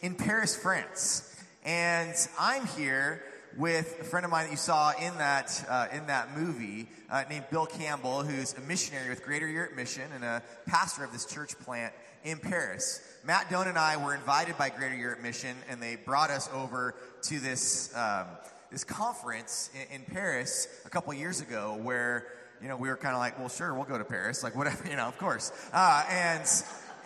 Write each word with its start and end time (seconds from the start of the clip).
in 0.00 0.14
Paris, 0.14 0.56
France. 0.56 1.26
And 1.64 2.14
I'm 2.38 2.66
here 2.66 3.22
with 3.56 3.98
a 4.00 4.04
friend 4.04 4.24
of 4.24 4.30
mine 4.30 4.46
that 4.46 4.50
you 4.50 4.56
saw 4.56 4.92
in 4.92 5.16
that, 5.18 5.64
uh, 5.68 5.88
in 5.92 6.06
that 6.06 6.36
movie 6.38 6.88
uh, 7.10 7.24
named 7.28 7.44
Bill 7.50 7.66
Campbell, 7.66 8.22
who's 8.22 8.54
a 8.54 8.60
missionary 8.62 9.10
with 9.10 9.22
Greater 9.22 9.46
Europe 9.46 9.76
Mission 9.76 10.04
and 10.14 10.24
a 10.24 10.42
pastor 10.66 11.04
of 11.04 11.12
this 11.12 11.26
church 11.26 11.58
plant 11.58 11.92
in 12.24 12.38
Paris. 12.38 13.02
Matt 13.24 13.50
Doan 13.50 13.68
and 13.68 13.76
I 13.76 13.96
were 13.96 14.14
invited 14.14 14.56
by 14.56 14.70
Greater 14.70 14.96
Europe 14.96 15.20
Mission, 15.20 15.56
and 15.68 15.82
they 15.82 15.96
brought 15.96 16.30
us 16.30 16.48
over 16.54 16.94
to 17.22 17.40
this, 17.40 17.94
um, 17.94 18.26
this 18.70 18.84
conference 18.84 19.70
in, 19.74 20.00
in 20.00 20.06
Paris 20.06 20.68
a 20.86 20.88
couple 20.88 21.12
years 21.12 21.40
ago 21.40 21.78
where 21.82 22.26
you 22.62 22.68
know, 22.68 22.76
we 22.76 22.88
were 22.88 22.96
kind 22.96 23.14
of 23.14 23.20
like, 23.20 23.38
well, 23.38 23.48
sure, 23.48 23.74
we'll 23.74 23.84
go 23.84 23.98
to 23.98 24.04
Paris, 24.04 24.42
like 24.42 24.54
whatever, 24.54 24.86
you 24.90 24.96
know, 24.96 25.08
of 25.08 25.18
course. 25.18 25.52
Uh, 25.72 26.04
and, 26.08 26.48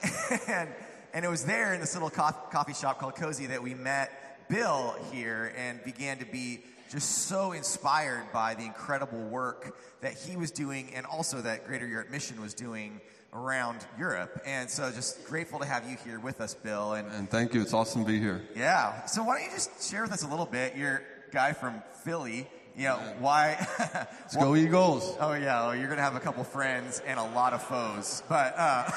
and, 0.48 0.68
and 1.14 1.24
it 1.24 1.28
was 1.28 1.44
there 1.44 1.72
in 1.72 1.80
this 1.80 1.94
little 1.94 2.10
co- 2.10 2.36
coffee 2.50 2.74
shop 2.74 2.98
called 2.98 3.14
Cozy 3.14 3.46
that 3.46 3.62
we 3.62 3.72
met 3.72 4.48
Bill 4.48 4.96
here 5.12 5.54
and 5.56 5.82
began 5.84 6.18
to 6.18 6.26
be 6.26 6.60
just 6.90 7.28
so 7.28 7.52
inspired 7.52 8.24
by 8.32 8.54
the 8.54 8.64
incredible 8.64 9.20
work 9.20 9.76
that 10.00 10.12
he 10.12 10.36
was 10.36 10.50
doing 10.50 10.92
and 10.94 11.06
also 11.06 11.40
that 11.40 11.66
Greater 11.66 11.86
Europe 11.86 12.10
Mission 12.10 12.40
was 12.40 12.52
doing 12.52 13.00
around 13.32 13.78
Europe. 13.98 14.42
And 14.44 14.68
so 14.68 14.90
just 14.90 15.24
grateful 15.26 15.60
to 15.60 15.64
have 15.64 15.88
you 15.88 15.96
here 16.04 16.18
with 16.18 16.40
us, 16.40 16.54
Bill. 16.54 16.94
And, 16.94 17.10
and 17.12 17.30
thank 17.30 17.54
you. 17.54 17.62
It's 17.62 17.72
awesome 17.72 18.02
to 18.02 18.06
be 18.06 18.18
here. 18.18 18.42
Yeah. 18.56 19.06
So 19.06 19.22
why 19.22 19.38
don't 19.38 19.46
you 19.46 19.52
just 19.52 19.88
share 19.88 20.02
with 20.02 20.12
us 20.12 20.24
a 20.24 20.28
little 20.28 20.46
bit? 20.46 20.76
You're 20.76 21.02
a 21.28 21.32
guy 21.32 21.52
from 21.52 21.80
Philly. 22.02 22.48
You 22.76 22.84
know, 22.84 22.96
why? 23.20 23.56
Let's 23.78 24.36
go 24.36 24.56
Eagles. 24.56 25.16
Oh, 25.20 25.34
yeah. 25.34 25.66
Well, 25.66 25.76
you're 25.76 25.86
going 25.86 25.98
to 25.98 26.02
have 26.02 26.16
a 26.16 26.20
couple 26.20 26.42
friends 26.42 27.00
and 27.06 27.20
a 27.20 27.24
lot 27.24 27.52
of 27.52 27.62
foes. 27.62 28.24
But, 28.28 28.54
uh, 28.58 28.90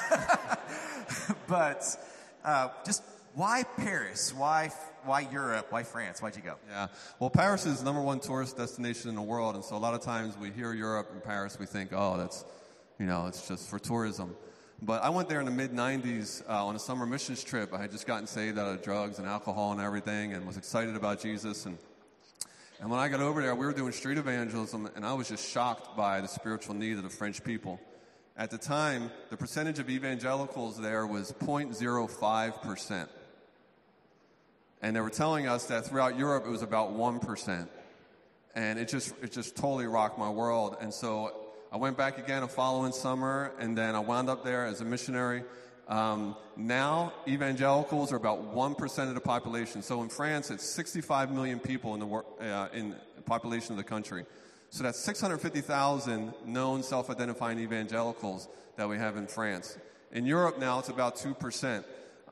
but 1.47 1.83
uh, 2.43 2.69
just 2.85 3.03
why 3.33 3.63
Paris? 3.63 4.33
Why 4.33 4.71
why 5.03 5.21
Europe? 5.31 5.67
Why 5.69 5.83
France? 5.83 6.21
Why'd 6.21 6.35
you 6.35 6.41
go? 6.41 6.55
Yeah. 6.69 6.87
Well, 7.19 7.29
Paris 7.29 7.65
is 7.65 7.79
the 7.79 7.85
number 7.85 8.01
one 8.01 8.19
tourist 8.19 8.57
destination 8.57 9.09
in 9.09 9.15
the 9.15 9.21
world, 9.21 9.55
and 9.55 9.63
so 9.63 9.75
a 9.75 9.77
lot 9.77 9.93
of 9.93 10.01
times 10.01 10.37
we 10.37 10.51
hear 10.51 10.73
Europe 10.73 11.09
and 11.11 11.23
Paris, 11.23 11.57
we 11.59 11.65
think, 11.65 11.91
oh, 11.93 12.17
that's, 12.17 12.43
you 12.99 13.05
know, 13.05 13.27
it's 13.27 13.47
just 13.47 13.69
for 13.69 13.79
tourism. 13.79 14.35
But 14.81 15.03
I 15.03 15.09
went 15.09 15.29
there 15.29 15.39
in 15.39 15.45
the 15.45 15.51
mid 15.51 15.71
90s 15.71 16.47
uh, 16.49 16.65
on 16.65 16.75
a 16.75 16.79
summer 16.79 17.05
missions 17.05 17.43
trip. 17.43 17.73
I 17.73 17.81
had 17.81 17.91
just 17.91 18.05
gotten 18.05 18.27
saved 18.27 18.59
out 18.59 18.67
of 18.67 18.83
drugs 18.83 19.17
and 19.17 19.27
alcohol 19.27 19.71
and 19.71 19.81
everything, 19.81 20.33
and 20.33 20.45
was 20.45 20.57
excited 20.57 20.95
about 20.95 21.21
Jesus. 21.21 21.65
And 21.65 21.77
and 22.79 22.91
when 22.91 22.99
I 22.99 23.07
got 23.07 23.21
over 23.21 23.41
there, 23.41 23.55
we 23.55 23.65
were 23.65 23.73
doing 23.73 23.91
street 23.91 24.19
evangelism, 24.19 24.87
and 24.95 25.03
I 25.03 25.13
was 25.13 25.27
just 25.27 25.49
shocked 25.49 25.97
by 25.97 26.21
the 26.21 26.27
spiritual 26.27 26.75
need 26.75 26.97
of 26.97 27.03
the 27.03 27.09
French 27.09 27.43
people. 27.43 27.79
At 28.37 28.51
the 28.51 28.57
time, 28.59 29.09
the 29.31 29.37
percentage 29.37 29.79
of 29.79 29.89
evangelicals 29.89 30.79
there 30.79 31.07
was 31.07 31.31
0.05 31.31 32.61
percent. 32.61 33.09
And 34.81 34.95
they 34.95 35.01
were 35.01 35.09
telling 35.09 35.47
us 35.47 35.65
that 35.65 35.85
throughout 35.85 36.19
Europe 36.19 36.45
it 36.45 36.49
was 36.49 36.61
about 36.61 36.95
1%. 36.95 37.67
And 38.53 38.77
it 38.77 38.89
just, 38.89 39.15
it 39.23 39.31
just 39.31 39.55
totally 39.55 39.87
rocked 39.87 40.19
my 40.19 40.29
world. 40.29 40.77
And 40.79 40.93
so 40.93 41.31
I 41.71 41.77
went 41.77 41.97
back 41.97 42.19
again 42.19 42.43
a 42.43 42.47
following 42.47 42.91
summer, 42.91 43.51
and 43.59 43.75
then 43.75 43.95
I 43.95 43.99
wound 43.99 44.29
up 44.29 44.43
there 44.43 44.65
as 44.65 44.81
a 44.81 44.85
missionary. 44.85 45.43
Um, 45.87 46.35
now, 46.55 47.13
evangelicals 47.27 48.11
are 48.13 48.17
about 48.17 48.53
1% 48.53 49.07
of 49.07 49.15
the 49.15 49.21
population. 49.21 49.81
So 49.81 50.03
in 50.03 50.09
France, 50.09 50.51
it's 50.51 50.63
65 50.63 51.31
million 51.31 51.59
people 51.59 51.95
in 51.95 51.99
the, 52.01 52.07
uh, 52.07 52.67
in 52.71 52.95
the 53.15 53.21
population 53.23 53.71
of 53.71 53.77
the 53.77 53.83
country. 53.83 54.25
So 54.69 54.83
that's 54.83 54.99
650,000 54.99 56.33
known 56.45 56.83
self 56.83 57.09
identifying 57.09 57.59
evangelicals 57.59 58.47
that 58.75 58.87
we 58.87 58.97
have 58.97 59.17
in 59.17 59.27
France. 59.27 59.77
In 60.11 60.25
Europe 60.25 60.59
now, 60.59 60.79
it's 60.79 60.89
about 60.89 61.15
2%. 61.15 61.83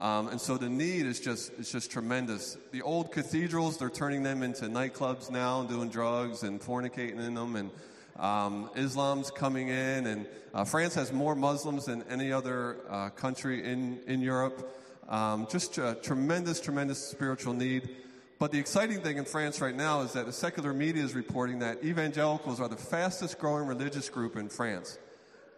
Um, 0.02 0.28
and 0.28 0.42
so 0.42 0.58
the 0.58 0.70
need 0.70 1.06
is 1.06 1.20
just, 1.20 1.54
it's 1.58 1.72
just 1.72 1.90
tremendous. 1.90 2.58
The 2.72 2.82
old 2.82 3.12
cathedrals, 3.12 3.78
they're 3.78 3.90
turning 3.90 4.24
them 4.24 4.44
into 4.44 4.66
nightclubs 4.66 5.32
now 5.32 5.62
and 5.62 5.70
doing 5.70 5.90
drugs 5.90 6.44
and 6.44 6.60
fornicating 6.60 7.20
in 7.20 7.34
them. 7.34 7.56
And 7.56 7.72
um, 8.18 8.70
Islam's 8.76 9.32
coming 9.32 9.70
in. 9.70 10.08
And 10.08 10.26
uh, 10.54 10.66
France 10.66 10.96
has 10.96 11.14
more 11.14 11.36
Muslims 11.36 11.86
than 11.86 12.04
any 12.10 12.32
other 12.32 12.78
uh, 12.90 13.10
country 13.10 13.64
in, 13.64 14.00
in 14.08 14.22
Europe. 14.22 14.74
Um, 15.08 15.48
just 15.50 15.78
a 15.78 15.98
tremendous, 16.02 16.60
tremendous 16.60 17.00
spiritual 17.00 17.54
need. 17.54 17.90
But 18.38 18.52
the 18.52 18.60
exciting 18.60 19.02
thing 19.02 19.18
in 19.18 19.26
France 19.26 19.62
right 19.62 19.76
now 19.76 20.02
is 20.02 20.14
that 20.14 20.26
the 20.26 20.34
secular 20.34 20.74
media 20.74 21.04
is 21.04 21.16
reporting 21.16 21.60
that 21.60 21.84
evangelicals 21.84 22.60
are 22.60 22.68
the 22.68 22.76
fastest 22.76 23.40
growing 23.40 23.66
religious 23.66 24.10
group 24.10 24.36
in 24.36 24.50
France. 24.50 25.00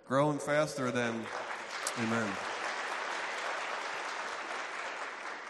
Growing 0.07 0.37
faster 0.37 0.91
than, 0.91 1.25
amen. 1.99 2.29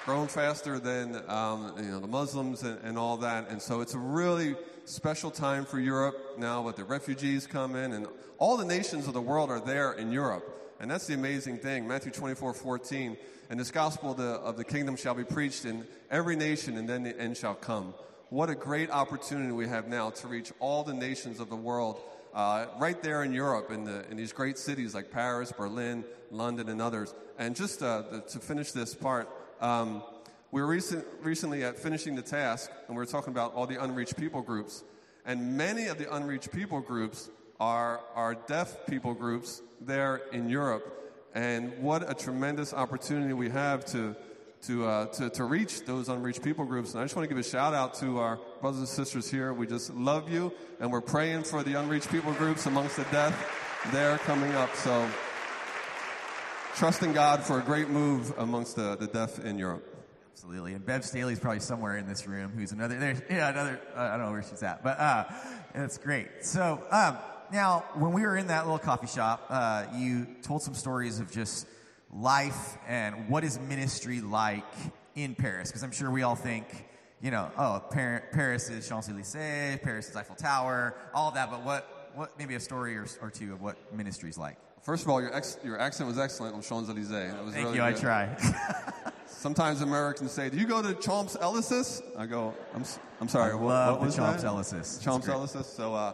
grown 0.08 0.30
faster 0.30 0.80
than 0.80 1.22
um, 1.30 1.74
you 1.78 1.92
know, 1.92 2.00
the 2.00 2.08
Muslims 2.08 2.64
and, 2.64 2.80
and, 2.86 2.98
all 2.98 3.18
that. 3.18 3.50
And 3.50 3.62
so 3.62 3.82
it's 3.82 3.94
a 3.94 4.00
really 4.00 4.56
special 4.86 5.30
time 5.30 5.66
for 5.66 5.82
Europe 5.82 6.36
now 6.38 6.62
with 6.62 6.78
the 6.78 6.86
refugees 6.86 7.46
coming 7.46 7.94
and 7.94 8.08
all 8.38 8.56
the 8.56 8.64
nations 8.64 9.06
of 9.08 9.14
the 9.14 9.22
world 9.22 9.52
are 9.52 9.60
there 9.60 9.92
in 9.92 10.10
Europe. 10.14 10.67
And 10.80 10.90
that's 10.90 11.08
the 11.08 11.14
amazing 11.14 11.58
thing. 11.58 11.88
Matthew 11.88 12.12
24, 12.12 12.54
14. 12.54 13.18
And 13.50 13.60
this 13.60 13.72
gospel 13.72 14.12
of 14.12 14.18
the, 14.18 14.24
of 14.24 14.58
the 14.58 14.64
kingdom 14.64 14.96
shall 14.96 15.16
be 15.16 15.24
preached 15.24 15.66
in 15.66 15.86
every 16.12 16.36
nation 16.36 16.78
and 16.78 16.88
then 16.88 17.04
the 17.04 17.20
end 17.20 17.38
shall 17.38 17.56
come. 17.56 17.94
What 18.30 18.50
a 18.50 18.56
great 18.56 18.92
opportunity 18.92 19.52
we 19.52 19.68
have 19.68 19.88
now 19.88 20.10
to 20.10 20.28
reach 20.28 20.52
all 20.60 20.84
the 20.84 20.94
nations 20.94 21.40
of 21.40 21.50
the 21.50 21.56
world 21.56 22.02
uh, 22.34 22.66
right 22.78 23.02
there 23.02 23.24
in 23.24 23.32
Europe, 23.34 23.72
in, 23.72 23.86
the, 23.86 24.08
in 24.12 24.18
these 24.18 24.34
great 24.34 24.58
cities 24.58 24.94
like 24.94 25.12
Paris, 25.12 25.52
Berlin, 25.52 26.04
London, 26.30 26.70
and 26.70 26.82
others. 26.82 27.16
And 27.40 27.56
just 27.56 27.82
uh, 27.82 28.04
the, 28.12 28.22
to 28.22 28.40
finish 28.40 28.74
this 28.74 28.94
part, 28.94 29.30
um, 29.62 30.04
we 30.52 30.62
were 30.62 30.68
recent, 30.68 31.06
recently 31.22 31.64
at 31.64 31.80
finishing 31.80 32.16
the 32.16 32.22
task, 32.22 32.70
and 32.88 32.96
we 32.96 33.00
were 33.00 33.06
talking 33.06 33.32
about 33.32 33.54
all 33.54 33.66
the 33.66 33.82
unreached 33.82 34.18
people 34.18 34.42
groups. 34.42 34.84
And 35.26 35.58
many 35.58 35.88
of 35.88 35.98
the 35.98 36.14
unreached 36.14 36.52
people 36.52 36.80
groups 36.80 37.30
are, 37.60 38.02
are 38.16 38.36
deaf 38.36 38.86
people 38.88 39.14
groups 39.14 39.62
there 39.82 40.22
in 40.32 40.50
Europe. 40.50 40.94
And 41.34 41.78
what 41.80 42.10
a 42.10 42.14
tremendous 42.14 42.74
opportunity 42.74 43.34
we 43.34 43.50
have 43.50 43.86
to, 43.88 44.16
to, 44.64 44.86
uh, 44.86 45.06
to, 45.08 45.30
to 45.32 45.44
reach 45.44 45.86
those 45.86 46.10
unreached 46.10 46.44
people 46.44 46.66
groups. 46.66 46.94
And 46.94 47.02
I 47.02 47.04
just 47.04 47.16
want 47.16 47.30
to 47.30 47.36
give 47.36 47.44
a 47.44 47.48
shout 47.48 47.74
out 47.74 47.96
to 47.96 48.20
our 48.20 48.40
brothers 48.62 48.80
and 48.80 48.90
sisters 48.90 49.30
here. 49.30 49.54
We 49.54 49.68
just 49.68 49.94
love 49.94 50.32
you, 50.32 50.52
and 50.80 50.92
we're 50.92 51.02
praying 51.02 51.44
for 51.44 51.64
the 51.64 51.76
unreached 51.76 52.10
people 52.10 52.34
groups 52.34 52.66
amongst 52.66 52.96
the 52.96 53.04
deaf 53.06 53.36
there 53.92 54.18
coming 54.20 54.52
up. 54.54 54.76
So 54.76 55.08
trusting 56.76 57.14
God 57.14 57.44
for 57.44 57.60
a 57.60 57.62
great 57.64 57.90
move 57.90 58.34
amongst 58.38 58.76
the, 58.76 58.96
the 58.96 59.08
deaf 59.08 59.40
in 59.40 59.58
Europe. 59.58 59.96
Absolutely. 60.34 60.74
And 60.74 60.86
Bev 60.86 61.04
Staley's 61.04 61.40
probably 61.40 61.60
somewhere 61.60 61.98
in 61.98 62.08
this 62.08 62.28
room 62.28 62.52
who's 62.56 62.72
another, 62.72 62.96
yeah, 63.30 63.50
another, 63.50 63.80
uh, 63.96 64.00
I 64.00 64.18
don't 64.18 64.28
know 64.28 64.32
where 64.32 64.44
she's 64.44 64.62
at, 64.62 64.84
but 64.84 65.00
uh, 65.00 65.26
it's 65.74 65.98
great. 65.98 66.46
So 66.46 66.84
um, 66.92 67.18
now, 67.52 67.86
when 67.96 68.12
we 68.14 68.22
were 68.22 68.38
in 68.38 68.48
that 68.48 68.66
little 68.66 68.80
coffee 68.80 69.08
shop, 69.08 69.46
uh, 69.50 69.86
you 69.96 70.28
told 70.42 70.62
some 70.62 70.74
stories 70.74 71.20
of 71.20 71.32
just 71.32 71.68
life 72.14 72.78
and 72.88 73.30
what 73.30 73.44
is 73.44 73.60
ministry 73.60 74.22
like 74.22 74.66
in 75.16 75.36
Paris, 75.36 75.70
because 75.70 75.84
I'm 75.84 75.92
sure 75.92 76.12
we 76.12 76.24
all 76.24 76.36
think, 76.36 76.88
you 77.22 77.32
know, 77.32 77.52
oh, 77.58 77.84
Paris 77.90 78.70
is 78.70 78.88
Champs 78.88 79.10
Elysees, 79.10 79.80
Paris 79.82 80.10
is 80.10 80.16
Eiffel 80.16 80.36
Tower, 80.36 80.96
all 81.14 81.30
of 81.30 81.34
that, 81.36 81.50
but 81.50 81.64
what, 81.64 82.12
what 82.16 82.38
maybe 82.38 82.56
a 82.56 82.60
story 82.60 82.96
or, 82.96 83.06
or 83.22 83.30
two 83.30 83.54
of 83.54 83.62
what 83.62 83.78
ministry 83.94 84.30
is 84.30 84.38
like? 84.38 84.58
First 84.82 85.04
of 85.04 85.10
all, 85.10 85.22
your, 85.22 85.36
ex- 85.36 85.58
your 85.64 85.80
accent 85.80 86.08
was 86.08 86.18
excellent 86.18 86.56
on 86.56 86.62
Champs 86.62 86.90
Elysees. 86.90 87.10
Thank 87.10 87.56
really 87.56 87.78
you. 87.78 87.82
Good. 87.82 87.82
I 87.82 87.94
try. 87.94 88.38
Sometimes 89.26 89.82
Americans 89.82 90.32
say, 90.32 90.50
"Do 90.50 90.58
you 90.58 90.66
go 90.66 90.82
to 90.82 90.94
Champs 90.94 91.36
Elysees?" 91.40 92.02
I 92.18 92.26
go, 92.26 92.56
"I'm, 92.74 92.86
I'm 93.20 93.28
sorry. 93.28 93.52
I 93.52 93.56
what, 93.56 93.68
love 93.68 93.98
what 93.98 94.06
was 94.06 94.16
the 94.16 94.22
Champs 94.22 94.44
Elysees. 94.46 95.00
Champs 95.04 95.28
Elysees. 95.28 95.66
So, 95.66 95.94
uh, 95.94 96.14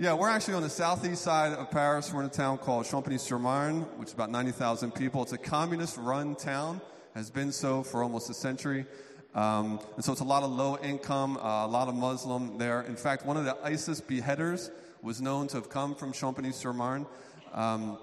yeah, 0.00 0.12
we're 0.12 0.28
actually 0.28 0.54
on 0.54 0.62
the 0.62 0.70
southeast 0.70 1.22
side 1.22 1.52
of 1.52 1.72
Paris. 1.72 2.12
We're 2.12 2.20
in 2.20 2.26
a 2.26 2.30
town 2.30 2.58
called 2.58 2.86
Champigny-sur-Marne, 2.86 3.80
which 3.98 4.08
is 4.08 4.14
about 4.14 4.30
90,000 4.30 4.94
people. 4.94 5.24
It's 5.24 5.32
a 5.32 5.38
communist-run 5.38 6.36
town. 6.36 6.80
Has 7.16 7.30
been 7.30 7.50
so 7.50 7.82
for 7.82 8.04
almost 8.04 8.30
a 8.30 8.34
century. 8.34 8.86
Um, 9.34 9.80
and 9.96 10.04
so 10.04 10.12
it's 10.12 10.20
a 10.20 10.24
lot 10.24 10.44
of 10.44 10.52
low 10.52 10.78
income, 10.78 11.36
uh, 11.36 11.66
a 11.66 11.66
lot 11.66 11.88
of 11.88 11.96
Muslim 11.96 12.58
there. 12.58 12.82
In 12.82 12.94
fact, 12.94 13.26
one 13.26 13.36
of 13.36 13.44
the 13.44 13.56
ISIS 13.64 14.00
beheaders 14.00 14.70
was 15.02 15.20
known 15.20 15.48
to 15.48 15.56
have 15.56 15.68
come 15.68 15.96
from 15.96 16.12
Champigny-sur-Marne. 16.12 17.04
Um, 17.52 17.98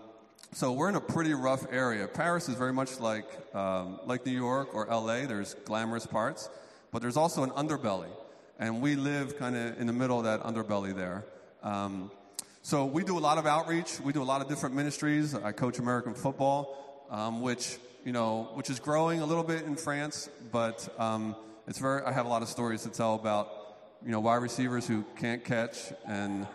so 0.52 0.74
we're 0.74 0.90
in 0.90 0.96
a 0.96 1.02
pretty 1.02 1.34
rough 1.34 1.66
area. 1.72 2.10
Paris 2.10 2.50
is 2.50 2.56
very 2.56 2.74
much 2.74 3.00
like, 3.00 3.26
um, 3.56 4.02
like 4.06 4.26
New 4.26 4.34
York 4.34 4.76
or 4.76 4.86
LA. 4.88 5.28
There's 5.28 5.54
glamorous 5.64 6.06
parts, 6.06 6.50
but 6.92 7.02
there's 7.02 7.16
also 7.16 7.44
an 7.44 7.52
underbelly. 7.52 8.10
And 8.60 8.82
we 8.82 8.98
live 8.98 9.38
kind 9.40 9.56
of 9.56 9.80
in 9.80 9.88
the 9.88 9.94
middle 9.94 10.18
of 10.18 10.26
that 10.26 10.44
underbelly 10.44 10.94
there. 10.94 11.24
Um, 11.66 12.12
so 12.62 12.86
we 12.86 13.04
do 13.04 13.18
a 13.18 13.20
lot 13.20 13.40
of 13.40 13.48
outreach. 13.48 14.00
We 14.00 14.14
do 14.14 14.22
a 14.22 14.24
lot 14.24 14.40
of 14.40 14.48
different 14.48 14.76
ministries. 14.76 15.34
I 15.34 15.52
coach 15.52 15.80
American 15.80 16.14
football, 16.14 17.08
um, 17.10 17.42
which, 17.42 17.78
you 18.06 18.12
know, 18.12 18.50
which 18.54 18.70
is 18.70 18.80
growing 18.80 19.22
a 19.22 19.26
little 19.26 19.44
bit 19.44 19.66
in 19.66 19.76
France, 19.76 20.30
but 20.52 20.88
um, 21.00 21.36
it's 21.68 21.80
very, 21.80 22.04
I 22.04 22.12
have 22.12 22.28
a 22.28 22.30
lot 22.30 22.44
of 22.44 22.50
stories 22.50 22.84
to 22.84 22.90
tell 22.90 23.16
about, 23.16 23.50
you 24.06 24.12
know, 24.12 24.20
wide 24.20 24.44
receivers 24.44 24.88
who 24.88 25.04
can't 25.18 25.44
catch 25.44 25.92
and 26.08 26.46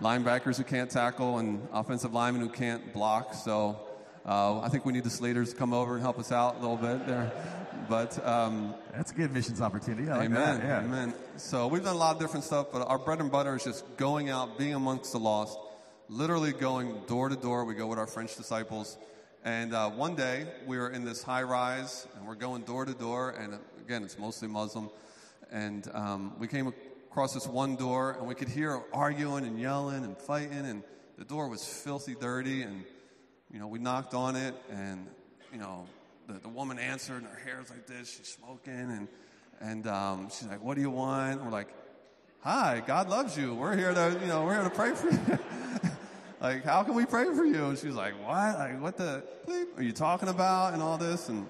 linebackers 0.00 0.56
who 0.56 0.64
can't 0.64 0.92
tackle 0.92 1.38
and 1.38 1.66
offensive 1.72 2.14
linemen 2.14 2.40
who 2.40 2.48
can't 2.48 2.92
block. 2.92 3.34
So 3.34 3.80
uh, 4.24 4.60
I 4.60 4.68
think 4.68 4.84
we 4.84 4.92
need 4.92 5.02
the 5.02 5.10
Slaters 5.10 5.50
to 5.50 5.56
come 5.56 5.74
over 5.74 5.94
and 5.94 6.02
help 6.02 6.20
us 6.20 6.30
out 6.30 6.54
a 6.54 6.60
little 6.60 6.76
bit 6.76 7.04
there. 7.04 7.32
But 7.88 8.24
um, 8.26 8.74
That's 8.94 9.12
a 9.12 9.14
good 9.14 9.32
missions 9.32 9.60
opportunity. 9.60 10.08
Like 10.08 10.26
amen. 10.26 10.60
Yeah. 10.62 10.84
amen. 10.84 11.14
So 11.36 11.66
we've 11.66 11.84
done 11.84 11.94
a 11.94 11.98
lot 11.98 12.14
of 12.14 12.20
different 12.20 12.44
stuff, 12.44 12.68
but 12.72 12.86
our 12.86 12.98
bread 12.98 13.20
and 13.20 13.30
butter 13.30 13.56
is 13.56 13.64
just 13.64 13.84
going 13.96 14.30
out, 14.30 14.58
being 14.58 14.74
amongst 14.74 15.12
the 15.12 15.18
lost, 15.18 15.58
literally 16.08 16.52
going 16.52 16.94
door 17.06 17.28
to 17.28 17.36
door. 17.36 17.64
We 17.64 17.74
go 17.74 17.86
with 17.86 17.98
our 17.98 18.06
French 18.06 18.36
disciples. 18.36 18.98
And 19.42 19.72
uh, 19.72 19.88
one 19.90 20.16
day 20.16 20.46
we 20.66 20.76
were 20.76 20.90
in 20.90 21.04
this 21.04 21.22
high 21.22 21.42
rise, 21.42 22.06
and 22.16 22.26
we're 22.26 22.34
going 22.34 22.62
door 22.62 22.84
to 22.84 22.92
door, 22.92 23.30
and 23.30 23.58
again, 23.80 24.04
it's 24.04 24.18
mostly 24.18 24.48
Muslim. 24.48 24.90
And 25.50 25.88
um, 25.94 26.34
we 26.38 26.46
came 26.46 26.72
across 27.10 27.32
this 27.32 27.46
one 27.46 27.76
door, 27.76 28.16
and 28.18 28.26
we 28.26 28.34
could 28.34 28.48
hear 28.48 28.82
arguing 28.92 29.46
and 29.46 29.58
yelling 29.58 30.04
and 30.04 30.16
fighting, 30.18 30.66
and 30.66 30.82
the 31.16 31.24
door 31.24 31.48
was 31.48 31.66
filthy 31.66 32.14
dirty. 32.14 32.62
And 32.62 32.84
you 33.50 33.58
know, 33.58 33.66
we 33.66 33.78
knocked 33.78 34.12
on 34.12 34.36
it, 34.36 34.54
and 34.70 35.06
you 35.52 35.58
know, 35.58 35.86
the, 36.32 36.38
the 36.40 36.48
woman 36.48 36.78
answered, 36.78 37.22
and 37.22 37.26
her 37.26 37.40
hair's 37.44 37.70
like 37.70 37.86
this. 37.86 38.16
She's 38.16 38.28
smoking, 38.28 38.72
and 38.72 39.08
and 39.60 39.86
um, 39.86 40.28
she's 40.30 40.48
like, 40.48 40.62
"What 40.62 40.74
do 40.74 40.80
you 40.80 40.90
want?" 40.90 41.36
And 41.36 41.44
we're 41.44 41.52
like, 41.52 41.68
"Hi, 42.40 42.82
God 42.86 43.08
loves 43.08 43.36
you. 43.36 43.54
We're 43.54 43.76
here 43.76 43.92
to, 43.92 44.18
you 44.20 44.26
know, 44.26 44.44
we're 44.44 44.54
here 44.54 44.64
to 44.64 44.70
pray 44.70 44.94
for 44.94 45.10
you." 45.10 45.38
like, 46.40 46.64
how 46.64 46.82
can 46.82 46.94
we 46.94 47.06
pray 47.06 47.24
for 47.24 47.44
you? 47.44 47.66
And 47.66 47.78
she's 47.78 47.94
like, 47.94 48.14
"What? 48.24 48.58
Like, 48.58 48.80
what 48.80 48.96
the 48.96 49.24
bleep 49.46 49.78
are 49.78 49.82
you 49.82 49.92
talking 49.92 50.28
about?" 50.28 50.72
And 50.74 50.82
all 50.82 50.98
this, 50.98 51.28
and 51.28 51.46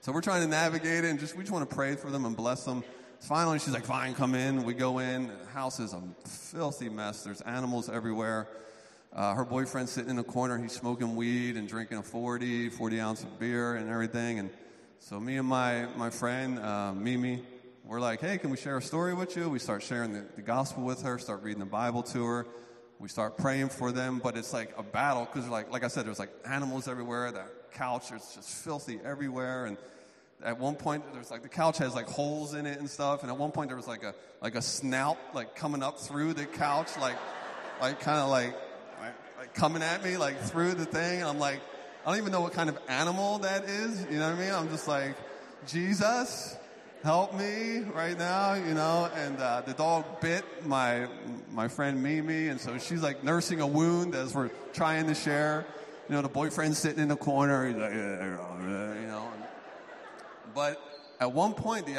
so 0.00 0.12
we're 0.12 0.20
trying 0.20 0.42
to 0.42 0.48
navigate 0.48 1.04
it, 1.04 1.08
and 1.08 1.18
just 1.18 1.36
we 1.36 1.42
just 1.42 1.52
want 1.52 1.68
to 1.68 1.74
pray 1.74 1.96
for 1.96 2.10
them 2.10 2.24
and 2.24 2.36
bless 2.36 2.64
them. 2.64 2.84
Finally, 3.20 3.58
she's 3.60 3.74
like, 3.74 3.84
"Fine, 3.84 4.14
come 4.14 4.34
in." 4.34 4.64
We 4.64 4.74
go 4.74 4.98
in. 4.98 5.28
The 5.28 5.50
house 5.52 5.80
is 5.80 5.92
a 5.92 6.02
filthy 6.26 6.88
mess. 6.88 7.22
There's 7.22 7.40
animals 7.42 7.88
everywhere. 7.88 8.48
Uh, 9.12 9.34
her 9.34 9.44
boyfriend's 9.44 9.92
sitting 9.92 10.10
in 10.10 10.16
the 10.16 10.24
corner. 10.24 10.58
He's 10.58 10.72
smoking 10.72 11.16
weed 11.16 11.56
and 11.56 11.68
drinking 11.68 11.98
a 11.98 12.02
40, 12.02 12.68
40 12.70 13.00
ounce 13.00 13.22
of 13.22 13.38
beer 13.38 13.76
and 13.76 13.88
everything. 13.88 14.38
And 14.38 14.50
so 14.98 15.18
me 15.18 15.36
and 15.36 15.48
my, 15.48 15.86
my 15.96 16.10
friend, 16.10 16.58
uh, 16.58 16.92
Mimi, 16.92 17.42
we're 17.84 18.00
like, 18.00 18.20
hey, 18.20 18.36
can 18.38 18.50
we 18.50 18.56
share 18.56 18.76
a 18.76 18.82
story 18.82 19.14
with 19.14 19.36
you? 19.36 19.48
We 19.48 19.58
start 19.58 19.82
sharing 19.82 20.12
the, 20.12 20.24
the 20.34 20.42
gospel 20.42 20.82
with 20.82 21.02
her, 21.02 21.18
start 21.18 21.42
reading 21.42 21.60
the 21.60 21.66
Bible 21.66 22.02
to 22.02 22.24
her. 22.24 22.46
We 22.98 23.08
start 23.08 23.36
praying 23.36 23.68
for 23.68 23.92
them, 23.92 24.20
but 24.22 24.36
it's 24.36 24.52
like 24.52 24.74
a 24.76 24.82
battle 24.82 25.26
because, 25.26 25.48
like, 25.48 25.70
like 25.70 25.84
I 25.84 25.88
said, 25.88 26.06
there's 26.06 26.18
like 26.18 26.32
animals 26.44 26.88
everywhere. 26.88 27.30
That 27.30 27.72
couch 27.72 28.10
is 28.10 28.32
just 28.34 28.48
filthy 28.48 28.98
everywhere. 29.04 29.66
And 29.66 29.76
at 30.42 30.58
one 30.58 30.74
point, 30.74 31.04
there's 31.12 31.30
like 31.30 31.42
the 31.42 31.48
couch 31.48 31.78
has 31.78 31.94
like 31.94 32.08
holes 32.08 32.54
in 32.54 32.66
it 32.66 32.78
and 32.78 32.88
stuff. 32.88 33.22
And 33.22 33.30
at 33.30 33.38
one 33.38 33.52
point, 33.52 33.68
there 33.68 33.76
was 33.76 33.86
like 33.86 34.02
a 34.02 34.14
like 34.40 34.54
a 34.54 34.62
snout 34.62 35.18
like 35.34 35.54
coming 35.54 35.82
up 35.82 35.98
through 35.98 36.34
the 36.34 36.46
couch, 36.46 36.88
like 37.00 37.16
like 37.80 38.00
kind 38.00 38.18
of 38.18 38.30
like 38.30 38.54
like 39.46 39.54
coming 39.54 39.82
at 39.82 40.02
me 40.02 40.16
like 40.16 40.38
through 40.40 40.74
the 40.74 40.84
thing. 40.84 41.22
I'm 41.22 41.38
like, 41.38 41.60
I 42.04 42.10
don't 42.10 42.18
even 42.18 42.32
know 42.32 42.40
what 42.40 42.52
kind 42.52 42.68
of 42.68 42.78
animal 42.88 43.38
that 43.38 43.64
is. 43.64 44.06
You 44.10 44.18
know 44.18 44.30
what 44.30 44.38
I 44.38 44.40
mean? 44.40 44.52
I'm 44.52 44.68
just 44.68 44.88
like, 44.88 45.16
Jesus, 45.66 46.56
help 47.02 47.34
me 47.34 47.80
right 47.94 48.18
now. 48.18 48.54
You 48.54 48.74
know. 48.74 49.10
And 49.14 49.38
uh, 49.38 49.62
the 49.62 49.72
dog 49.72 50.20
bit 50.20 50.44
my 50.66 51.06
my 51.52 51.68
friend 51.68 52.02
Mimi, 52.02 52.48
and 52.48 52.60
so 52.60 52.78
she's 52.78 53.02
like 53.02 53.22
nursing 53.22 53.60
a 53.60 53.66
wound 53.66 54.14
as 54.14 54.34
we're 54.34 54.50
trying 54.72 55.06
to 55.06 55.14
share. 55.14 55.64
You 56.08 56.14
know, 56.14 56.22
the 56.22 56.28
boyfriend's 56.28 56.78
sitting 56.78 57.02
in 57.02 57.08
the 57.08 57.16
corner. 57.16 57.66
He's 57.66 57.76
like, 57.76 57.92
you 57.92 59.06
know. 59.08 59.28
But 60.54 60.80
at 61.20 61.32
one 61.32 61.52
point, 61.52 61.86
the 61.86 61.98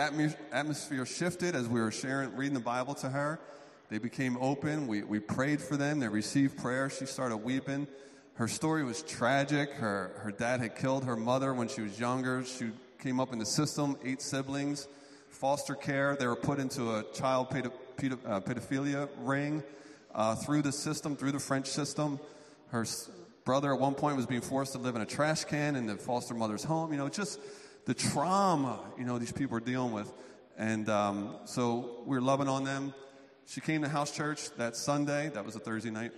atmosphere 0.52 1.06
shifted 1.06 1.56
as 1.56 1.68
we 1.68 1.80
were 1.80 1.92
sharing, 1.92 2.36
reading 2.36 2.54
the 2.54 2.60
Bible 2.60 2.96
to 2.96 3.10
her. 3.10 3.40
They 3.90 4.00
became 4.00 4.38
open. 4.42 4.88
We, 4.88 5.04
we 5.04 5.20
prayed 5.20 5.62
for 5.62 5.78
them. 5.78 6.00
They 6.00 6.08
received 6.08 6.58
prayer. 6.58 6.90
She 6.90 7.06
started 7.06 7.38
weeping. 7.38 7.88
Her 8.34 8.48
story 8.48 8.84
was 8.84 9.02
tragic. 9.02 9.72
Her, 9.72 10.12
her 10.24 10.32
dad 10.32 10.60
had 10.60 10.76
killed 10.76 11.06
her 11.06 11.16
mother 11.16 11.54
when 11.54 11.68
she 11.68 11.82
was 11.82 12.00
younger. 12.00 12.44
She 12.44 12.72
came 13.00 13.20
up 13.20 13.32
in 13.32 13.40
the 13.40 13.46
system, 13.46 13.98
eight 14.04 14.22
siblings, 14.22 14.88
foster 15.30 15.74
care. 15.74 16.16
They 16.20 16.28
were 16.28 16.36
put 16.36 16.60
into 16.60 16.96
a 16.96 17.04
child 17.14 17.50
pedo, 17.50 17.72
pedo, 17.96 18.18
uh, 18.26 18.42
pedophilia 18.42 19.08
ring 19.20 19.64
uh, 20.14 20.36
through 20.36 20.64
the 20.64 20.72
system, 20.72 21.16
through 21.16 21.32
the 21.32 21.40
French 21.40 21.68
system. 21.68 22.20
Her 22.68 22.86
brother 23.46 23.74
at 23.74 23.80
one 23.80 23.96
point 23.96 24.18
was 24.18 24.26
being 24.26 24.42
forced 24.42 24.74
to 24.74 24.80
live 24.80 24.98
in 24.98 25.02
a 25.02 25.06
trash 25.06 25.46
can 25.46 25.78
in 25.78 25.86
the 25.86 25.96
foster 25.96 26.34
mother's 26.34 26.64
home. 26.64 26.92
You 26.92 26.98
know, 26.98 27.08
just 27.08 27.40
the 27.86 27.94
trauma, 27.94 28.82
you 29.00 29.06
know, 29.06 29.18
these 29.18 29.32
people 29.32 29.56
are 29.56 29.62
dealing 29.62 29.94
with. 29.94 30.12
And 30.58 30.90
um, 30.90 31.38
so 31.46 32.04
we're 32.06 32.20
loving 32.20 32.50
on 32.50 32.66
them. 32.66 32.94
She 33.48 33.62
came 33.62 33.82
to 33.84 33.88
house 33.88 34.12
church 34.12 34.52
that 34.58 34.76
Sunday. 34.76 35.30
That 35.30 35.46
was 35.46 35.56
a 35.56 35.60
Thursday 35.60 35.90
night. 35.90 36.12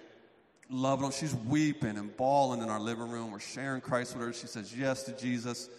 Loving 0.68 1.04
them. 1.04 1.12
She's 1.12 1.36
weeping 1.36 1.96
and 1.98 2.16
bawling 2.18 2.64
in 2.64 2.70
our 2.70 2.80
living 2.80 3.08
room. 3.08 3.32
We're 3.32 3.40
sharing 3.40 3.82
Christ 3.82 4.16
with 4.16 4.26
her. 4.26 4.34
She 4.34 4.48
says 4.48 4.76
yes 4.76 5.04
to 5.04 5.12
Jesus. 5.12 5.70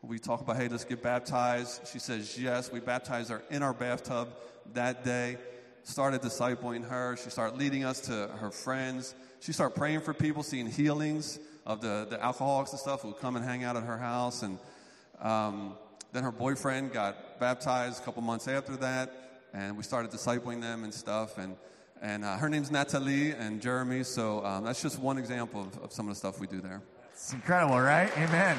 We 0.00 0.20
talk 0.20 0.40
about, 0.40 0.56
hey, 0.56 0.68
let's 0.68 0.84
get 0.84 1.02
baptized. 1.02 1.88
She 1.92 1.98
says 1.98 2.38
yes. 2.38 2.70
We 2.70 2.78
baptized 2.78 3.30
her 3.30 3.42
in 3.50 3.64
our 3.64 3.72
bathtub 3.72 4.28
that 4.74 5.04
day. 5.04 5.38
Started 5.82 6.22
discipling 6.22 6.88
her. 6.88 7.16
She 7.16 7.30
started 7.30 7.58
leading 7.58 7.84
us 7.84 8.00
to 8.02 8.28
her 8.38 8.52
friends. 8.52 9.16
She 9.40 9.52
started 9.52 9.74
praying 9.74 10.02
for 10.02 10.14
people, 10.14 10.44
seeing 10.44 10.68
healings 10.68 11.40
of 11.66 11.80
the, 11.80 12.06
the 12.08 12.22
alcoholics 12.22 12.70
and 12.70 12.78
stuff 12.78 13.02
who 13.02 13.08
would 13.08 13.18
come 13.18 13.34
and 13.34 13.44
hang 13.44 13.64
out 13.64 13.76
at 13.76 13.82
her 13.82 13.98
house. 13.98 14.44
And 14.44 14.56
um, 15.20 15.74
then 16.12 16.22
her 16.22 16.30
boyfriend 16.30 16.92
got 16.92 17.40
baptized 17.40 18.00
a 18.00 18.04
couple 18.04 18.22
months 18.22 18.46
after 18.46 18.76
that 18.76 19.21
and 19.52 19.76
we 19.76 19.82
started 19.82 20.10
discipling 20.10 20.60
them 20.60 20.84
and 20.84 20.92
stuff. 20.92 21.38
And 21.38 21.56
and 22.02 22.24
uh, 22.24 22.36
her 22.36 22.48
name's 22.48 22.72
Natalie 22.72 23.30
and 23.30 23.62
Jeremy. 23.62 24.02
So 24.02 24.44
um, 24.44 24.64
that's 24.64 24.82
just 24.82 24.98
one 24.98 25.18
example 25.18 25.60
of, 25.60 25.84
of 25.84 25.92
some 25.92 26.08
of 26.08 26.14
the 26.14 26.18
stuff 26.18 26.40
we 26.40 26.48
do 26.48 26.60
there. 26.60 26.82
It's 27.12 27.32
incredible, 27.32 27.80
right? 27.80 28.10
Amen. 28.18 28.58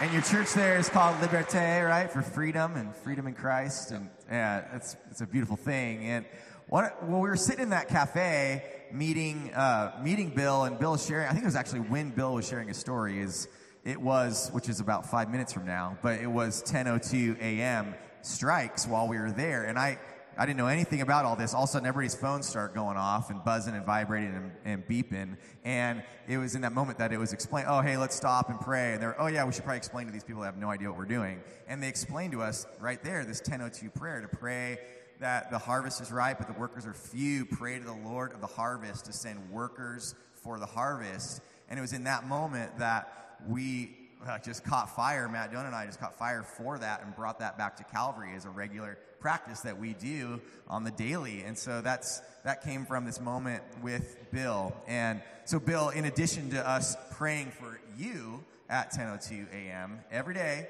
And 0.00 0.12
your 0.12 0.22
church 0.22 0.52
there 0.52 0.78
is 0.78 0.88
called 0.88 1.16
Liberté, 1.16 1.84
right? 1.84 2.08
For 2.08 2.22
freedom 2.22 2.76
and 2.76 2.94
freedom 2.94 3.26
in 3.26 3.34
Christ. 3.34 3.90
And 3.90 4.08
yeah, 4.30 4.64
it's, 4.76 4.96
it's 5.10 5.22
a 5.22 5.26
beautiful 5.26 5.56
thing. 5.56 6.04
And 6.04 6.24
what, 6.68 7.02
when 7.02 7.18
we 7.18 7.28
were 7.28 7.36
sitting 7.36 7.64
in 7.64 7.70
that 7.70 7.88
cafe 7.88 8.62
meeting, 8.92 9.52
uh, 9.54 9.98
meeting 10.00 10.30
Bill, 10.30 10.62
and 10.62 10.78
Bill 10.78 10.96
sharing, 10.96 11.26
I 11.26 11.30
think 11.30 11.42
it 11.42 11.46
was 11.46 11.56
actually 11.56 11.80
when 11.80 12.10
Bill 12.10 12.34
was 12.34 12.46
sharing 12.46 12.68
his 12.68 12.76
story, 12.76 13.18
is 13.18 13.48
it 13.88 13.98
was, 13.98 14.50
which 14.50 14.68
is 14.68 14.80
about 14.80 15.10
five 15.10 15.30
minutes 15.30 15.54
from 15.54 15.64
now, 15.64 15.96
but 16.02 16.20
it 16.20 16.26
was 16.26 16.62
10.02 16.62 17.40
a.m. 17.40 17.94
strikes 18.20 18.86
while 18.86 19.08
we 19.08 19.16
were 19.16 19.30
there. 19.30 19.64
And 19.64 19.78
I, 19.78 19.98
I 20.36 20.44
didn't 20.44 20.58
know 20.58 20.66
anything 20.66 21.00
about 21.00 21.24
all 21.24 21.36
this. 21.36 21.54
All 21.54 21.62
of 21.62 21.70
a 21.70 21.72
sudden, 21.72 21.88
everybody's 21.88 22.14
phones 22.14 22.46
start 22.46 22.74
going 22.74 22.98
off 22.98 23.30
and 23.30 23.42
buzzing 23.42 23.74
and 23.74 23.86
vibrating 23.86 24.34
and, 24.34 24.52
and 24.66 24.86
beeping. 24.86 25.38
And 25.64 26.02
it 26.28 26.36
was 26.36 26.54
in 26.54 26.60
that 26.60 26.74
moment 26.74 26.98
that 26.98 27.14
it 27.14 27.16
was 27.16 27.32
explained, 27.32 27.66
oh, 27.70 27.80
hey, 27.80 27.96
let's 27.96 28.14
stop 28.14 28.50
and 28.50 28.60
pray. 28.60 28.92
And 28.92 29.02
they're, 29.02 29.18
oh, 29.18 29.26
yeah, 29.26 29.42
we 29.46 29.52
should 29.52 29.64
probably 29.64 29.78
explain 29.78 30.06
to 30.06 30.12
these 30.12 30.22
people 30.22 30.42
that 30.42 30.48
have 30.48 30.58
no 30.58 30.68
idea 30.68 30.90
what 30.90 30.98
we're 30.98 31.06
doing. 31.06 31.40
And 31.66 31.82
they 31.82 31.88
explained 31.88 32.32
to 32.32 32.42
us 32.42 32.66
right 32.80 33.02
there 33.02 33.24
this 33.24 33.40
1002 33.40 33.88
prayer 33.98 34.20
to 34.20 34.28
pray 34.28 34.80
that 35.18 35.50
the 35.50 35.58
harvest 35.58 36.02
is 36.02 36.12
ripe, 36.12 36.36
but 36.36 36.46
the 36.46 36.60
workers 36.60 36.84
are 36.84 36.92
few. 36.92 37.46
Pray 37.46 37.78
to 37.78 37.84
the 37.86 37.92
Lord 38.06 38.34
of 38.34 38.42
the 38.42 38.48
harvest 38.48 39.06
to 39.06 39.14
send 39.14 39.50
workers 39.50 40.14
for 40.34 40.58
the 40.58 40.66
harvest. 40.66 41.40
And 41.68 41.78
it 41.78 41.82
was 41.82 41.92
in 41.92 42.04
that 42.04 42.26
moment 42.26 42.78
that 42.78 43.36
we 43.46 43.96
uh, 44.26 44.38
just 44.38 44.64
caught 44.64 44.94
fire. 44.94 45.28
Matt 45.28 45.52
Dunn 45.52 45.66
and 45.66 45.74
I 45.74 45.86
just 45.86 46.00
caught 46.00 46.18
fire 46.18 46.42
for 46.42 46.78
that 46.78 47.02
and 47.02 47.14
brought 47.14 47.38
that 47.40 47.58
back 47.58 47.76
to 47.76 47.84
Calvary 47.84 48.30
as 48.34 48.44
a 48.44 48.50
regular 48.50 48.98
practice 49.20 49.60
that 49.60 49.78
we 49.78 49.94
do 49.94 50.40
on 50.68 50.84
the 50.84 50.90
daily. 50.90 51.42
And 51.42 51.56
so 51.56 51.80
that's 51.80 52.20
that 52.44 52.62
came 52.62 52.86
from 52.86 53.04
this 53.04 53.20
moment 53.20 53.62
with 53.82 54.16
Bill. 54.32 54.74
And 54.86 55.22
so 55.44 55.58
Bill, 55.58 55.90
in 55.90 56.04
addition 56.04 56.50
to 56.50 56.68
us 56.68 56.96
praying 57.12 57.50
for 57.50 57.80
you 57.96 58.44
at 58.68 58.92
10:02 58.92 59.52
a.m. 59.52 60.00
every 60.10 60.34
day, 60.34 60.68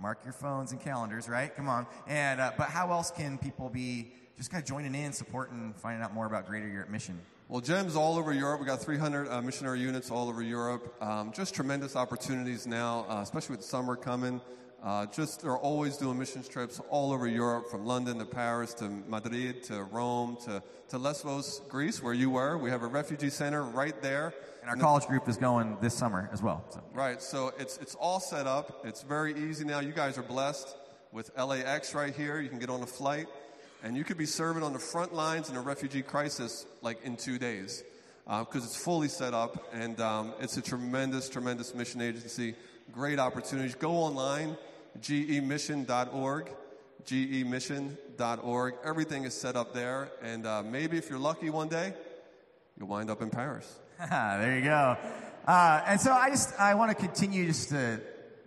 mark 0.00 0.20
your 0.24 0.32
phones 0.32 0.72
and 0.72 0.80
calendars, 0.80 1.28
right? 1.28 1.54
Come 1.54 1.68
on. 1.68 1.86
And 2.06 2.40
uh, 2.40 2.52
but 2.56 2.68
how 2.68 2.90
else 2.92 3.10
can 3.10 3.38
people 3.38 3.68
be 3.68 4.12
just 4.36 4.50
kind 4.50 4.62
of 4.62 4.68
joining 4.68 4.94
in, 4.94 5.12
supporting, 5.12 5.74
finding 5.76 6.02
out 6.02 6.14
more 6.14 6.26
about 6.26 6.46
Greater 6.46 6.68
Europe 6.68 6.90
Mission? 6.90 7.20
Well, 7.50 7.60
GEM's 7.60 7.96
all 7.96 8.16
over 8.16 8.32
Europe. 8.32 8.60
We 8.60 8.66
got 8.66 8.80
300 8.80 9.26
uh, 9.26 9.42
missionary 9.42 9.80
units 9.80 10.08
all 10.08 10.28
over 10.28 10.40
Europe. 10.40 10.94
Um, 11.02 11.32
just 11.32 11.52
tremendous 11.52 11.96
opportunities 11.96 12.64
now, 12.64 13.04
uh, 13.08 13.22
especially 13.22 13.56
with 13.56 13.64
summer 13.64 13.96
coming. 13.96 14.40
Uh, 14.80 15.06
just 15.06 15.42
they're 15.42 15.58
always 15.58 15.96
doing 15.96 16.16
missions 16.16 16.46
trips 16.46 16.80
all 16.90 17.12
over 17.12 17.26
Europe, 17.26 17.68
from 17.68 17.84
London 17.84 18.20
to 18.20 18.24
Paris 18.24 18.72
to 18.74 18.88
Madrid 18.88 19.64
to 19.64 19.82
Rome 19.82 20.38
to, 20.44 20.62
to 20.90 20.98
Lesbos, 20.98 21.62
Greece, 21.68 22.00
where 22.00 22.14
you 22.14 22.30
were. 22.30 22.56
We 22.56 22.70
have 22.70 22.84
a 22.84 22.86
refugee 22.86 23.30
center 23.30 23.64
right 23.64 24.00
there. 24.00 24.32
And 24.60 24.70
our 24.70 24.76
college 24.76 25.08
group 25.08 25.28
is 25.28 25.36
going 25.36 25.76
this 25.80 25.94
summer 25.94 26.30
as 26.32 26.40
well. 26.44 26.64
So. 26.70 26.80
Right, 26.94 27.20
so 27.20 27.52
it's 27.58 27.78
it's 27.78 27.96
all 27.96 28.20
set 28.20 28.46
up. 28.46 28.82
It's 28.84 29.02
very 29.02 29.34
easy 29.34 29.64
now. 29.64 29.80
You 29.80 29.92
guys 29.92 30.18
are 30.18 30.22
blessed 30.22 30.76
with 31.10 31.36
LAX 31.36 31.96
right 31.96 32.14
here. 32.14 32.38
You 32.38 32.48
can 32.48 32.60
get 32.60 32.70
on 32.70 32.80
a 32.80 32.86
flight, 32.86 33.26
and 33.82 33.96
you 33.96 34.04
could 34.04 34.18
be 34.18 34.26
serving 34.26 34.62
on 34.62 34.72
the 34.72 34.78
front 34.78 35.14
lines 35.14 35.48
in 35.50 35.56
a 35.56 35.60
refugee 35.60 36.02
crisis 36.02 36.66
like 36.82 37.02
in 37.04 37.16
two 37.16 37.38
days, 37.38 37.82
because 38.24 38.62
uh, 38.62 38.66
it's 38.66 38.76
fully 38.76 39.08
set 39.08 39.34
up, 39.34 39.66
and 39.72 40.00
um, 40.00 40.34
it's 40.40 40.56
a 40.56 40.62
tremendous, 40.62 41.28
tremendous 41.28 41.74
mission 41.74 42.00
agency. 42.00 42.54
Great 42.92 43.18
opportunities. 43.18 43.74
Go 43.74 43.92
online, 43.92 44.56
gemission.org, 45.00 46.50
gemission.org. 47.06 48.74
Everything 48.84 49.24
is 49.24 49.34
set 49.34 49.56
up 49.56 49.72
there, 49.72 50.10
and 50.22 50.46
uh, 50.46 50.62
maybe 50.62 50.98
if 50.98 51.08
you're 51.08 51.18
lucky 51.18 51.50
one 51.50 51.68
day, 51.68 51.94
you'll 52.78 52.88
wind 52.88 53.10
up 53.10 53.22
in 53.22 53.30
Paris. 53.30 53.78
there 54.10 54.56
you 54.56 54.64
go. 54.64 54.96
Uh, 55.46 55.82
and 55.86 56.00
so 56.00 56.12
I 56.12 56.30
just 56.30 56.58
I 56.58 56.74
want 56.74 56.90
to 56.90 56.94
continue 56.94 57.46
just 57.46 57.70
to 57.70 58.00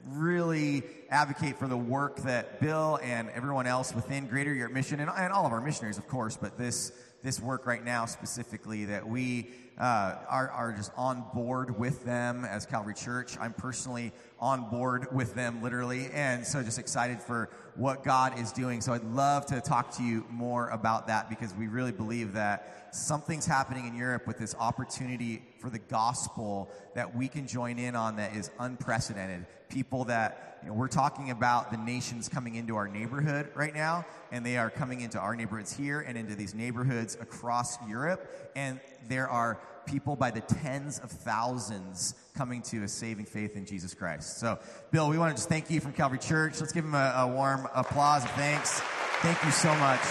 really 0.06 0.84
advocate 1.10 1.58
for 1.58 1.68
the 1.68 1.78
work 1.78 2.18
that 2.24 2.60
Bill 2.60 3.00
and 3.02 3.30
everyone 3.30 3.68
else 3.68 3.94
within 3.94 4.28
Greater 4.28 4.54
Europe 4.54 4.74
Mission 4.74 5.00
and, 5.00 5.10
and 5.16 5.32
all 5.32 5.46
of 5.46 5.52
our 5.52 5.62
missionaries, 5.62 5.98
of 5.98 6.08
course, 6.08 6.38
but 6.38 6.58
this 6.58 6.92
this 7.24 7.40
work 7.40 7.66
right 7.66 7.84
now 7.84 8.06
specifically 8.06 8.84
that 8.86 9.08
we 9.08 9.50
uh, 9.80 10.16
are, 10.30 10.50
are 10.50 10.74
just 10.74 10.92
on 10.96 11.24
board 11.34 11.80
with 11.80 12.04
them 12.06 12.46
as 12.46 12.66
Calvary 12.66 12.94
Church. 12.94 13.38
I'm 13.40 13.54
personally 13.54 14.12
on 14.40 14.70
board 14.70 15.08
with 15.12 15.34
them, 15.34 15.64
literally, 15.64 16.10
and 16.14 16.46
so 16.46 16.62
just 16.62 16.78
excited 16.78 17.22
for 17.22 17.50
what 17.76 18.04
God 18.04 18.38
is 18.38 18.52
doing. 18.52 18.82
So 18.82 18.94
I'd 18.94 19.04
love 19.06 19.46
to 19.48 19.62
talk 19.62 19.96
to 19.98 20.04
you 20.04 20.26
more 20.30 20.70
about 20.70 21.08
that 21.08 21.30
because 21.30 21.56
we 21.56 21.68
really 21.68 21.94
believe 21.94 22.34
that 22.34 22.90
something's 22.92 23.46
happening 23.46 23.88
in 23.88 23.96
Europe 23.96 24.28
with 24.28 24.38
this 24.38 24.54
opportunity 24.60 25.42
for 25.60 25.70
the 25.70 25.80
gospel 25.80 26.70
that 26.94 27.16
we 27.16 27.28
can 27.28 27.48
join 27.48 27.80
in 27.80 27.96
on 27.96 28.18
that 28.18 28.36
is 28.36 28.52
unprecedented. 28.60 29.46
People 29.74 30.06
that, 30.06 30.60
you 30.62 30.70
know, 30.70 30.76
we're 30.76 30.88
talking 30.88 31.32
about 31.32 31.72
the 31.72 31.78
nations 31.78 32.30
coming 32.30 32.54
into 32.54 32.76
our 32.76 32.88
neighborhood 32.88 33.50
right 33.56 33.74
now, 33.74 34.06
and 34.32 34.46
they 34.46 34.56
are 34.56 34.70
coming 34.70 35.02
into 35.02 35.18
our 35.18 35.36
neighborhoods 35.36 35.76
here 35.76 36.00
and 36.00 36.16
into 36.16 36.36
these 36.36 36.54
neighborhoods 36.54 37.18
across 37.20 37.80
Europe, 37.90 38.30
and 38.56 38.80
there 39.10 39.28
are 39.28 39.60
people 39.88 40.16
by 40.16 40.30
the 40.30 40.42
tens 40.42 41.00
of 41.00 41.10
thousands 41.10 42.14
coming 42.36 42.62
to 42.62 42.84
a 42.84 42.88
saving 42.88 43.26
faith 43.26 43.56
in 43.56 43.66
Jesus 43.66 43.96
Christ. 43.96 44.38
So, 44.38 44.60
Bill, 44.92 45.10
we 45.10 45.18
want 45.18 45.36
to 45.36 45.36
just 45.36 45.50
thank 45.50 45.72
you 45.72 45.82
from 45.82 45.92
Calvary 45.94 46.20
Church. 46.20 46.60
Let's 46.60 46.72
give 46.72 46.86
him 46.86 46.94
a, 46.94 47.14
a 47.18 47.28
warm 47.28 47.68
applause 47.74 48.22
and 48.22 48.32
thanks. 48.32 48.80
Thank 49.22 49.44
you 49.44 49.52
so 49.52 49.74
much. 49.78 50.02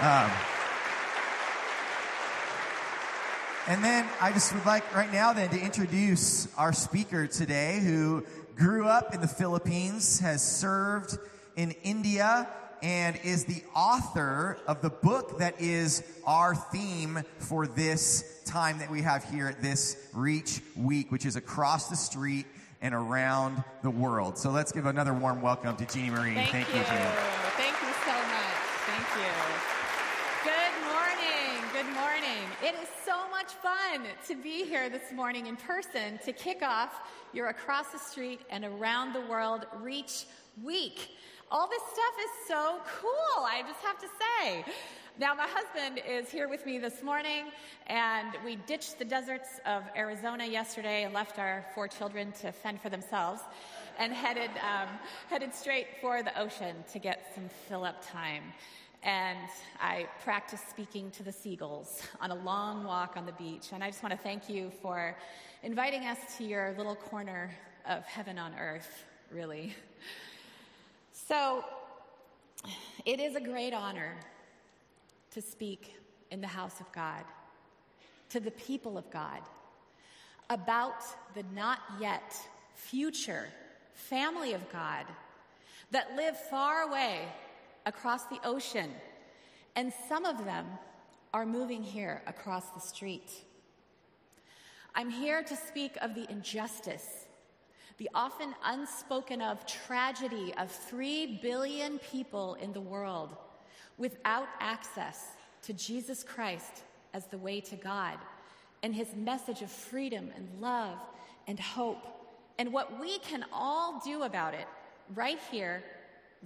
Um, 0.00 0.30
and 3.66 3.82
then 3.82 4.06
I 4.20 4.32
just 4.32 4.52
would 4.52 4.66
like 4.66 4.94
right 4.94 5.10
now 5.10 5.32
then 5.32 5.48
to 5.50 5.58
introduce 5.58 6.48
our 6.56 6.72
speaker 6.72 7.26
today 7.26 7.80
who 7.80 8.24
grew 8.56 8.86
up 8.86 9.14
in 9.14 9.20
the 9.20 9.28
Philippines, 9.28 10.20
has 10.20 10.42
served 10.42 11.18
in 11.56 11.72
India, 11.82 12.48
and 12.82 13.18
is 13.24 13.44
the 13.46 13.62
author 13.74 14.58
of 14.66 14.82
the 14.82 14.90
book 14.90 15.38
that 15.38 15.60
is 15.60 16.02
our 16.26 16.54
theme 16.54 17.22
for 17.38 17.66
this 17.66 18.42
time 18.44 18.78
that 18.78 18.90
we 18.90 19.00
have 19.00 19.24
here 19.24 19.48
at 19.48 19.62
this 19.62 20.08
Reach 20.12 20.60
Week, 20.76 21.10
which 21.10 21.24
is 21.24 21.36
across 21.36 21.88
the 21.88 21.96
street 21.96 22.46
and 22.82 22.94
around 22.94 23.64
the 23.82 23.90
world. 23.90 24.36
So 24.36 24.50
let's 24.50 24.70
give 24.70 24.86
another 24.86 25.14
warm 25.14 25.40
welcome 25.40 25.76
to 25.76 25.86
Jeannie 25.86 26.10
Marie. 26.10 26.34
Thank, 26.34 26.50
Thank 26.50 26.68
you. 26.68 26.80
you, 26.80 26.84
Jeannie. 26.84 27.00
Thank 27.56 27.80
you 27.80 27.92
so 28.04 28.12
much. 28.12 28.54
Thank 28.84 29.08
you. 29.16 29.32
Good 30.44 30.74
morning. 30.84 31.64
Good 31.72 31.94
morning. 31.94 32.44
It 32.62 32.74
is 32.82 32.88
so 33.06 33.28
much 33.30 33.52
fun 33.64 34.02
to 34.28 34.34
be 34.34 34.64
here 34.64 34.88
this 34.88 35.12
morning 35.12 35.48
in 35.48 35.56
person 35.56 36.18
to 36.24 36.32
kick 36.32 36.62
off 36.62 37.02
your 37.34 37.48
across 37.48 37.88
the 37.88 37.98
street 37.98 38.40
and 38.48 38.64
around 38.64 39.12
the 39.12 39.20
world 39.20 39.66
Reach 39.82 40.24
Week. 40.62 41.10
All 41.50 41.68
this 41.68 41.82
stuff 41.82 42.14
is 42.24 42.48
so 42.48 42.80
cool, 43.00 43.44
I 43.44 43.62
just 43.68 43.80
have 43.80 43.98
to 43.98 44.06
say. 44.06 44.64
Now, 45.18 45.34
my 45.34 45.46
husband 45.46 46.00
is 46.08 46.30
here 46.30 46.48
with 46.48 46.64
me 46.64 46.78
this 46.78 47.02
morning, 47.02 47.50
and 47.86 48.34
we 48.46 48.56
ditched 48.56 48.98
the 48.98 49.04
deserts 49.04 49.60
of 49.66 49.82
Arizona 49.94 50.46
yesterday 50.46 51.04
and 51.04 51.12
left 51.12 51.38
our 51.38 51.66
four 51.74 51.86
children 51.86 52.32
to 52.40 52.50
fend 52.50 52.80
for 52.80 52.88
themselves 52.88 53.42
and 53.98 54.10
headed, 54.10 54.50
um, 54.52 54.88
headed 55.28 55.54
straight 55.54 55.88
for 56.00 56.22
the 56.22 56.36
ocean 56.40 56.76
to 56.92 56.98
get 56.98 57.30
some 57.34 57.50
fill 57.68 57.84
up 57.84 58.02
time. 58.06 58.54
And 59.04 59.50
I 59.80 60.08
practiced 60.24 60.70
speaking 60.70 61.10
to 61.10 61.22
the 61.22 61.30
seagulls 61.30 62.00
on 62.22 62.30
a 62.30 62.34
long 62.34 62.84
walk 62.84 63.18
on 63.18 63.26
the 63.26 63.32
beach. 63.32 63.72
And 63.72 63.84
I 63.84 63.90
just 63.90 64.02
want 64.02 64.14
to 64.14 64.18
thank 64.18 64.48
you 64.48 64.72
for 64.80 65.14
inviting 65.62 66.06
us 66.06 66.16
to 66.38 66.44
your 66.44 66.74
little 66.78 66.96
corner 66.96 67.54
of 67.86 68.02
heaven 68.06 68.38
on 68.38 68.54
earth, 68.58 69.04
really. 69.30 69.74
So, 71.12 71.64
it 73.04 73.20
is 73.20 73.36
a 73.36 73.40
great 73.40 73.74
honor 73.74 74.16
to 75.32 75.42
speak 75.42 75.96
in 76.30 76.40
the 76.40 76.46
house 76.46 76.80
of 76.80 76.90
God, 76.92 77.24
to 78.30 78.40
the 78.40 78.52
people 78.52 78.96
of 78.96 79.10
God, 79.10 79.40
about 80.48 81.02
the 81.34 81.44
not 81.54 81.80
yet 82.00 82.34
future 82.74 83.48
family 83.92 84.54
of 84.54 84.72
God 84.72 85.04
that 85.90 86.16
live 86.16 86.38
far 86.48 86.88
away 86.88 87.28
across 87.86 88.24
the 88.26 88.38
ocean, 88.44 88.90
and 89.76 89.92
some 90.08 90.24
of 90.24 90.44
them 90.44 90.66
are 91.32 91.44
moving 91.44 91.82
here 91.82 92.22
across 92.26 92.70
the 92.70 92.80
street. 92.80 93.30
I'm 94.94 95.10
here 95.10 95.42
to 95.42 95.56
speak 95.56 95.96
of 96.00 96.14
the 96.14 96.30
injustice, 96.30 97.26
the 97.98 98.08
often 98.14 98.54
unspoken 98.64 99.42
of 99.42 99.66
tragedy 99.66 100.54
of 100.58 100.70
three 100.70 101.40
billion 101.42 101.98
people 101.98 102.54
in 102.54 102.72
the 102.72 102.80
world 102.80 103.36
without 103.98 104.48
access 104.60 105.32
to 105.62 105.72
Jesus 105.72 106.22
Christ 106.22 106.82
as 107.12 107.26
the 107.26 107.38
way 107.38 107.60
to 107.62 107.76
God 107.76 108.18
and 108.82 108.94
his 108.94 109.14
message 109.16 109.62
of 109.62 109.70
freedom 109.70 110.30
and 110.36 110.48
love 110.60 110.98
and 111.48 111.58
hope, 111.58 112.04
and 112.58 112.72
what 112.72 113.00
we 113.00 113.18
can 113.18 113.44
all 113.52 114.00
do 114.04 114.22
about 114.22 114.54
it 114.54 114.66
right 115.14 115.38
here, 115.50 115.82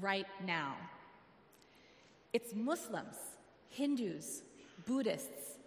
right 0.00 0.26
now. 0.46 0.76
It's 2.32 2.54
Muslims, 2.54 3.16
Hindus, 3.70 4.42
Buddhists, 4.86 5.58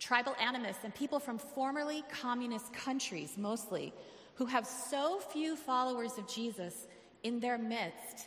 tribal 0.00 0.34
animists, 0.40 0.82
and 0.82 0.94
people 0.94 1.20
from 1.20 1.38
formerly 1.38 2.02
communist 2.10 2.72
countries 2.72 3.34
mostly 3.36 3.92
who 4.34 4.46
have 4.46 4.66
so 4.66 5.20
few 5.20 5.54
followers 5.54 6.18
of 6.18 6.26
Jesus 6.26 6.86
in 7.22 7.38
their 7.38 7.58
midst 7.58 8.26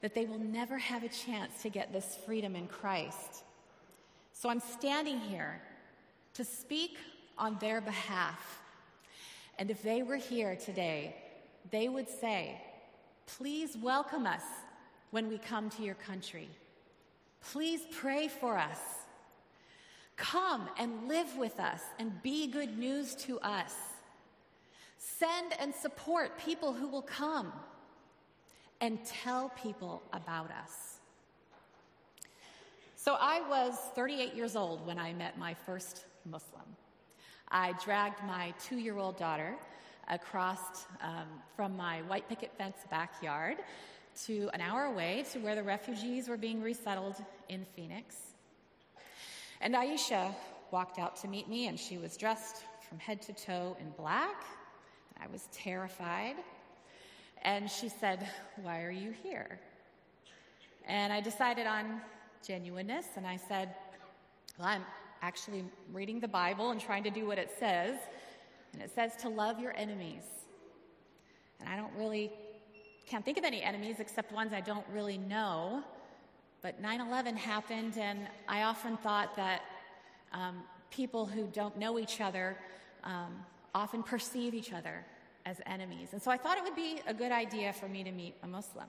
that 0.00 0.14
they 0.14 0.24
will 0.24 0.38
never 0.38 0.78
have 0.78 1.04
a 1.04 1.08
chance 1.08 1.62
to 1.62 1.68
get 1.68 1.92
this 1.92 2.18
freedom 2.26 2.56
in 2.56 2.66
Christ. 2.66 3.44
So 4.32 4.48
I'm 4.48 4.60
standing 4.60 5.20
here 5.20 5.60
to 6.34 6.44
speak 6.44 6.96
on 7.38 7.58
their 7.60 7.80
behalf. 7.80 8.60
And 9.58 9.70
if 9.70 9.82
they 9.82 10.02
were 10.02 10.16
here 10.16 10.56
today, 10.56 11.14
they 11.70 11.88
would 11.88 12.08
say, 12.08 12.60
Please 13.26 13.76
welcome 13.76 14.26
us 14.26 14.42
when 15.10 15.28
we 15.28 15.38
come 15.38 15.70
to 15.70 15.82
your 15.82 15.94
country. 15.94 16.48
Please 17.40 17.80
pray 17.90 18.28
for 18.28 18.56
us. 18.56 18.78
Come 20.16 20.68
and 20.78 21.08
live 21.08 21.36
with 21.38 21.58
us 21.58 21.80
and 21.98 22.22
be 22.22 22.46
good 22.46 22.78
news 22.78 23.14
to 23.16 23.40
us. 23.40 23.74
Send 24.98 25.54
and 25.58 25.74
support 25.74 26.38
people 26.38 26.74
who 26.74 26.86
will 26.86 27.02
come 27.02 27.52
and 28.82 29.02
tell 29.04 29.50
people 29.62 30.02
about 30.12 30.50
us. 30.50 30.98
So 32.96 33.16
I 33.18 33.40
was 33.48 33.78
38 33.94 34.34
years 34.34 34.56
old 34.56 34.86
when 34.86 34.98
I 34.98 35.14
met 35.14 35.38
my 35.38 35.54
first 35.54 36.04
Muslim. 36.26 36.64
I 37.48 37.72
dragged 37.82 38.22
my 38.26 38.52
two 38.62 38.76
year 38.76 38.98
old 38.98 39.16
daughter 39.16 39.56
across 40.08 40.86
um, 41.00 41.26
from 41.56 41.76
my 41.76 42.02
white 42.02 42.28
picket 42.28 42.52
fence 42.58 42.76
backyard 42.90 43.56
to 44.26 44.50
an 44.52 44.60
hour 44.60 44.84
away 44.84 45.24
to 45.32 45.38
where 45.38 45.54
the 45.54 45.62
refugees 45.62 46.28
were 46.28 46.36
being 46.36 46.62
resettled 46.62 47.16
in 47.48 47.64
Phoenix. 47.76 48.16
And 49.60 49.74
Aisha 49.74 50.34
walked 50.70 50.98
out 50.98 51.16
to 51.16 51.28
meet 51.28 51.48
me, 51.48 51.68
and 51.68 51.78
she 51.78 51.98
was 51.98 52.16
dressed 52.16 52.64
from 52.88 52.98
head 52.98 53.22
to 53.22 53.32
toe 53.32 53.76
in 53.80 53.90
black. 53.90 54.44
I 55.20 55.26
was 55.30 55.48
terrified. 55.52 56.36
And 57.42 57.70
she 57.70 57.88
said, 57.88 58.28
Why 58.62 58.82
are 58.82 58.90
you 58.90 59.12
here? 59.22 59.58
And 60.86 61.12
I 61.12 61.20
decided 61.20 61.66
on 61.66 62.00
genuineness, 62.46 63.06
and 63.16 63.26
I 63.26 63.36
said, 63.36 63.74
Well, 64.58 64.68
I'm 64.68 64.84
actually 65.22 65.64
reading 65.92 66.20
the 66.20 66.28
Bible 66.28 66.70
and 66.70 66.80
trying 66.80 67.04
to 67.04 67.10
do 67.10 67.26
what 67.26 67.38
it 67.38 67.50
says. 67.58 67.96
And 68.72 68.82
it 68.82 68.90
says 68.94 69.16
to 69.22 69.28
love 69.28 69.58
your 69.58 69.76
enemies. 69.76 70.22
And 71.58 71.68
I 71.68 71.76
don't 71.76 71.92
really, 71.96 72.30
can't 73.10 73.24
think 73.24 73.38
of 73.38 73.44
any 73.44 73.60
enemies 73.60 73.96
except 73.98 74.30
ones 74.30 74.52
I 74.52 74.60
don't 74.60 74.86
really 74.92 75.18
know. 75.18 75.82
But 76.62 76.80
9 76.80 77.00
11 77.00 77.36
happened, 77.36 77.98
and 77.98 78.20
I 78.46 78.62
often 78.62 78.96
thought 78.98 79.34
that 79.34 79.62
um, 80.32 80.62
people 80.92 81.26
who 81.26 81.48
don't 81.52 81.76
know 81.76 81.98
each 81.98 82.20
other 82.20 82.56
um, 83.02 83.44
often 83.74 84.04
perceive 84.04 84.54
each 84.54 84.72
other 84.72 85.04
as 85.44 85.60
enemies. 85.66 86.10
And 86.12 86.22
so 86.22 86.30
I 86.30 86.36
thought 86.36 86.56
it 86.56 86.62
would 86.62 86.76
be 86.76 87.00
a 87.04 87.12
good 87.12 87.32
idea 87.32 87.72
for 87.72 87.88
me 87.88 88.04
to 88.04 88.12
meet 88.12 88.36
a 88.44 88.46
Muslim. 88.46 88.86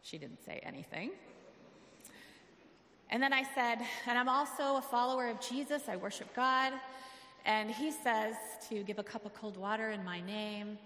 She 0.00 0.16
didn't 0.16 0.42
say 0.42 0.60
anything. 0.62 1.10
And 3.10 3.22
then 3.22 3.34
I 3.34 3.42
said, 3.54 3.80
and 4.06 4.18
I'm 4.18 4.30
also 4.30 4.76
a 4.76 4.82
follower 4.82 5.28
of 5.28 5.40
Jesus, 5.42 5.82
I 5.88 5.96
worship 5.96 6.34
God. 6.34 6.72
And 7.44 7.70
he 7.70 7.90
says 7.90 8.34
to 8.70 8.82
give 8.82 8.98
a 8.98 9.02
cup 9.02 9.26
of 9.26 9.34
cold 9.34 9.58
water 9.58 9.90
in 9.90 10.02
my 10.04 10.22
name 10.22 10.78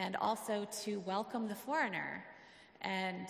and 0.00 0.16
also 0.16 0.66
to 0.82 0.98
welcome 1.00 1.46
the 1.46 1.54
foreigner. 1.54 2.24
And 2.80 3.26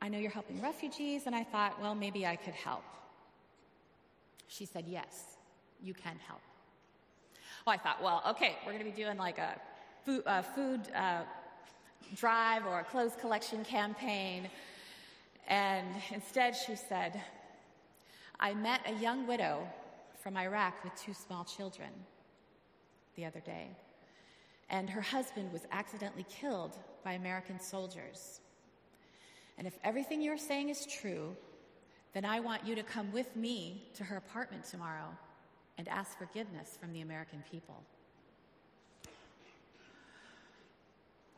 I 0.00 0.08
know 0.08 0.16
you're 0.16 0.30
helping 0.30 0.62
refugees, 0.62 1.26
and 1.26 1.34
I 1.34 1.42
thought, 1.42 1.82
well, 1.82 1.96
maybe 1.96 2.24
I 2.24 2.36
could 2.36 2.54
help. 2.54 2.84
She 4.46 4.64
said, 4.64 4.84
yes, 4.86 5.24
you 5.82 5.92
can 5.92 6.16
help. 6.28 6.40
Well, 7.66 7.74
I 7.74 7.78
thought, 7.78 8.00
well, 8.00 8.22
okay, 8.30 8.54
we're 8.64 8.74
going 8.74 8.84
to 8.84 8.90
be 8.90 9.02
doing 9.02 9.18
like 9.18 9.38
a 9.38 9.60
food, 10.04 10.22
uh, 10.24 10.42
food 10.42 10.82
uh, 10.94 11.22
drive 12.14 12.64
or 12.64 12.78
a 12.78 12.84
clothes 12.84 13.16
collection 13.20 13.64
campaign. 13.64 14.48
And 15.48 15.88
instead, 16.14 16.54
she 16.54 16.76
said, 16.76 17.20
I 18.38 18.54
met 18.54 18.82
a 18.86 18.94
young 19.02 19.26
widow 19.26 19.66
from 20.22 20.36
Iraq 20.36 20.84
with 20.84 20.94
two 20.94 21.12
small 21.12 21.42
children 21.42 21.90
the 23.16 23.24
other 23.24 23.40
day, 23.40 23.70
and 24.70 24.90
her 24.90 25.00
husband 25.00 25.52
was 25.52 25.62
accidentally 25.70 26.26
killed 26.28 26.76
by 27.04 27.12
American 27.12 27.60
soldiers. 27.60 28.40
And 29.58 29.66
if 29.66 29.78
everything 29.84 30.20
you're 30.20 30.36
saying 30.36 30.68
is 30.68 30.86
true, 30.86 31.36
then 32.12 32.24
I 32.24 32.40
want 32.40 32.66
you 32.66 32.74
to 32.74 32.82
come 32.82 33.12
with 33.12 33.34
me 33.36 33.82
to 33.94 34.04
her 34.04 34.16
apartment 34.16 34.64
tomorrow 34.64 35.08
and 35.78 35.88
ask 35.88 36.18
forgiveness 36.18 36.76
from 36.80 36.92
the 36.92 37.02
American 37.02 37.42
people. 37.50 37.82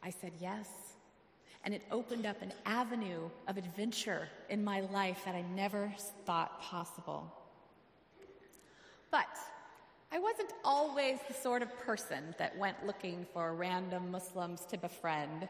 I 0.02 0.10
said 0.10 0.32
yes. 0.40 0.68
And 1.64 1.74
it 1.74 1.82
opened 1.90 2.24
up 2.24 2.40
an 2.40 2.52
avenue 2.64 3.28
of 3.48 3.58
adventure 3.58 4.28
in 4.48 4.64
my 4.64 4.80
life 4.80 5.20
that 5.24 5.34
I 5.34 5.42
never 5.54 5.92
thought 6.24 6.62
possible. 6.62 7.30
But 9.10 9.26
I 10.10 10.18
wasn't 10.18 10.52
always 10.64 11.18
the 11.28 11.34
sort 11.34 11.62
of 11.62 11.76
person 11.80 12.34
that 12.38 12.56
went 12.56 12.86
looking 12.86 13.26
for 13.32 13.54
random 13.54 14.10
Muslims 14.10 14.64
to 14.66 14.78
befriend 14.78 15.48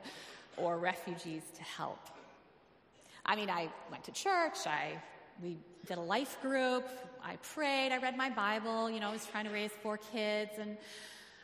or 0.57 0.79
refugees 0.79 1.43
to 1.55 1.63
help. 1.63 2.01
I 3.25 3.37
mean, 3.37 3.51
I 3.51 3.69
went 3.91 4.05
to 4.05 4.13
church, 4.13 4.67
I 4.67 5.01
we 5.41 5.57
did 5.87 5.99
a 5.99 6.03
life 6.03 6.41
group, 6.43 6.89
I 7.23 7.37
prayed, 7.37 7.93
I 7.93 7.99
read 7.99 8.17
my 8.17 8.31
Bible, 8.31 8.91
you 8.91 8.99
know, 8.99 9.11
I 9.11 9.13
was 9.13 9.27
trying 9.27 9.45
to 9.45 9.53
raise 9.53 9.71
four 9.71 9.99
kids 9.99 10.53
and 10.59 10.77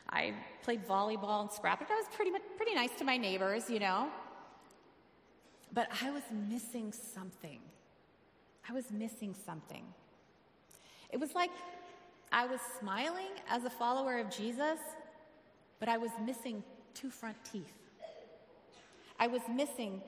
I 0.09 0.33
played 0.63 0.85
volleyball 0.85 1.41
and 1.41 1.51
scrapbook. 1.51 1.89
I 1.89 1.95
was 1.95 2.07
pretty 2.13 2.31
pretty 2.57 2.75
nice 2.75 2.91
to 2.99 3.05
my 3.05 3.17
neighbors, 3.17 3.69
you 3.69 3.79
know. 3.79 4.09
But 5.71 5.87
I 6.01 6.11
was 6.11 6.23
missing 6.49 6.91
something. 6.91 7.59
I 8.69 8.73
was 8.73 8.91
missing 8.91 9.35
something. 9.45 9.83
It 11.11 11.19
was 11.19 11.33
like 11.33 11.51
I 12.35 12.45
was 12.47 12.59
smiling 12.81 13.31
as 13.49 13.63
a 13.63 13.69
follower 13.69 14.19
of 14.19 14.29
Jesus, 14.29 14.77
but 15.79 15.87
I 15.87 15.97
was 15.97 16.11
missing 16.25 16.65
two 16.93 17.09
front 17.09 17.37
teeth. 17.49 17.71
I 19.17 19.27
was 19.27 19.41
missing 19.49 20.01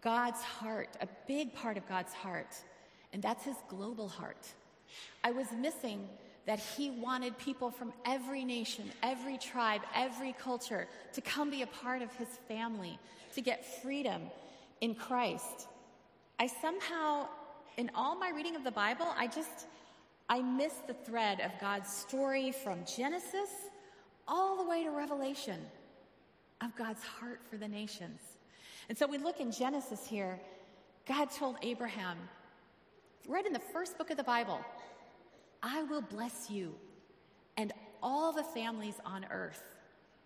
God's 0.00 0.40
heart, 0.40 0.88
a 1.00 1.06
big 1.28 1.54
part 1.54 1.76
of 1.76 1.88
God's 1.88 2.12
heart, 2.12 2.56
and 3.12 3.22
that's 3.22 3.44
his 3.44 3.54
global 3.68 4.08
heart. 4.08 4.48
I 5.22 5.30
was 5.30 5.46
missing 5.52 6.08
that 6.44 6.58
he 6.58 6.90
wanted 6.90 7.38
people 7.38 7.70
from 7.70 7.92
every 8.04 8.44
nation, 8.44 8.90
every 9.04 9.38
tribe, 9.38 9.82
every 9.94 10.32
culture 10.32 10.88
to 11.12 11.20
come 11.20 11.50
be 11.50 11.62
a 11.62 11.68
part 11.68 12.02
of 12.02 12.12
his 12.14 12.26
family, 12.48 12.98
to 13.36 13.40
get 13.40 13.80
freedom 13.80 14.22
in 14.80 14.96
Christ. 14.96 15.68
I 16.40 16.48
somehow, 16.48 17.28
in 17.76 17.92
all 17.94 18.18
my 18.18 18.30
reading 18.30 18.56
of 18.56 18.64
the 18.64 18.72
Bible, 18.72 19.06
I 19.16 19.28
just, 19.28 19.68
I 20.30 20.42
miss 20.42 20.74
the 20.86 20.94
thread 20.94 21.40
of 21.40 21.50
God's 21.60 21.92
story 21.92 22.52
from 22.52 22.84
Genesis 22.84 23.50
all 24.28 24.56
the 24.56 24.70
way 24.70 24.84
to 24.84 24.90
Revelation 24.90 25.58
of 26.60 26.74
God's 26.76 27.02
heart 27.02 27.40
for 27.50 27.56
the 27.56 27.66
nations. 27.66 28.20
And 28.88 28.96
so 28.96 29.08
we 29.08 29.18
look 29.18 29.40
in 29.40 29.50
Genesis 29.50 30.06
here, 30.06 30.38
God 31.04 31.32
told 31.32 31.56
Abraham, 31.62 32.16
right 33.26 33.44
in 33.44 33.52
the 33.52 33.58
first 33.58 33.98
book 33.98 34.10
of 34.10 34.16
the 34.16 34.22
Bible, 34.22 34.60
I 35.64 35.82
will 35.82 36.00
bless 36.00 36.48
you, 36.48 36.76
and 37.56 37.72
all 38.00 38.32
the 38.32 38.44
families 38.44 39.00
on 39.04 39.26
earth 39.32 39.64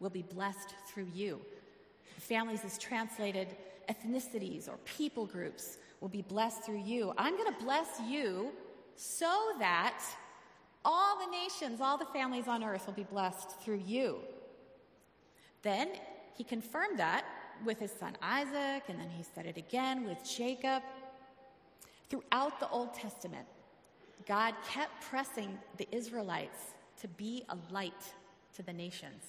will 0.01 0.11
be 0.11 0.23
blessed 0.23 0.75
through 0.87 1.09
you. 1.15 1.41
Families 2.19 2.63
is 2.63 2.77
translated 2.77 3.49
ethnicities 3.89 4.69
or 4.69 4.77
people 4.85 5.25
groups 5.25 5.79
will 6.03 6.11
be 6.11 6.23
blessed 6.23 6.63
through 6.63 6.83
you. 6.83 7.15
I'm 7.17 7.39
going 7.39 7.53
to 7.55 7.65
bless 7.65 7.89
you 8.07 8.53
so 8.97 9.53
that 9.59 10.03
all 10.85 11.19
the 11.19 11.31
nations, 11.31 11.81
all 11.81 11.97
the 11.97 12.05
families 12.07 12.47
on 12.47 12.63
earth 12.63 12.87
will 12.87 12.95
be 12.95 13.05
blessed 13.05 13.61
through 13.61 13.83
you. 13.87 14.19
Then 15.63 15.89
he 16.37 16.45
confirmed 16.45 16.99
that 16.99 17.25
with 17.65 17.79
his 17.79 17.91
son 17.91 18.17
Isaac, 18.23 18.85
and 18.89 18.99
then 18.99 19.09
he 19.17 19.23
said 19.23 19.47
it 19.47 19.57
again 19.57 20.05
with 20.05 20.19
Jacob. 20.29 20.83
Throughout 22.11 22.61
the 22.61 22.69
Old 22.69 22.93
Testament, 22.93 23.47
God 24.27 24.55
kept 24.69 25.03
pressing 25.03 25.59
the 25.79 25.89
Israelites 25.91 26.75
to 27.01 27.09
be 27.09 27.45
a 27.49 27.57
light 27.73 28.13
to 28.57 28.63
the 28.63 28.73
nations. 28.73 29.25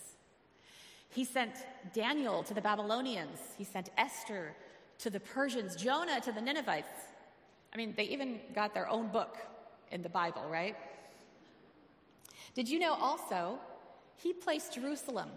He 1.09 1.23
sent 1.23 1.53
Daniel 1.93 2.43
to 2.43 2.53
the 2.53 2.61
Babylonians, 2.61 3.39
he 3.57 3.63
sent 3.63 3.89
Esther 3.97 4.53
to 4.99 5.09
the 5.09 5.19
Persians, 5.19 5.75
Jonah 5.75 6.19
to 6.21 6.31
the 6.31 6.41
Ninevites. 6.41 6.89
I 7.73 7.77
mean, 7.77 7.93
they 7.95 8.03
even 8.03 8.39
got 8.53 8.73
their 8.73 8.89
own 8.89 9.07
book 9.07 9.37
in 9.91 10.01
the 10.01 10.09
Bible, 10.09 10.43
right? 10.49 10.75
Did 12.53 12.69
you 12.69 12.79
know 12.79 12.93
also, 12.93 13.59
he 14.15 14.33
placed 14.33 14.73
Jerusalem 14.73 15.29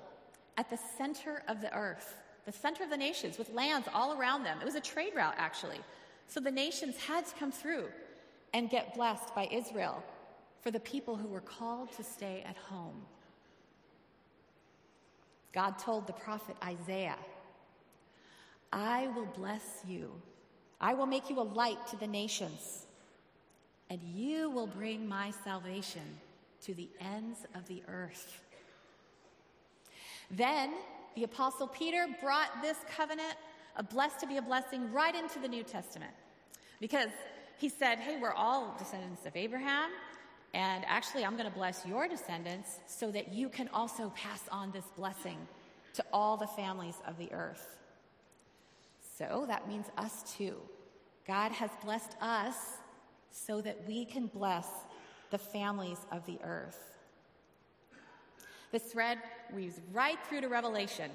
at 0.56 0.70
the 0.70 0.78
center 0.96 1.42
of 1.48 1.60
the 1.60 1.74
earth, 1.74 2.14
the 2.46 2.52
center 2.52 2.84
of 2.84 2.90
the 2.90 2.96
nations, 2.96 3.38
with 3.38 3.52
lands 3.52 3.88
all 3.92 4.18
around 4.18 4.44
them. 4.44 4.58
It 4.60 4.64
was 4.64 4.74
a 4.74 4.80
trade 4.80 5.12
route, 5.14 5.34
actually. 5.36 5.80
So 6.28 6.40
the 6.40 6.50
nations 6.50 6.96
had 6.96 7.26
to 7.26 7.34
come 7.36 7.52
through 7.52 7.86
and 8.54 8.70
get 8.70 8.94
blessed 8.94 9.34
by 9.34 9.48
Israel 9.50 10.02
for 10.62 10.70
the 10.70 10.80
people 10.80 11.16
who 11.16 11.28
were 11.28 11.40
called 11.40 11.92
to 11.92 12.02
stay 12.02 12.44
at 12.48 12.56
home. 12.56 13.02
God 15.52 15.78
told 15.78 16.06
the 16.06 16.12
prophet 16.12 16.56
Isaiah, 16.62 17.18
I 18.72 19.08
will 19.08 19.26
bless 19.26 19.82
you. 19.86 20.12
I 20.80 20.94
will 20.94 21.06
make 21.06 21.30
you 21.30 21.40
a 21.40 21.42
light 21.42 21.86
to 21.88 21.96
the 21.96 22.06
nations, 22.06 22.86
and 23.90 24.00
you 24.02 24.50
will 24.50 24.66
bring 24.66 25.08
my 25.08 25.32
salvation 25.44 26.02
to 26.62 26.74
the 26.74 26.88
ends 27.00 27.46
of 27.54 27.66
the 27.68 27.82
earth. 27.88 28.42
Then 30.30 30.72
the 31.14 31.24
Apostle 31.24 31.68
Peter 31.68 32.06
brought 32.20 32.62
this 32.62 32.76
covenant 32.94 33.34
a 33.76 33.82
blessed 33.82 34.20
to 34.20 34.26
be 34.26 34.36
a 34.36 34.42
blessing 34.42 34.92
right 34.92 35.14
into 35.14 35.38
the 35.38 35.48
New 35.48 35.62
Testament 35.62 36.12
because 36.80 37.10
he 37.58 37.68
said, 37.68 37.98
Hey, 37.98 38.18
we're 38.20 38.32
all 38.32 38.74
descendants 38.78 39.24
of 39.24 39.36
Abraham. 39.36 39.90
And 40.54 40.84
actually, 40.86 41.24
I'm 41.24 41.36
going 41.36 41.48
to 41.48 41.54
bless 41.54 41.84
your 41.84 42.08
descendants 42.08 42.80
so 42.86 43.10
that 43.10 43.32
you 43.32 43.48
can 43.48 43.68
also 43.68 44.12
pass 44.16 44.42
on 44.50 44.70
this 44.72 44.86
blessing 44.96 45.38
to 45.94 46.04
all 46.12 46.36
the 46.36 46.46
families 46.46 46.94
of 47.06 47.18
the 47.18 47.30
earth. 47.32 47.78
So 49.18 49.44
that 49.48 49.68
means 49.68 49.86
us 49.98 50.34
too. 50.36 50.56
God 51.26 51.52
has 51.52 51.70
blessed 51.84 52.16
us 52.20 52.54
so 53.30 53.60
that 53.60 53.76
we 53.86 54.04
can 54.04 54.26
bless 54.26 54.68
the 55.30 55.38
families 55.38 55.98
of 56.10 56.24
the 56.26 56.38
earth. 56.42 56.98
This 58.72 58.82
thread 58.82 59.18
weaves 59.54 59.80
right 59.92 60.18
through 60.28 60.42
to 60.42 60.48
Revelation, 60.48 61.10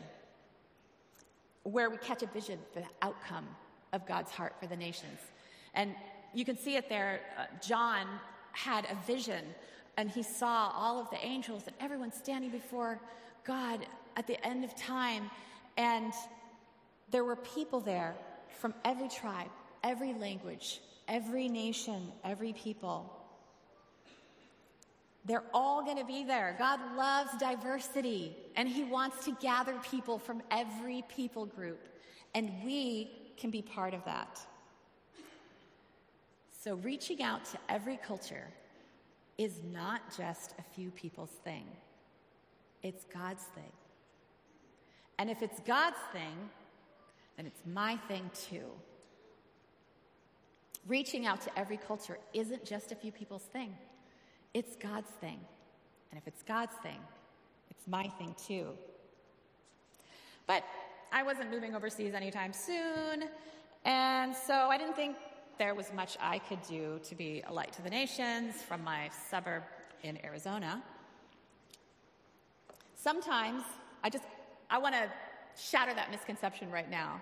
where 1.63 1.89
we 1.89 1.97
catch 1.97 2.23
a 2.23 2.27
vision 2.27 2.59
for 2.73 2.79
the 2.79 2.87
outcome 3.01 3.47
of 3.93 4.05
God's 4.07 4.31
heart 4.31 4.55
for 4.59 4.67
the 4.67 4.75
nations. 4.75 5.19
And 5.73 5.95
you 6.33 6.45
can 6.45 6.57
see 6.57 6.75
it 6.75 6.89
there. 6.89 7.21
Uh, 7.37 7.45
John 7.61 8.07
had 8.51 8.85
a 8.85 8.95
vision 9.05 9.43
and 9.97 10.09
he 10.09 10.23
saw 10.23 10.71
all 10.75 10.99
of 10.99 11.09
the 11.11 11.23
angels 11.23 11.63
and 11.67 11.75
everyone 11.79 12.11
standing 12.11 12.49
before 12.49 12.99
God 13.43 13.85
at 14.17 14.25
the 14.25 14.43
end 14.45 14.63
of 14.63 14.75
time. 14.75 15.29
And 15.77 16.13
there 17.11 17.23
were 17.23 17.35
people 17.35 17.79
there 17.79 18.15
from 18.59 18.73
every 18.83 19.07
tribe, 19.07 19.49
every 19.83 20.13
language, 20.13 20.81
every 21.07 21.47
nation, 21.47 22.11
every 22.23 22.53
people. 22.53 23.11
They're 25.25 25.43
all 25.53 25.83
going 25.83 25.97
to 25.97 26.05
be 26.05 26.23
there. 26.23 26.55
God 26.59 26.79
loves 26.97 27.31
diversity, 27.37 28.35
and 28.55 28.67
He 28.67 28.83
wants 28.83 29.23
to 29.25 29.31
gather 29.41 29.75
people 29.89 30.19
from 30.19 30.41
every 30.51 31.03
people 31.07 31.45
group, 31.45 31.87
and 32.35 32.51
we 32.65 33.11
can 33.37 33.49
be 33.49 33.61
part 33.61 33.93
of 33.93 34.03
that. 34.05 34.39
So, 36.61 36.75
reaching 36.75 37.21
out 37.23 37.45
to 37.45 37.57
every 37.69 37.97
culture 37.97 38.47
is 39.37 39.59
not 39.71 40.01
just 40.15 40.55
a 40.59 40.63
few 40.75 40.91
people's 40.91 41.35
thing, 41.43 41.65
it's 42.81 43.05
God's 43.13 43.43
thing. 43.55 43.71
And 45.19 45.29
if 45.29 45.41
it's 45.41 45.59
God's 45.61 45.97
thing, 46.11 46.49
then 47.37 47.45
it's 47.45 47.61
my 47.65 47.97
thing 48.07 48.29
too. 48.49 48.65
Reaching 50.87 51.25
out 51.25 51.41
to 51.41 51.59
every 51.59 51.77
culture 51.77 52.17
isn't 52.33 52.65
just 52.65 52.91
a 52.91 52.95
few 52.95 53.11
people's 53.11 53.43
thing, 53.43 53.75
it's 54.53 54.75
God's 54.75 55.09
thing. 55.21 55.39
And 56.11 56.21
if 56.21 56.27
it's 56.27 56.43
God's 56.43 56.75
thing, 56.83 56.99
it's 57.71 57.87
my 57.87 58.03
thing 58.19 58.35
too. 58.45 58.67
But 60.45 60.63
I 61.11 61.23
wasn't 61.23 61.49
moving 61.49 61.75
overseas 61.75 62.13
anytime 62.13 62.53
soon, 62.53 63.29
and 63.85 64.35
so 64.35 64.53
I 64.53 64.77
didn't 64.77 64.95
think 64.95 65.15
there 65.57 65.75
was 65.75 65.91
much 65.93 66.17
I 66.19 66.39
could 66.39 66.61
do 66.63 66.99
to 67.03 67.15
be 67.15 67.43
a 67.47 67.53
light 67.53 67.71
to 67.73 67.81
the 67.81 67.89
nations 67.89 68.61
from 68.61 68.83
my 68.83 69.09
suburb 69.29 69.63
in 70.03 70.23
Arizona. 70.25 70.81
Sometimes, 72.95 73.63
I 74.03 74.09
just, 74.09 74.23
I 74.69 74.77
want 74.77 74.95
to 74.95 75.09
shatter 75.61 75.93
that 75.93 76.11
misconception 76.11 76.71
right 76.71 76.89
now. 76.89 77.21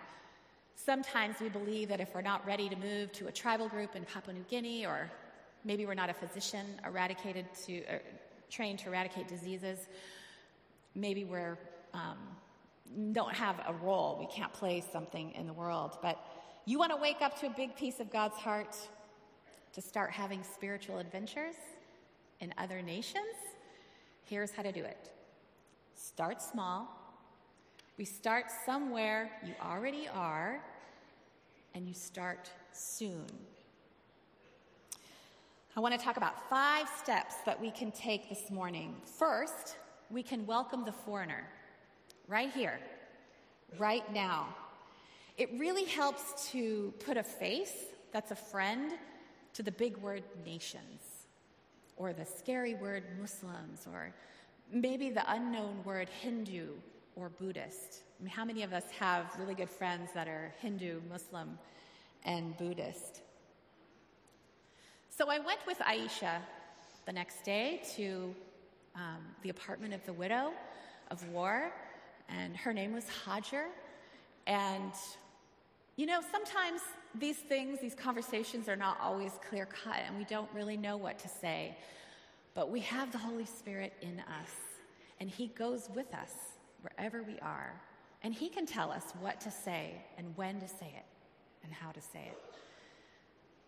Sometimes 0.75 1.35
we 1.39 1.49
believe 1.49 1.89
that 1.89 1.99
if 1.99 2.13
we're 2.13 2.21
not 2.21 2.45
ready 2.45 2.69
to 2.69 2.75
move 2.75 3.11
to 3.13 3.27
a 3.27 3.31
tribal 3.31 3.69
group 3.69 3.95
in 3.95 4.03
Papua 4.05 4.33
New 4.33 4.45
Guinea, 4.49 4.85
or 4.85 5.11
maybe 5.63 5.85
we're 5.85 5.93
not 5.93 6.09
a 6.09 6.13
physician 6.13 6.65
eradicated 6.85 7.45
to, 7.65 7.83
er, 7.83 8.01
trained 8.49 8.79
to 8.79 8.89
eradicate 8.89 9.27
diseases, 9.27 9.77
maybe 10.95 11.23
we're 11.23 11.57
um, 11.93 12.17
don't 13.13 13.33
have 13.33 13.55
a 13.67 13.73
role, 13.73 14.17
we 14.19 14.27
can't 14.27 14.51
play 14.53 14.83
something 14.91 15.31
in 15.31 15.47
the 15.47 15.53
world. 15.53 15.97
But 16.01 16.17
you 16.65 16.77
want 16.77 16.91
to 16.91 16.97
wake 16.97 17.21
up 17.21 17.39
to 17.39 17.47
a 17.47 17.49
big 17.49 17.75
piece 17.75 17.99
of 17.99 18.11
God's 18.11 18.35
heart 18.35 18.75
to 19.73 19.81
start 19.81 20.11
having 20.11 20.43
spiritual 20.43 20.97
adventures 20.97 21.55
in 22.39 22.53
other 22.57 22.81
nations? 22.81 23.25
Here's 24.23 24.51
how 24.51 24.63
to 24.63 24.71
do 24.71 24.83
it 24.83 25.09
start 25.95 26.41
small. 26.41 27.00
We 28.01 28.05
start 28.05 28.45
somewhere 28.65 29.29
you 29.45 29.53
already 29.63 30.07
are, 30.11 30.59
and 31.75 31.87
you 31.87 31.93
start 31.93 32.49
soon. 32.71 33.27
I 35.77 35.79
want 35.81 35.93
to 35.93 36.03
talk 36.03 36.17
about 36.17 36.49
five 36.49 36.87
steps 36.99 37.35
that 37.45 37.61
we 37.61 37.69
can 37.69 37.91
take 37.91 38.27
this 38.27 38.49
morning. 38.49 38.95
First, 39.19 39.75
we 40.09 40.23
can 40.23 40.47
welcome 40.47 40.83
the 40.83 40.91
foreigner 40.91 41.43
right 42.27 42.51
here, 42.51 42.79
right 43.77 44.11
now. 44.11 44.47
It 45.37 45.51
really 45.59 45.85
helps 45.85 46.49
to 46.53 46.95
put 47.05 47.17
a 47.17 47.23
face 47.23 47.85
that's 48.11 48.31
a 48.31 48.35
friend 48.35 48.93
to 49.53 49.61
the 49.61 49.71
big 49.73 49.95
word 49.97 50.23
nations, 50.43 51.03
or 51.97 52.13
the 52.13 52.25
scary 52.25 52.73
word 52.73 53.03
Muslims, 53.19 53.85
or 53.85 54.11
maybe 54.73 55.11
the 55.11 55.31
unknown 55.31 55.83
word 55.83 56.09
Hindu 56.09 56.69
or 57.15 57.29
Buddhist. 57.29 58.03
I 58.19 58.23
mean, 58.23 58.31
how 58.31 58.45
many 58.45 58.63
of 58.63 58.73
us 58.73 58.83
have 58.99 59.35
really 59.39 59.55
good 59.55 59.69
friends 59.69 60.09
that 60.13 60.27
are 60.27 60.53
Hindu, 60.61 61.01
Muslim, 61.09 61.57
and 62.23 62.55
Buddhist? 62.57 63.21
So 65.09 65.29
I 65.29 65.39
went 65.39 65.59
with 65.67 65.79
Aisha 65.79 66.39
the 67.05 67.11
next 67.11 67.43
day 67.43 67.81
to 67.95 68.33
um, 68.95 69.19
the 69.43 69.49
apartment 69.49 69.93
of 69.93 70.05
the 70.05 70.13
widow 70.13 70.51
of 71.09 71.27
war, 71.29 71.71
and 72.29 72.55
her 72.55 72.73
name 72.73 72.93
was 72.93 73.05
Hajar. 73.25 73.65
And, 74.47 74.93
you 75.95 76.05
know, 76.05 76.21
sometimes 76.31 76.81
these 77.15 77.37
things, 77.37 77.79
these 77.79 77.95
conversations 77.95 78.69
are 78.69 78.75
not 78.75 78.97
always 79.01 79.33
clear 79.49 79.65
cut, 79.65 79.97
and 80.05 80.17
we 80.17 80.23
don't 80.25 80.49
really 80.53 80.77
know 80.77 80.95
what 80.97 81.19
to 81.19 81.27
say. 81.27 81.77
But 82.53 82.69
we 82.69 82.79
have 82.81 83.11
the 83.11 83.17
Holy 83.17 83.45
Spirit 83.45 83.93
in 84.01 84.19
us, 84.19 84.51
and 85.19 85.29
He 85.29 85.47
goes 85.47 85.89
with 85.93 86.13
us 86.13 86.33
wherever 86.81 87.23
we 87.23 87.39
are. 87.39 87.73
And 88.23 88.33
He 88.33 88.49
can 88.49 88.65
tell 88.65 88.91
us 88.91 89.03
what 89.19 89.39
to 89.41 89.51
say 89.51 90.01
and 90.17 90.35
when 90.35 90.59
to 90.59 90.67
say 90.67 90.93
it 90.95 91.05
and 91.63 91.73
how 91.73 91.91
to 91.91 92.01
say 92.01 92.27
it. 92.27 92.37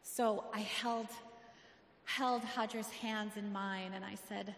So 0.04 0.44
I 0.54 0.60
held, 0.60 1.08
held 2.06 2.44
Hajar's 2.44 2.90
hands 2.90 3.38
in 3.38 3.52
mine 3.52 3.92
and 3.96 4.04
I 4.04 4.16
said, 4.28 4.54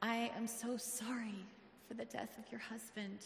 I 0.00 0.30
am 0.36 0.46
so 0.46 0.76
sorry 0.76 1.44
for 1.88 1.94
the 1.94 2.04
death 2.04 2.38
of 2.38 2.50
your 2.50 2.60
husband. 2.60 3.18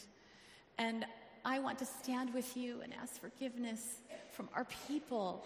And 0.78 1.04
I 1.44 1.58
want 1.58 1.78
to 1.78 1.84
stand 1.84 2.32
with 2.32 2.56
you 2.56 2.80
and 2.82 2.92
ask 2.94 3.20
forgiveness 3.20 4.00
from 4.32 4.48
our 4.54 4.66
people. 4.88 5.44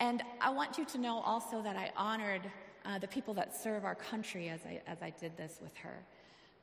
And 0.00 0.22
I 0.40 0.50
want 0.50 0.78
you 0.78 0.84
to 0.86 0.98
know 0.98 1.18
also 1.20 1.62
that 1.62 1.76
I 1.76 1.92
honored 1.96 2.42
uh, 2.84 2.98
the 2.98 3.08
people 3.08 3.34
that 3.34 3.56
serve 3.56 3.84
our 3.84 3.94
country 3.94 4.48
as 4.48 4.60
I, 4.64 4.80
as 4.86 5.02
I 5.02 5.10
did 5.10 5.36
this 5.36 5.58
with 5.60 5.76
her. 5.78 5.98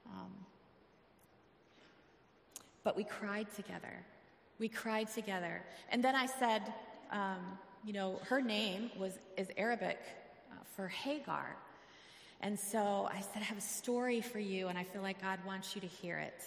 Um, 0.08 0.32
but 2.84 2.96
we 2.96 3.04
cried 3.04 3.48
together. 3.56 4.06
We 4.60 4.70
cried 4.70 5.10
together. 5.10 5.62
And 5.90 6.04
then 6.04 6.16
I 6.16 6.26
said, 6.26 6.62
um, 7.12 7.58
you 7.86 7.94
know, 7.94 8.20
her 8.26 8.42
name 8.42 8.92
was, 8.98 9.14
is 9.38 9.48
Arabic 9.58 10.00
uh, 10.52 10.56
for 10.76 10.88
Hagar. 10.88 11.56
And 12.42 12.60
so 12.60 13.10
I 13.12 13.22
said, 13.22 13.42
I 13.42 13.46
have 13.46 13.58
a 13.58 13.62
story 13.62 14.20
for 14.20 14.40
you, 14.40 14.68
and 14.68 14.78
I 14.78 14.84
feel 14.84 15.02
like 15.02 15.22
God 15.22 15.40
wants 15.46 15.76
you 15.76 15.82
to 15.82 15.88
hear 15.88 16.20
it. 16.20 16.44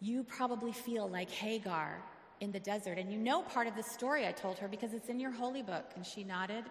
You 0.00 0.22
probably 0.22 0.72
feel 0.72 1.08
like 1.08 1.30
Hagar 1.30 2.02
in 2.40 2.52
the 2.52 2.60
desert, 2.60 2.98
and 2.98 3.10
you 3.10 3.18
know 3.18 3.40
part 3.40 3.66
of 3.66 3.74
the 3.74 3.82
story 3.82 4.26
I 4.26 4.32
told 4.32 4.58
her 4.58 4.68
because 4.68 4.92
it's 4.92 5.08
in 5.08 5.18
your 5.18 5.30
holy 5.30 5.62
book. 5.62 5.86
And 5.96 6.04
she 6.04 6.24
nodded. 6.24 6.64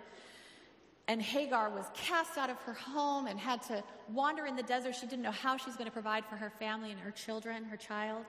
And 1.08 1.22
Hagar 1.22 1.70
was 1.70 1.86
cast 1.94 2.38
out 2.38 2.50
of 2.50 2.58
her 2.62 2.74
home 2.74 3.28
and 3.28 3.38
had 3.38 3.62
to 3.64 3.84
wander 4.12 4.46
in 4.46 4.56
the 4.56 4.64
desert. 4.64 4.96
She 4.96 5.06
didn't 5.06 5.22
know 5.22 5.32
how 5.32 5.58
she's 5.58 5.76
going 5.76 5.88
to 5.88 5.92
provide 5.92 6.26
for 6.26 6.38
her 6.38 6.50
family 6.50 6.92
and 6.92 7.00
her 7.00 7.12
children, 7.12 7.66
her 7.66 7.76
child. 7.76 8.26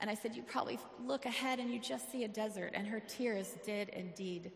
And 0.00 0.10
I 0.10 0.14
said, 0.14 0.34
You 0.34 0.42
probably 0.42 0.78
look 1.04 1.24
ahead 1.24 1.60
and 1.60 1.72
you 1.72 1.78
just 1.78 2.10
see 2.10 2.24
a 2.24 2.28
desert. 2.28 2.72
And 2.74 2.86
her 2.88 3.00
tears 3.00 3.54
did 3.64 3.90
indeed 3.90 4.50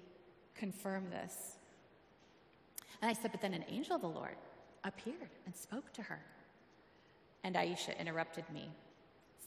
confirm 0.57 1.11
this. 1.11 1.59
And 3.01 3.09
I 3.09 3.15
said, 3.15 3.31
But 3.31 3.41
then 3.41 3.55
an 3.55 3.65
angel 3.69 3.95
of 3.95 4.03
the 4.03 4.09
Lord 4.09 4.37
appeared 4.83 5.31
and 5.47 5.55
spoke 5.55 5.93
to 5.93 6.03
her. 6.03 6.21
And 7.45 7.55
Aisha 7.55 7.97
interrupted 7.99 8.45
me, 8.53 8.69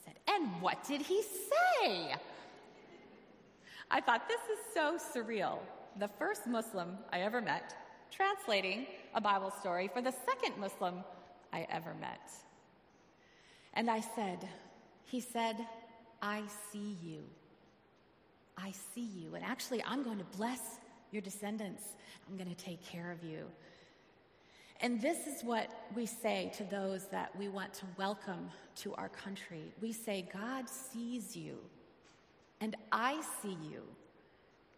said, 0.02 0.14
And 0.28 0.62
what 0.62 0.82
did 0.84 1.02
he 1.02 1.22
say? 1.22 2.14
I 3.90 4.00
thought, 4.00 4.28
This 4.28 4.40
is 4.40 4.64
so 4.72 4.98
surreal. 5.14 5.58
The 5.98 6.08
first 6.08 6.46
Muslim 6.46 6.96
I 7.12 7.20
ever 7.20 7.42
met 7.42 7.76
translating 8.12 8.86
a 9.14 9.20
Bible 9.20 9.52
story 9.60 9.88
for 9.92 10.02
the 10.02 10.12
second 10.26 10.58
Muslim 10.60 11.02
I 11.52 11.66
ever 11.70 11.94
met. 11.94 12.30
And 13.74 13.90
I 13.90 14.00
said, 14.00 14.46
He 15.06 15.20
said, 15.20 15.56
I 16.20 16.42
see 16.70 16.96
you. 17.02 17.22
I 18.56 18.72
see 18.94 19.08
you. 19.16 19.34
And 19.34 19.44
actually, 19.44 19.82
I'm 19.84 20.02
going 20.02 20.18
to 20.18 20.36
bless 20.36 20.60
your 21.10 21.22
descendants. 21.22 21.82
I'm 22.28 22.36
going 22.36 22.54
to 22.54 22.64
take 22.64 22.84
care 22.84 23.10
of 23.10 23.24
you. 23.24 23.46
And 24.80 25.00
this 25.00 25.26
is 25.26 25.44
what 25.44 25.70
we 25.94 26.06
say 26.06 26.52
to 26.56 26.64
those 26.64 27.06
that 27.08 27.34
we 27.38 27.48
want 27.48 27.72
to 27.74 27.86
welcome 27.96 28.50
to 28.76 28.94
our 28.94 29.08
country. 29.08 29.62
We 29.80 29.92
say, 29.92 30.28
God 30.32 30.68
sees 30.68 31.36
you, 31.36 31.58
and 32.60 32.76
I 32.90 33.22
see 33.40 33.56
you, 33.70 33.82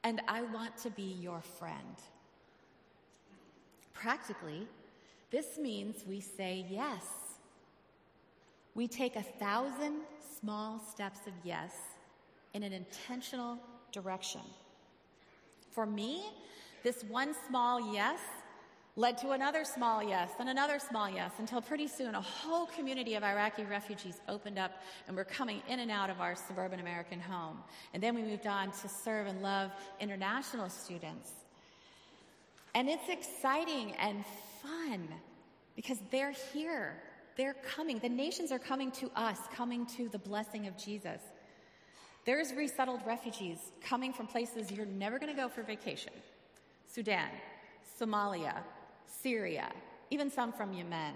and 0.03 0.21
I 0.29 0.43
want 0.43 0.77
to 0.79 0.91
be 0.91 1.17
your 1.21 1.41
friend. 1.41 1.97
Practically, 3.95 4.69
this 5.31 5.57
means 5.59 6.05
we 6.07 6.21
say 6.21 6.67
yes. 6.69 7.05
We 8.75 8.87
take 8.89 9.17
a 9.17 9.23
thousand 9.23 10.03
small 10.41 10.81
steps 10.91 11.21
of 11.27 11.33
yes 11.43 11.73
in 12.53 12.63
an 12.63 12.73
intentional 12.73 13.59
direction. 13.93 14.43
For 15.71 15.87
me, 15.87 16.23
this 16.83 17.03
one 17.05 17.35
small 17.49 17.95
yes 17.95 18.21
led 18.97 19.19
to 19.19 19.31
another 19.31 19.65
small 19.65 20.03
yes 20.03 20.31
and 20.39 20.49
another 20.49 20.79
small 20.79 21.11
yes 21.11 21.33
until 21.39 21.61
pretty 21.61 21.89
soon 21.89 22.15
a 22.15 22.21
whole 22.21 22.67
community 22.67 23.15
of 23.15 23.25
Iraqi 23.25 23.65
refugees 23.65 24.21
opened 24.29 24.59
up 24.59 24.83
and 25.09 25.17
were 25.17 25.25
coming 25.25 25.63
in 25.69 25.81
and 25.81 25.91
out 25.91 26.11
of 26.11 26.21
our 26.21 26.37
suburban 26.37 26.79
American 26.79 27.19
home. 27.19 27.59
And 27.93 28.03
then 28.03 28.15
we 28.15 28.23
moved 28.23 28.47
on 28.47 28.71
to 28.71 28.89
serve 28.89 29.27
and 29.27 29.43
love 29.43 29.73
international 29.99 30.69
students. 30.69 31.31
And 32.75 32.89
it's 32.89 33.09
exciting 33.09 33.93
and 33.93 34.25
fun 34.63 35.09
because 35.77 35.99
they're 36.11 36.35
here. 36.53 36.97
They're 37.37 37.57
coming. 37.75 37.99
The 37.99 38.09
nations 38.09 38.53
are 38.53 38.59
coming 38.59 38.91
to 38.93 39.11
us, 39.15 39.39
coming 39.55 39.87
to 39.97 40.09
the 40.09 40.19
blessing 40.19 40.67
of 40.67 40.77
Jesus. 40.77 41.21
There's 42.25 42.53
resettled 42.55 43.01
refugees 43.07 43.59
coming 43.83 44.13
from 44.13 44.27
places 44.27 44.71
you're 44.71 44.87
never 44.87 45.19
going 45.19 45.35
to 45.35 45.41
go 45.41 45.49
for 45.49 45.63
vacation 45.63 46.13
Sudan, 46.91 47.29
Somalia, 48.01 48.59
Syria, 49.07 49.71
even 50.11 50.31
some 50.31 50.53
from 50.53 50.73
Yemen, 50.73 51.15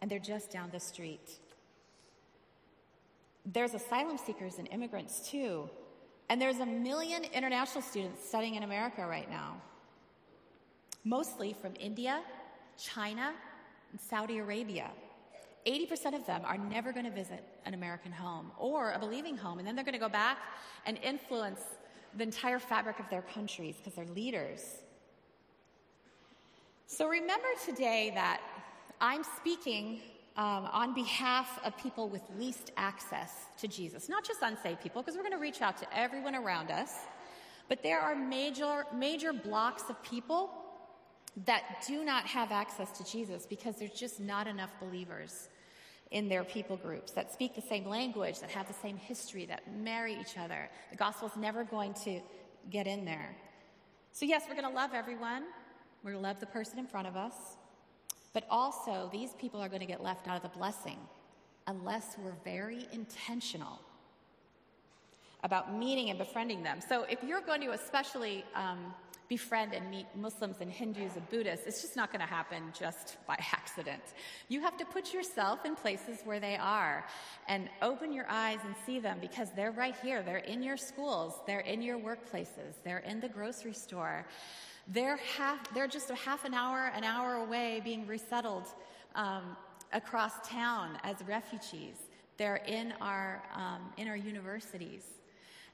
and 0.00 0.10
they're 0.10 0.18
just 0.18 0.50
down 0.50 0.70
the 0.70 0.80
street. 0.80 1.38
There's 3.46 3.74
asylum 3.74 4.18
seekers 4.18 4.58
and 4.58 4.68
immigrants 4.68 5.30
too, 5.30 5.70
and 6.28 6.40
there's 6.40 6.58
a 6.58 6.66
million 6.66 7.24
international 7.32 7.82
students 7.82 8.26
studying 8.26 8.56
in 8.56 8.62
America 8.62 9.06
right 9.06 9.30
now 9.30 9.56
mostly 11.06 11.54
from 11.62 11.72
India, 11.78 12.20
China, 12.76 13.32
and 13.92 14.00
Saudi 14.00 14.38
Arabia. 14.38 14.90
80% 15.64 16.16
of 16.16 16.26
them 16.26 16.42
are 16.44 16.58
never 16.58 16.92
going 16.92 17.06
to 17.06 17.12
visit 17.12 17.44
an 17.64 17.74
American 17.74 18.12
home 18.12 18.50
or 18.58 18.92
a 18.92 18.98
believing 18.98 19.36
home, 19.36 19.58
and 19.58 19.66
then 19.66 19.76
they're 19.76 19.84
going 19.84 19.94
to 19.94 20.00
go 20.00 20.08
back 20.08 20.38
and 20.84 20.98
influence 21.02 21.60
the 22.16 22.24
entire 22.24 22.58
fabric 22.58 22.98
of 22.98 23.08
their 23.08 23.22
countries 23.22 23.76
because 23.76 23.94
they're 23.94 24.14
leaders. 24.14 24.60
So 26.88 27.08
remember 27.08 27.48
today 27.64 28.10
that 28.14 28.40
I'm 29.00 29.22
speaking 29.36 30.00
um, 30.36 30.68
on 30.72 30.94
behalf 30.94 31.60
of 31.64 31.76
people 31.78 32.08
with 32.08 32.22
least 32.36 32.72
access 32.76 33.32
to 33.60 33.68
Jesus, 33.68 34.08
not 34.08 34.24
just 34.24 34.40
unsaved 34.42 34.80
people, 34.80 35.02
because 35.02 35.16
we're 35.16 35.22
going 35.22 35.32
to 35.32 35.38
reach 35.38 35.62
out 35.62 35.76
to 35.78 35.96
everyone 35.96 36.34
around 36.34 36.70
us, 36.70 36.92
but 37.68 37.82
there 37.82 38.00
are 38.00 38.14
major, 38.14 38.84
major 38.94 39.32
blocks 39.32 39.84
of 39.88 40.00
people 40.02 40.65
that 41.44 41.84
do 41.86 42.04
not 42.04 42.26
have 42.26 42.50
access 42.50 42.90
to 42.98 43.04
Jesus 43.04 43.46
because 43.46 43.76
there's 43.76 43.92
just 43.92 44.20
not 44.20 44.46
enough 44.46 44.70
believers. 44.80 45.48
in 46.12 46.28
their 46.28 46.44
people 46.44 46.76
groups 46.76 47.12
that 47.12 47.32
speak 47.32 47.54
the 47.54 47.60
same 47.60 47.84
language, 47.84 48.38
that 48.38 48.50
have 48.50 48.68
the 48.68 48.74
same 48.74 48.96
history, 48.96 49.44
that 49.46 49.62
marry 49.76 50.16
each 50.20 50.38
other. 50.38 50.68
The 50.90 50.96
gospel's 50.96 51.36
never 51.36 51.64
going 51.64 51.94
to 52.04 52.20
get 52.70 52.86
in 52.86 53.04
there. 53.04 53.36
So, 54.12 54.24
yes, 54.24 54.44
we're 54.48 54.54
going 54.54 54.68
to 54.68 54.74
love 54.74 54.90
everyone. 54.94 55.42
We're 56.02 56.12
going 56.12 56.22
to 56.22 56.28
love 56.28 56.40
the 56.40 56.46
person 56.46 56.78
in 56.78 56.86
front 56.86 57.08
of 57.08 57.16
us. 57.16 57.34
But 58.32 58.46
also, 58.50 59.08
these 59.12 59.30
people 59.34 59.60
are 59.60 59.68
going 59.68 59.80
to 59.80 59.86
get 59.86 60.02
left 60.02 60.28
out 60.28 60.36
of 60.36 60.42
the 60.42 60.56
blessing 60.56 60.98
unless 61.66 62.16
we're 62.22 62.36
very 62.44 62.86
intentional 62.92 63.80
about 65.42 65.76
meeting 65.76 66.10
and 66.10 66.18
befriending 66.18 66.62
them. 66.62 66.78
So, 66.88 67.02
if 67.04 67.22
you're 67.22 67.40
going 67.40 67.60
to 67.62 67.72
especially 67.72 68.44
um, 68.54 68.94
befriend 69.28 69.74
and 69.74 69.90
meet 69.90 70.06
Muslims 70.14 70.56
and 70.60 70.70
Hindus 70.70 71.16
and 71.16 71.28
Buddhists, 71.30 71.66
it's 71.66 71.82
just 71.82 71.96
not 71.96 72.12
going 72.12 72.20
to 72.20 72.26
happen 72.26 72.72
just 72.78 73.16
by 73.26 73.34
accident. 73.52 74.02
You 74.48 74.60
have 74.60 74.76
to 74.78 74.84
put 74.84 75.12
yourself 75.12 75.64
in 75.64 75.74
places 75.74 76.20
where 76.24 76.40
they 76.40 76.56
are 76.56 77.04
and 77.48 77.68
open 77.82 78.12
your 78.12 78.26
eyes 78.28 78.58
and 78.64 78.74
see 78.84 78.98
them 78.98 79.18
because 79.20 79.50
they're 79.56 79.72
right 79.72 79.96
here. 80.02 80.22
They're 80.22 80.38
in 80.38 80.62
your 80.62 80.76
schools, 80.76 81.40
they're 81.46 81.60
in 81.60 81.82
your 81.82 81.98
workplaces, 81.98 82.74
they're 82.84 82.98
in 82.98 83.20
the 83.20 83.28
grocery 83.28 83.74
store. 83.74 84.26
They're, 84.88 85.16
half, 85.36 85.74
they're 85.74 85.88
just 85.88 86.10
a 86.10 86.14
half 86.14 86.44
an 86.44 86.54
hour, 86.54 86.92
an 86.94 87.02
hour 87.02 87.34
away 87.34 87.80
being 87.82 88.06
resettled 88.06 88.66
um, 89.16 89.56
across 89.92 90.32
town 90.48 90.98
as 91.02 91.16
refugees. 91.26 91.96
They're 92.36 92.62
in 92.66 92.92
our, 93.00 93.42
um, 93.54 93.90
in 93.96 94.06
our 94.08 94.16
universities. 94.16 95.02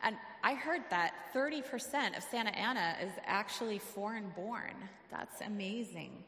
And 0.02 0.16
I 0.42 0.54
heard 0.54 0.82
that 0.90 1.14
30% 1.34 2.16
of 2.16 2.22
Santa 2.24 2.50
Ana 2.50 2.96
is 3.02 3.12
actually 3.24 3.78
foreign 3.78 4.30
born. 4.34 4.74
That's 5.10 5.40
amazing. 5.40 6.24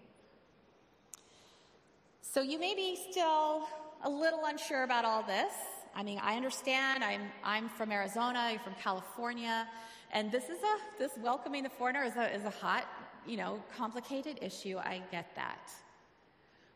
So 2.22 2.40
you 2.40 2.58
may 2.58 2.74
be 2.74 2.98
still 3.10 3.68
a 4.04 4.10
little 4.10 4.44
unsure 4.44 4.84
about 4.84 5.04
all 5.04 5.22
this. 5.22 5.52
I 5.94 6.02
mean, 6.02 6.20
I 6.22 6.36
understand. 6.36 7.02
I'm, 7.02 7.22
I'm 7.42 7.68
from 7.68 7.92
Arizona, 7.92 8.48
you're 8.50 8.60
from 8.60 8.74
California, 8.74 9.66
and 10.12 10.30
this 10.30 10.44
is 10.44 10.58
a, 10.62 10.98
this 10.98 11.12
welcoming 11.20 11.62
the 11.62 11.70
foreigner 11.70 12.04
is 12.04 12.16
a, 12.16 12.32
is 12.34 12.44
a 12.44 12.50
hot, 12.50 12.86
you 13.26 13.36
know, 13.36 13.62
complicated 13.76 14.38
issue. 14.42 14.78
I 14.78 15.02
get 15.10 15.34
that. 15.34 15.72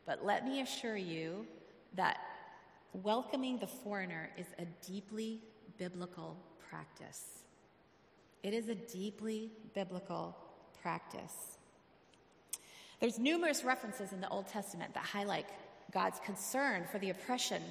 But 0.06 0.24
let 0.24 0.44
me 0.44 0.60
assure 0.60 0.96
you 0.96 1.46
that 1.94 2.18
welcoming 2.92 3.58
the 3.58 3.66
foreigner 3.66 4.30
is 4.36 4.46
a 4.58 4.64
deeply 4.86 5.40
biblical 5.76 6.36
practice. 6.70 7.44
It 8.42 8.54
is 8.54 8.68
a 8.68 8.74
deeply 8.74 9.50
biblical 9.74 10.36
practice. 10.80 11.58
There's 13.00 13.18
numerous 13.18 13.64
references 13.64 14.12
in 14.12 14.20
the 14.20 14.28
Old 14.28 14.48
Testament 14.48 14.94
that 14.94 15.04
highlight 15.04 15.46
God's 15.92 16.20
concern 16.24 16.84
for 16.90 16.98
the 16.98 17.10
oppression 17.10 17.62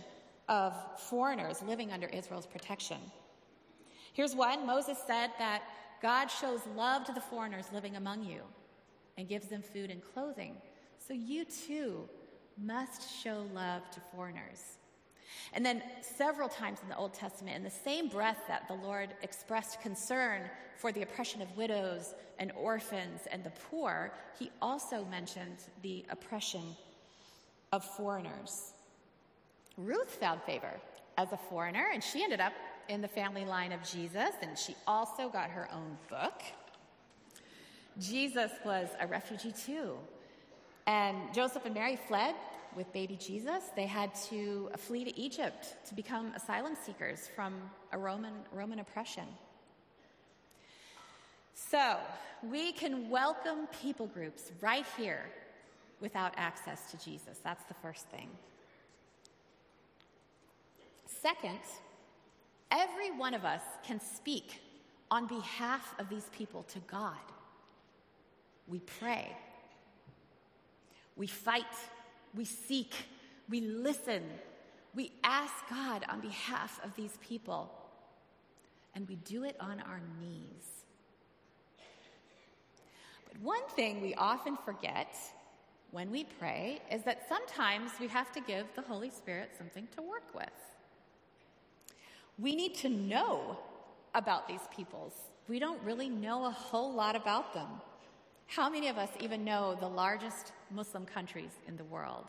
of 0.50 0.74
foreigners 1.00 1.62
living 1.62 1.92
under 1.92 2.08
Israel's 2.08 2.46
protection. 2.46 2.98
Here's 4.14 4.36
one 4.36 4.66
Moses 4.66 4.98
said 5.06 5.32
that 5.38 5.64
God 6.02 6.28
shows 6.28 6.62
love 6.76 7.06
to 7.06 7.14
the 7.14 7.22
foreigners 7.22 7.66
living 7.74 7.96
among 7.96 8.24
you 8.24 8.42
and 9.18 9.28
gives 9.28 9.48
them 9.48 9.62
food 9.62 9.92
and 9.92 10.02
clothing. 10.02 10.56
So 11.06 11.14
you 11.14 11.46
too 11.46 12.08
must 12.58 13.22
show 13.22 13.46
love 13.54 13.90
to 13.92 14.00
foreigners. 14.14 14.78
And 15.54 15.66
then, 15.66 15.82
several 16.02 16.50
times 16.50 16.80
in 16.82 16.90
the 16.90 16.98
Old 16.98 17.14
Testament, 17.14 17.58
in 17.58 17.64
the 17.64 17.70
same 17.70 18.08
breath 18.08 18.40
that 18.48 18.68
the 18.68 18.74
Lord 18.74 19.10
expressed 19.22 19.82
concern 19.82 20.44
for 20.78 20.92
the 20.92 21.02
oppression 21.02 21.42
of 21.42 21.58
widows 21.58 22.14
and 22.40 22.52
orphans 22.54 23.22
and 23.32 23.44
the 23.44 23.52
poor, 23.70 24.14
he 24.38 24.52
also 24.62 25.06
mentioned 25.06 25.58
the 25.82 26.06
oppression 26.10 26.76
of 27.72 27.84
foreigners. 27.84 28.74
Ruth 29.78 30.10
found 30.10 30.42
favor 30.44 30.80
as 31.18 31.32
a 31.32 31.38
foreigner, 31.38 31.88
and 31.94 32.04
she 32.04 32.24
ended 32.24 32.40
up 32.40 32.54
in 32.90 33.02
the 33.02 33.08
family 33.08 33.46
line 33.46 33.72
of 33.72 33.84
Jesus, 33.84 34.32
and 34.42 34.58
she 34.58 34.76
also 34.86 35.30
got 35.30 35.50
her 35.50 35.68
own 35.74 35.98
book. 36.10 36.42
Jesus 38.00 38.52
was 38.64 38.90
a 39.00 39.08
refugee 39.08 39.52
too. 39.52 39.98
And 40.86 41.18
Joseph 41.34 41.66
and 41.66 41.74
Mary 41.74 41.98
fled 42.08 42.36
with 42.78 42.94
baby 42.94 43.18
Jesus, 43.20 43.64
they 43.76 43.88
had 43.88 44.14
to 44.30 44.70
flee 44.78 45.04
to 45.04 45.20
Egypt 45.20 45.76
to 45.88 45.96
become 45.96 46.32
asylum 46.36 46.78
seekers 46.86 47.28
from 47.36 47.56
a 47.92 47.98
Roman, 47.98 48.34
Roman 48.54 48.80
oppression. 48.80 49.26
So, 51.56 51.98
we 52.44 52.72
can 52.72 53.10
welcome 53.10 53.68
people 53.82 54.06
groups 54.06 54.52
right 54.62 54.86
here 54.96 55.26
without 56.00 56.34
access 56.38 56.92
to 56.92 57.04
Jesus. 57.04 57.40
That's 57.44 57.64
the 57.66 57.74
first 57.74 58.06
thing. 58.10 58.30
Second, 61.08 61.60
every 62.70 63.10
one 63.10 63.34
of 63.34 63.44
us 63.44 63.64
can 63.84 64.00
speak 64.00 64.62
on 65.10 65.26
behalf 65.26 65.96
of 65.98 66.10
these 66.10 66.30
people 66.38 66.62
to 66.74 66.80
God. 66.82 67.16
We 68.68 68.80
pray, 68.80 69.36
we 71.16 71.26
fight 71.26 71.66
we 72.36 72.46
seek, 72.46 72.94
we 73.50 73.62
listen, 73.62 74.24
we 74.96 75.12
ask 75.24 75.54
God 75.70 76.06
on 76.10 76.22
behalf 76.22 76.80
of 76.84 76.96
these 76.96 77.18
people, 77.22 77.72
and 78.96 79.08
we 79.08 79.16
do 79.16 79.44
it 79.44 79.56
on 79.60 79.80
our 79.82 80.02
knees. 80.20 80.84
But 83.28 83.42
one 83.42 83.68
thing 83.76 84.02
we 84.02 84.16
often 84.16 84.58
forget 84.66 85.16
when 85.92 86.12
we 86.12 86.26
pray 86.40 86.82
is 86.92 87.04
that 87.04 87.28
sometimes 87.30 87.92
we 88.00 88.08
have 88.08 88.32
to 88.34 88.42
give 88.42 88.66
the 88.76 88.82
Holy 88.82 89.10
Spirit 89.10 89.52
something 89.58 89.88
to 89.96 90.02
work 90.02 90.34
with. 90.34 90.50
We 92.40 92.56
need 92.56 92.76
to 92.76 92.90
know 92.90 93.58
about 94.14 94.48
these 94.48 94.62
peoples. 94.76 95.14
We 95.48 95.60
don't 95.60 95.82
really 95.84 96.10
know 96.10 96.46
a 96.46 96.52
whole 96.52 96.94
lot 96.94 97.16
about 97.16 97.54
them. 97.54 97.68
How 98.48 98.70
many 98.70 98.88
of 98.88 98.98
us 98.98 99.10
even 99.20 99.44
know 99.44 99.76
the 99.80 99.88
largest 99.88 100.54
Muslim 100.72 101.06
countries 101.06 101.52
in 101.68 101.76
the 101.76 101.84
world? 101.84 102.26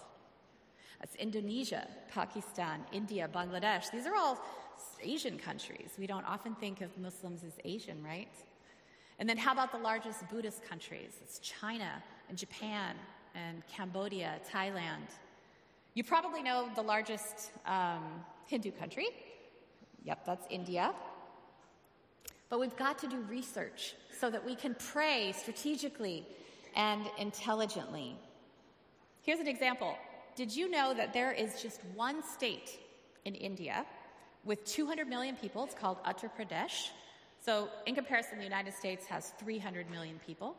That's 0.99 1.15
Indonesia, 1.15 1.87
Pakistan, 2.11 2.85
India, 2.93 3.29
Bangladesh. 3.33 3.91
These 3.93 4.07
are 4.07 4.17
all 4.17 4.39
Asian 5.01 5.39
countries. 5.39 5.91
We 5.97 6.09
don't 6.09 6.25
often 6.25 6.57
think 6.57 6.81
of 6.81 6.97
Muslims 6.99 7.45
as 7.45 7.53
Asian, 7.65 8.03
right? 8.03 8.33
And 9.21 9.29
then 9.29 9.37
how 9.37 9.53
about 9.53 9.71
the 9.71 9.79
largest 9.79 10.29
Buddhist 10.29 10.69
countries? 10.69 11.13
It's 11.23 11.39
China 11.39 12.03
and 12.29 12.37
Japan 12.37 12.97
and 13.37 13.63
Cambodia, 13.69 14.41
Thailand. 14.53 15.07
You 15.95 16.03
probably 16.03 16.43
know 16.43 16.69
the 16.75 16.83
largest 16.83 17.53
um, 17.65 18.25
Hindu 18.47 18.73
country. 18.73 19.09
Yep, 20.05 20.27
that's 20.27 20.47
India. 20.51 20.93
But 22.49 22.59
we've 22.61 22.77
got 22.77 22.99
to 23.01 23.07
do 23.07 23.21
research 23.29 23.95
so 24.19 24.31
that 24.31 24.45
we 24.45 24.55
can 24.55 24.75
pray 24.75 25.33
strategically 25.33 26.27
and 26.75 27.03
intelligently. 27.19 28.17
Here's 29.23 29.41
an 29.41 29.49
example. 29.49 29.97
Did 30.35 30.55
you 30.55 30.71
know 30.71 30.95
that 30.95 31.13
there 31.13 31.33
is 31.33 31.61
just 31.61 31.81
one 31.95 32.23
state 32.23 32.79
in 33.25 33.35
India 33.35 33.85
with 34.45 34.65
200 34.65 35.09
million 35.09 35.37
people? 35.37 35.65
It's 35.65 35.75
called 35.75 36.03
Uttar 36.05 36.31
Pradesh. 36.39 36.91
So, 37.45 37.69
in 37.87 37.95
comparison, 37.95 38.39
the 38.39 38.45
United 38.45 38.75
States 38.75 39.07
has 39.07 39.33
300 39.39 39.91
million 39.91 40.21
people. 40.27 40.57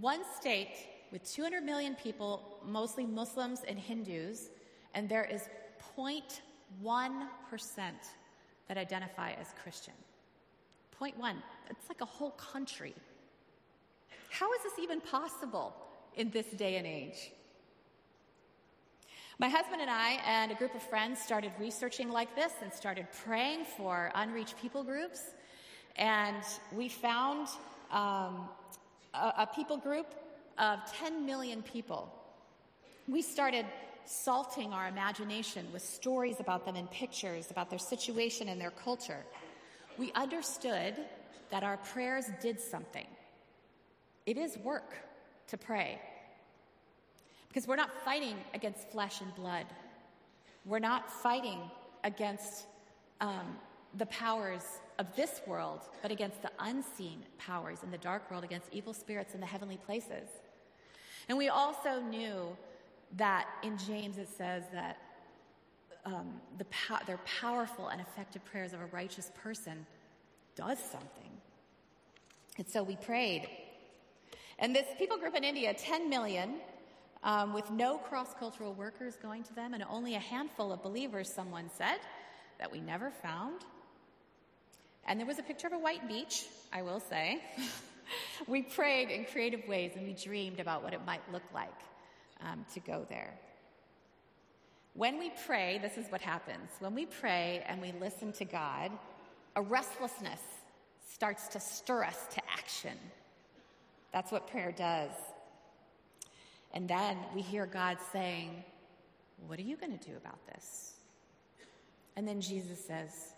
One 0.00 0.20
state 0.38 0.76
with 1.12 1.24
200 1.30 1.62
million 1.62 1.94
people, 1.94 2.58
mostly 2.64 3.06
Muslims 3.06 3.60
and 3.66 3.78
Hindus, 3.78 4.48
and 4.94 5.08
there 5.08 5.24
is 5.24 5.48
0.1% 5.96 6.20
that 8.68 8.76
identify 8.76 9.32
as 9.32 9.48
Christian. 9.62 9.94
Point 10.98 11.16
one, 11.18 11.42
it's 11.70 11.88
like 11.88 12.00
a 12.00 12.06
whole 12.06 12.32
country. 12.32 12.94
How 14.30 14.52
is 14.52 14.62
this 14.62 14.78
even 14.82 15.00
possible 15.00 15.74
in 16.16 16.30
this 16.30 16.46
day 16.46 16.76
and 16.76 16.86
age? 16.86 17.32
My 19.38 19.48
husband 19.48 19.82
and 19.82 19.90
I 19.90 20.18
and 20.26 20.50
a 20.50 20.54
group 20.54 20.74
of 20.74 20.82
friends 20.82 21.20
started 21.20 21.52
researching 21.60 22.08
like 22.10 22.34
this 22.34 22.52
and 22.62 22.72
started 22.72 23.06
praying 23.24 23.64
for 23.76 24.10
unreached 24.14 24.60
people 24.60 24.82
groups. 24.82 25.20
And 25.96 26.42
we 26.72 26.88
found 26.88 27.48
um, 27.90 28.48
a, 29.14 29.32
a 29.38 29.48
people 29.54 29.76
group 29.76 30.06
of 30.58 30.78
10 31.00 31.26
million 31.26 31.62
people. 31.62 32.10
We 33.08 33.20
started 33.20 33.66
salting 34.06 34.72
our 34.72 34.88
imagination 34.88 35.66
with 35.72 35.82
stories 35.82 36.40
about 36.40 36.64
them 36.64 36.76
and 36.76 36.90
pictures 36.90 37.50
about 37.50 37.68
their 37.68 37.78
situation 37.78 38.48
and 38.48 38.60
their 38.60 38.70
culture 38.70 39.24
we 39.98 40.12
understood 40.12 40.94
that 41.50 41.62
our 41.62 41.76
prayers 41.78 42.26
did 42.40 42.60
something. 42.60 43.06
It 44.26 44.36
is 44.36 44.58
work 44.58 44.94
to 45.48 45.56
pray 45.56 46.00
because 47.48 47.66
we're 47.66 47.76
not 47.76 47.90
fighting 48.04 48.36
against 48.54 48.90
flesh 48.90 49.20
and 49.20 49.34
blood. 49.34 49.66
We're 50.64 50.78
not 50.78 51.10
fighting 51.10 51.58
against 52.04 52.66
um, 53.20 53.56
the 53.96 54.06
powers 54.06 54.62
of 54.98 55.06
this 55.16 55.40
world, 55.46 55.80
but 56.02 56.10
against 56.10 56.42
the 56.42 56.50
unseen 56.58 57.22
powers 57.38 57.78
in 57.82 57.90
the 57.90 57.98
dark 57.98 58.30
world, 58.30 58.44
against 58.44 58.68
evil 58.72 58.92
spirits 58.92 59.34
in 59.34 59.40
the 59.40 59.46
heavenly 59.46 59.78
places. 59.78 60.28
And 61.28 61.38
we 61.38 61.48
also 61.48 62.00
knew 62.00 62.56
that 63.16 63.46
in 63.62 63.78
James 63.78 64.18
it 64.18 64.28
says 64.28 64.64
that 64.72 64.98
um, 66.04 66.40
the 66.58 66.66
po- 66.66 67.04
their 67.06 67.20
powerful 67.40 67.88
and 67.88 68.00
effective 68.00 68.44
prayers 68.44 68.72
of 68.72 68.80
a 68.80 68.86
righteous 68.86 69.32
person 69.42 69.86
does 70.54 70.78
something. 70.78 71.30
And 72.58 72.68
so 72.68 72.82
we 72.82 72.96
prayed. 72.96 73.48
And 74.58 74.74
this 74.74 74.86
people 74.98 75.18
group 75.18 75.34
in 75.34 75.44
India, 75.44 75.74
10 75.74 76.08
million, 76.08 76.54
um, 77.22 77.52
with 77.52 77.70
no 77.70 77.98
cross 77.98 78.28
cultural 78.38 78.72
workers 78.72 79.16
going 79.20 79.42
to 79.44 79.54
them, 79.54 79.74
and 79.74 79.84
only 79.90 80.14
a 80.14 80.20
handful 80.20 80.72
of 80.72 80.82
believers, 80.82 81.32
someone 81.32 81.70
said, 81.76 81.98
that 82.58 82.72
we 82.72 82.80
never 82.80 83.10
found. 83.10 83.60
And 85.06 85.20
there 85.20 85.26
was 85.26 85.38
a 85.38 85.42
picture 85.42 85.66
of 85.66 85.72
a 85.72 85.78
white 85.78 86.08
beach, 86.08 86.46
I 86.72 86.82
will 86.82 87.00
say. 87.00 87.42
we 88.46 88.62
prayed 88.62 89.10
in 89.10 89.24
creative 89.24 89.66
ways 89.68 89.92
and 89.94 90.06
we 90.06 90.14
dreamed 90.14 90.60
about 90.60 90.82
what 90.82 90.94
it 90.94 91.00
might 91.04 91.20
look 91.32 91.42
like 91.54 91.78
um, 92.42 92.64
to 92.74 92.80
go 92.80 93.06
there. 93.08 93.34
When 94.94 95.18
we 95.18 95.30
pray, 95.46 95.78
this 95.78 95.98
is 95.98 96.10
what 96.10 96.22
happens. 96.22 96.70
When 96.78 96.94
we 96.94 97.06
pray 97.06 97.62
and 97.68 97.80
we 97.80 97.92
listen 98.00 98.32
to 98.32 98.44
God, 98.44 98.90
a 99.54 99.62
restlessness 99.62 100.40
starts 101.16 101.48
to 101.48 101.58
stir 101.58 102.04
us 102.04 102.26
to 102.30 102.42
action. 102.52 102.92
That's 104.12 104.30
what 104.30 104.46
prayer 104.46 104.70
does. 104.70 105.12
And 106.74 106.86
then 106.86 107.16
we 107.34 107.40
hear 107.40 107.64
God 107.64 107.96
saying, 108.12 108.62
What 109.46 109.58
are 109.58 109.62
you 109.62 109.78
going 109.78 109.96
to 109.96 110.10
do 110.10 110.14
about 110.18 110.46
this? 110.46 110.92
And 112.16 112.28
then 112.28 112.42
Jesus 112.42 112.84
says, 112.84 113.32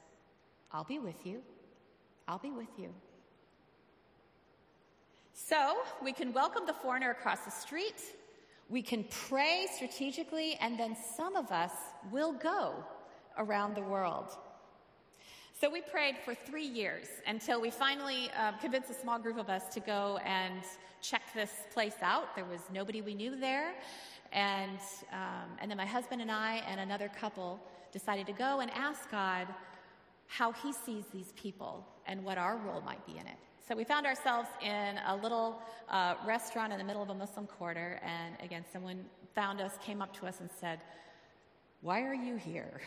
I'll 0.73 0.83
be 0.83 0.99
with 0.99 1.25
you. 1.25 1.41
I'll 2.27 2.41
be 2.41 2.51
with 2.51 2.67
you. 2.79 2.89
So 5.33 5.77
we 6.03 6.13
can 6.13 6.33
welcome 6.33 6.67
the 6.67 6.73
foreigner 6.73 7.13
across 7.13 7.45
the 7.45 7.53
street. 7.53 8.03
We 8.69 8.83
can 8.83 9.05
pray 9.29 9.69
strategically, 9.73 10.59
and 10.61 10.77
then 10.77 10.97
some 11.17 11.37
of 11.37 11.53
us 11.53 11.71
will 12.11 12.33
go 12.33 12.75
around 13.39 13.77
the 13.77 13.83
world. 13.83 14.37
So 15.61 15.69
we 15.69 15.81
prayed 15.81 16.15
for 16.25 16.37
three 16.37 16.67
years 16.67 17.09
until 17.27 17.61
we 17.61 17.71
finally 17.71 18.31
uh, 18.39 18.53
convinced 18.59 18.91
a 18.91 18.95
small 18.95 19.19
group 19.19 19.39
of 19.39 19.49
us 19.49 19.65
to 19.75 19.81
go 19.81 20.21
and 20.25 20.63
check 21.03 21.23
this 21.35 21.51
place 21.75 21.97
out. 22.01 22.37
There 22.37 22.45
was 22.45 22.61
nobody 22.73 23.03
we 23.03 23.13
knew 23.13 23.35
there. 23.35 23.75
And, 24.33 24.79
um, 25.13 25.49
and 25.61 25.69
then 25.69 25.77
my 25.77 25.85
husband 25.85 26.23
and 26.23 26.31
I 26.31 26.63
and 26.69 26.79
another 26.79 27.09
couple 27.09 27.59
decided 27.91 28.29
to 28.29 28.33
go 28.33 28.61
and 28.61 28.71
ask 28.71 29.11
God 29.11 29.49
how 30.29 30.53
He 30.53 30.73
sees 30.73 31.03
these 31.13 31.33
people 31.33 31.85
and 32.07 32.25
what 32.25 32.39
our 32.39 32.57
role 32.59 32.81
might 32.83 33.05
be 33.05 33.15
in 33.19 33.27
it. 33.27 33.39
So 33.67 33.75
we 33.75 33.83
found 33.83 34.07
ourselves 34.07 34.49
in 34.63 35.01
a 35.09 35.17
little 35.21 35.61
uh, 35.89 36.15
restaurant 36.25 36.73
in 36.73 36.79
the 36.79 36.85
middle 36.85 37.03
of 37.03 37.11
a 37.11 37.15
Muslim 37.15 37.49
quarter, 37.49 37.99
and 38.05 38.37
again, 38.45 38.65
someone 38.73 39.05
found 39.35 39.61
us, 39.61 39.73
came 39.85 40.03
up 40.03 40.17
to 40.21 40.27
us, 40.27 40.39
and 40.39 40.51
said, 40.61 40.79
Why 41.81 42.03
are 42.03 42.15
you 42.15 42.37
here? 42.37 42.81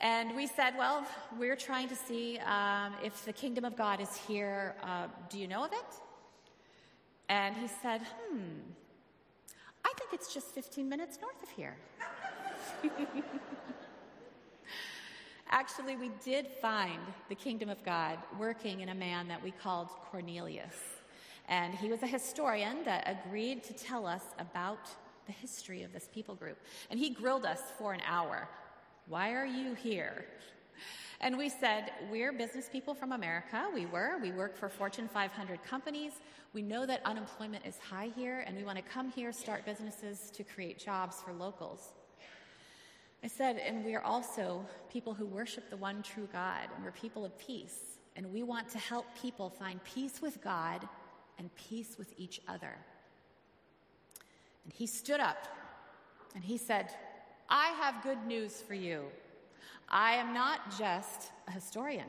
And 0.00 0.34
we 0.34 0.46
said, 0.46 0.74
Well, 0.78 1.06
we're 1.38 1.56
trying 1.56 1.88
to 1.88 1.96
see 1.96 2.38
um, 2.38 2.94
if 3.04 3.24
the 3.24 3.32
kingdom 3.32 3.64
of 3.64 3.76
God 3.76 4.00
is 4.00 4.16
here. 4.16 4.74
Uh, 4.82 5.08
do 5.28 5.38
you 5.38 5.46
know 5.46 5.64
of 5.64 5.72
it? 5.72 5.94
And 7.28 7.54
he 7.54 7.68
said, 7.68 8.00
Hmm, 8.02 8.60
I 9.84 9.92
think 9.98 10.14
it's 10.14 10.32
just 10.32 10.48
15 10.48 10.88
minutes 10.88 11.18
north 11.20 11.42
of 11.42 11.50
here. 11.50 11.76
Actually, 15.50 15.96
we 15.96 16.10
did 16.24 16.46
find 16.46 17.00
the 17.28 17.34
kingdom 17.34 17.68
of 17.68 17.84
God 17.84 18.18
working 18.38 18.80
in 18.80 18.88
a 18.90 18.94
man 18.94 19.28
that 19.28 19.42
we 19.42 19.50
called 19.50 19.88
Cornelius. 20.10 20.76
And 21.48 21.74
he 21.74 21.88
was 21.88 22.02
a 22.02 22.06
historian 22.06 22.84
that 22.84 23.04
agreed 23.06 23.64
to 23.64 23.74
tell 23.74 24.06
us 24.06 24.22
about 24.38 24.88
the 25.26 25.32
history 25.32 25.82
of 25.82 25.92
this 25.92 26.08
people 26.14 26.36
group. 26.36 26.58
And 26.88 26.98
he 26.98 27.10
grilled 27.10 27.44
us 27.44 27.60
for 27.76 27.92
an 27.92 28.00
hour. 28.06 28.48
Why 29.10 29.32
are 29.32 29.44
you 29.44 29.74
here? 29.74 30.24
And 31.20 31.36
we 31.36 31.48
said, 31.48 31.90
We're 32.12 32.32
business 32.32 32.68
people 32.70 32.94
from 32.94 33.10
America. 33.10 33.66
We 33.74 33.84
were. 33.86 34.18
We 34.22 34.30
work 34.30 34.56
for 34.56 34.68
Fortune 34.68 35.08
500 35.08 35.64
companies. 35.64 36.12
We 36.52 36.62
know 36.62 36.86
that 36.86 37.04
unemployment 37.04 37.66
is 37.66 37.76
high 37.78 38.12
here, 38.14 38.44
and 38.46 38.56
we 38.56 38.62
want 38.62 38.78
to 38.78 38.84
come 38.84 39.10
here, 39.10 39.32
start 39.32 39.64
businesses 39.66 40.30
to 40.30 40.44
create 40.44 40.78
jobs 40.78 41.16
for 41.24 41.32
locals. 41.32 41.92
I 43.24 43.26
said, 43.26 43.56
and 43.56 43.84
we 43.84 43.96
are 43.96 44.02
also 44.02 44.64
people 44.92 45.12
who 45.12 45.26
worship 45.26 45.70
the 45.70 45.76
one 45.76 46.04
true 46.04 46.28
God, 46.32 46.68
and 46.72 46.84
we're 46.84 46.92
people 46.92 47.24
of 47.24 47.36
peace, 47.36 47.98
and 48.14 48.32
we 48.32 48.44
want 48.44 48.68
to 48.68 48.78
help 48.78 49.06
people 49.20 49.50
find 49.50 49.82
peace 49.82 50.22
with 50.22 50.40
God 50.40 50.88
and 51.36 51.52
peace 51.56 51.98
with 51.98 52.14
each 52.16 52.40
other. 52.46 52.76
And 54.62 54.72
he 54.72 54.86
stood 54.86 55.18
up 55.18 55.48
and 56.36 56.44
he 56.44 56.56
said, 56.56 56.90
I 57.50 57.68
have 57.80 58.02
good 58.04 58.24
news 58.26 58.62
for 58.62 58.74
you. 58.74 59.06
I 59.88 60.14
am 60.14 60.32
not 60.32 60.78
just 60.78 61.32
a 61.48 61.50
historian, 61.50 62.06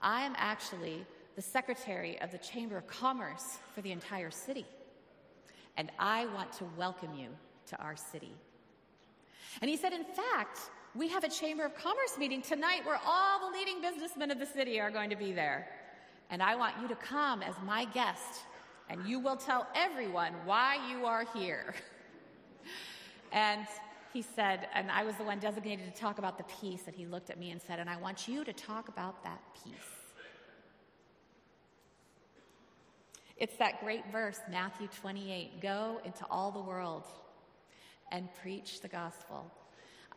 I 0.00 0.22
am 0.22 0.34
actually 0.36 1.04
the 1.36 1.42
secretary 1.42 2.20
of 2.20 2.30
the 2.30 2.38
Chamber 2.38 2.78
of 2.78 2.86
Commerce 2.86 3.58
for 3.74 3.82
the 3.82 3.90
entire 3.90 4.30
city. 4.30 4.64
And 5.76 5.90
I 5.98 6.26
want 6.26 6.52
to 6.54 6.64
welcome 6.78 7.12
you 7.14 7.28
to 7.66 7.76
our 7.78 7.96
city. 7.96 8.32
And 9.60 9.68
he 9.68 9.76
said, 9.76 9.92
in 9.92 10.04
fact, 10.04 10.58
we 10.94 11.08
have 11.08 11.24
a 11.24 11.28
Chamber 11.28 11.64
of 11.64 11.74
Commerce 11.74 12.16
meeting 12.18 12.40
tonight 12.40 12.82
where 12.84 13.00
all 13.04 13.50
the 13.50 13.58
leading 13.58 13.82
businessmen 13.82 14.30
of 14.30 14.38
the 14.38 14.46
city 14.46 14.80
are 14.80 14.90
going 14.90 15.10
to 15.10 15.16
be 15.16 15.32
there. 15.32 15.66
And 16.30 16.40
I 16.42 16.54
want 16.54 16.74
you 16.80 16.86
to 16.88 16.94
come 16.94 17.42
as 17.42 17.54
my 17.66 17.84
guest, 17.86 18.42
and 18.88 19.04
you 19.06 19.18
will 19.18 19.36
tell 19.36 19.66
everyone 19.74 20.32
why 20.44 20.78
you 20.88 21.04
are 21.04 21.24
here. 21.34 21.74
and 23.32 23.66
he 24.14 24.22
said, 24.22 24.68
and 24.72 24.92
I 24.92 25.02
was 25.02 25.16
the 25.16 25.24
one 25.24 25.40
designated 25.40 25.92
to 25.92 26.00
talk 26.00 26.18
about 26.18 26.38
the 26.38 26.44
peace, 26.60 26.82
and 26.86 26.94
he 26.94 27.04
looked 27.04 27.30
at 27.30 27.38
me 27.38 27.50
and 27.50 27.60
said, 27.60 27.80
and 27.80 27.90
I 27.90 27.96
want 27.96 28.28
you 28.28 28.44
to 28.44 28.52
talk 28.52 28.88
about 28.88 29.24
that 29.24 29.40
peace. 29.64 29.74
It's 33.36 33.56
that 33.56 33.80
great 33.80 34.04
verse, 34.12 34.38
Matthew 34.48 34.86
28 35.00 35.60
go 35.60 36.00
into 36.04 36.24
all 36.30 36.52
the 36.52 36.60
world 36.60 37.02
and 38.12 38.28
preach 38.40 38.80
the 38.80 38.88
gospel. 38.88 39.50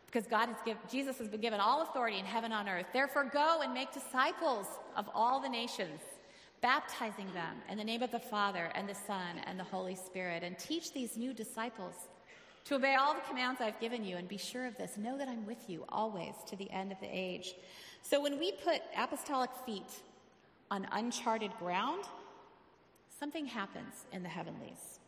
Because 0.06 0.28
God 0.28 0.46
has 0.48 0.58
given, 0.64 0.80
Jesus 0.88 1.18
has 1.18 1.26
been 1.26 1.40
given 1.40 1.58
all 1.58 1.82
authority 1.82 2.20
in 2.20 2.24
heaven 2.24 2.52
and 2.52 2.68
on 2.68 2.68
earth. 2.68 2.86
Therefore, 2.92 3.24
go 3.24 3.62
and 3.64 3.74
make 3.74 3.92
disciples 3.92 4.66
of 4.96 5.10
all 5.12 5.40
the 5.40 5.48
nations, 5.48 6.00
baptizing 6.62 7.26
them 7.34 7.56
in 7.68 7.76
the 7.76 7.84
name 7.84 8.02
of 8.02 8.12
the 8.12 8.20
Father 8.20 8.70
and 8.76 8.88
the 8.88 8.94
Son 8.94 9.40
and 9.44 9.58
the 9.58 9.64
Holy 9.64 9.96
Spirit, 9.96 10.44
and 10.44 10.56
teach 10.56 10.92
these 10.92 11.16
new 11.16 11.34
disciples 11.34 11.94
to 12.64 12.74
obey 12.74 12.94
all 12.94 13.14
the 13.14 13.20
commands 13.20 13.60
I've 13.60 13.80
given 13.80 14.04
you. 14.04 14.16
And 14.16 14.28
be 14.28 14.36
sure 14.36 14.66
of 14.66 14.76
this 14.76 14.96
know 14.96 15.16
that 15.18 15.28
I'm 15.28 15.46
with 15.46 15.68
you 15.68 15.84
always 15.88 16.34
to 16.48 16.56
the 16.56 16.70
end 16.70 16.92
of 16.92 17.00
the 17.00 17.08
age. 17.10 17.54
So, 18.02 18.22
when 18.22 18.38
we 18.38 18.52
put 18.52 18.80
apostolic 18.96 19.50
feet 19.66 19.90
on 20.70 20.86
uncharted 20.92 21.52
ground, 21.58 22.04
something 23.18 23.46
happens 23.46 24.06
in 24.12 24.22
the 24.22 24.28
heavenlies. 24.28 25.00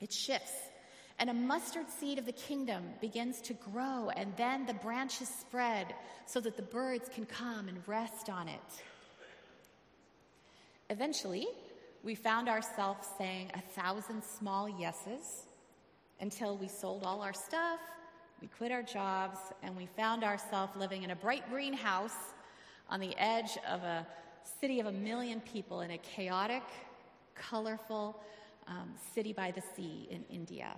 It 0.00 0.12
shifts 0.12 0.52
and 1.18 1.30
a 1.30 1.34
mustard 1.34 1.88
seed 1.90 2.18
of 2.18 2.26
the 2.26 2.32
kingdom 2.32 2.82
begins 3.00 3.40
to 3.42 3.54
grow, 3.54 4.10
and 4.16 4.32
then 4.36 4.66
the 4.66 4.74
branches 4.74 5.28
spread 5.28 5.94
so 6.26 6.40
that 6.40 6.56
the 6.56 6.62
birds 6.62 7.08
can 7.14 7.24
come 7.24 7.68
and 7.68 7.78
rest 7.86 8.28
on 8.28 8.48
it. 8.48 8.60
Eventually, 10.90 11.46
we 12.02 12.14
found 12.14 12.48
ourselves 12.48 13.06
saying 13.16 13.50
a 13.54 13.60
thousand 13.60 14.22
small 14.24 14.68
yeses 14.68 15.46
until 16.20 16.56
we 16.56 16.68
sold 16.68 17.04
all 17.04 17.22
our 17.22 17.32
stuff, 17.32 17.80
we 18.40 18.48
quit 18.48 18.72
our 18.72 18.82
jobs, 18.82 19.38
and 19.62 19.76
we 19.76 19.86
found 19.96 20.24
ourselves 20.24 20.72
living 20.76 21.02
in 21.02 21.10
a 21.10 21.16
bright 21.16 21.48
green 21.50 21.72
house 21.72 22.34
on 22.90 23.00
the 23.00 23.14
edge 23.16 23.56
of 23.68 23.82
a 23.82 24.06
city 24.60 24.80
of 24.80 24.86
a 24.86 24.92
million 24.92 25.40
people 25.40 25.80
in 25.80 25.92
a 25.92 25.98
chaotic, 25.98 26.62
colorful 27.34 28.20
um, 28.66 28.92
city 29.14 29.32
by 29.32 29.50
the 29.50 29.62
sea 29.74 30.06
in 30.10 30.24
India. 30.30 30.74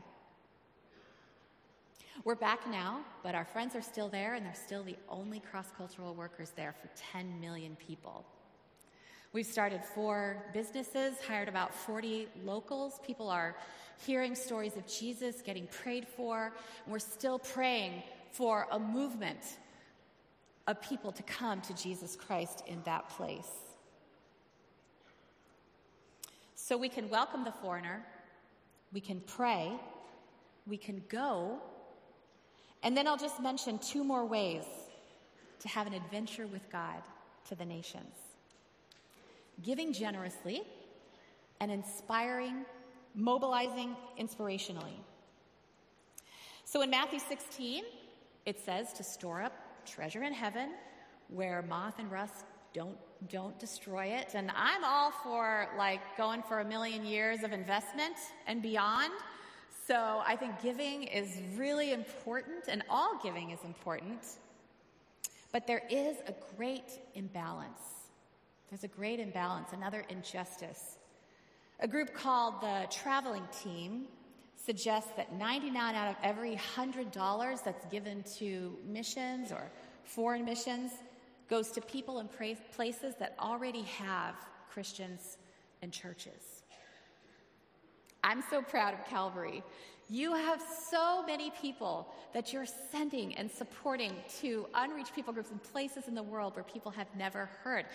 We're 2.25 2.35
back 2.35 2.69
now, 2.71 3.01
but 3.23 3.35
our 3.35 3.45
friends 3.45 3.77
are 3.77 3.83
still 3.83 4.09
there, 4.09 4.35
and 4.35 4.45
they're 4.45 4.55
still 4.55 4.83
the 4.83 4.97
only 5.09 5.41
cross 5.41 5.67
cultural 5.77 6.15
workers 6.15 6.53
there 6.57 6.75
for 6.81 6.89
10 7.13 7.41
million 7.41 7.77
people. 7.77 8.25
We've 9.33 9.47
started 9.47 9.85
four 9.85 10.45
businesses, 10.53 11.17
hired 11.27 11.49
about 11.49 11.75
40 11.75 12.29
locals. 12.45 13.01
People 13.07 13.29
are 13.29 13.57
hearing 14.07 14.35
stories 14.35 14.77
of 14.77 14.87
Jesus, 14.87 15.43
getting 15.43 15.67
prayed 15.67 16.07
for. 16.07 16.53
And 16.85 16.93
we're 16.93 16.99
still 16.99 17.39
praying 17.39 18.03
for 18.33 18.67
a 18.71 18.79
movement 18.79 19.59
of 20.67 20.81
people 20.81 21.13
to 21.13 21.23
come 21.23 21.61
to 21.63 21.75
Jesus 21.75 22.17
Christ 22.17 22.63
in 22.67 22.83
that 22.85 23.09
place. 23.11 23.51
So 26.55 26.77
we 26.77 26.89
can 26.89 27.09
welcome 27.09 27.45
the 27.45 27.53
foreigner, 27.53 28.05
we 28.93 29.01
can 29.01 29.21
pray, 29.21 29.73
we 30.67 30.77
can 30.77 31.03
go 31.09 31.61
and 32.87 32.97
then 32.97 33.09
I'll 33.09 33.17
just 33.17 33.41
mention 33.41 33.79
two 33.79 34.05
more 34.05 34.25
ways 34.25 34.65
to 35.59 35.69
have 35.69 35.89
an 35.89 35.95
adventure 35.95 36.47
with 36.47 36.71
God 36.71 37.03
to 37.49 37.57
the 37.57 37.65
nations 37.65 38.15
giving 39.63 39.93
generously 39.93 40.63
and 41.61 41.71
inspiring, 41.71 42.65
mobilizing 43.15 43.97
inspirationally. 44.19 44.99
So 46.65 46.83
in 46.83 46.91
Matthew 46.91 47.19
16, 47.19 47.85
it 48.45 48.61
says 48.61 48.93
to 48.95 49.05
store 49.05 49.43
up 49.43 49.53
treasure 49.87 50.23
in 50.23 50.33
heaven 50.33 50.71
where 51.29 51.63
moth 51.63 51.99
and 51.99 52.11
rust 52.11 52.45
don't 52.73 52.97
don't 53.31 53.59
destroy 53.59 54.07
it. 54.07 54.35
And 54.35 54.51
I'm 54.55 54.85
all 54.85 55.11
for 55.11 55.69
like 55.77 56.01
going 56.17 56.43
for 56.43 56.61
a 56.61 56.65
million 56.65 57.05
years 57.05 57.43
of 57.43 57.53
investment 57.53 58.15
and 58.47 58.61
beyond. 58.63 59.13
So 59.87 60.23
I 60.27 60.37
think 60.37 60.61
giving 60.63 61.05
is 61.05 61.41
really 61.57 61.93
important 61.93 62.69
and 62.69 62.83
all 62.91 63.19
giving 63.23 63.51
is 63.51 63.61
important. 63.65 64.21
But 65.53 65.67
there 65.67 65.83
is 65.89 66.17
a 66.27 66.35
great 66.57 66.99
imbalance. 67.15 67.96
There's 68.71 68.85
a 68.85 68.89
great 68.89 69.21
imbalance, 69.21 69.69
another 69.73 70.05
injustice. 70.09 70.99
A 71.81 71.87
group 71.87 72.15
called 72.15 72.61
the 72.61 72.87
Traveling 72.91 73.45
Team 73.63 74.07
suggests 74.57 75.11
that 75.17 75.33
99 75.33 75.95
out 75.95 76.09
of 76.09 76.17
every 76.23 76.57
$100 76.57 77.65
that's 77.65 77.85
given 77.87 78.25
to 78.39 78.77
missions 78.87 79.53
or 79.53 79.71
foreign 80.05 80.45
missions 80.45 80.93
goes 81.49 81.71
to 81.73 81.81
people 81.81 82.19
and 82.19 82.29
places 82.73 83.15
that 83.21 83.37
already 83.39 83.83
have 83.83 84.35
Christians 84.71 85.39
and 85.83 85.93
churches. 85.93 86.63
I'm 88.25 88.43
so 88.51 88.63
proud 88.63 88.95
of 88.95 89.05
Calvary. 89.07 89.63
You 90.09 90.35
have 90.35 90.63
so 90.91 91.25
many 91.25 91.53
people 91.63 92.09
that 92.33 92.53
you're 92.53 92.67
sending 92.91 93.35
and 93.35 93.51
supporting 93.51 94.13
to 94.41 94.67
unreached 94.75 95.15
people 95.15 95.33
groups 95.33 95.51
in 95.51 95.59
places 95.59 96.09
in 96.09 96.15
the 96.15 96.23
world 96.23 96.55
where 96.55 96.65
people 96.65 96.91
have 96.93 97.09
never 97.17 97.49
heard. 97.63 97.87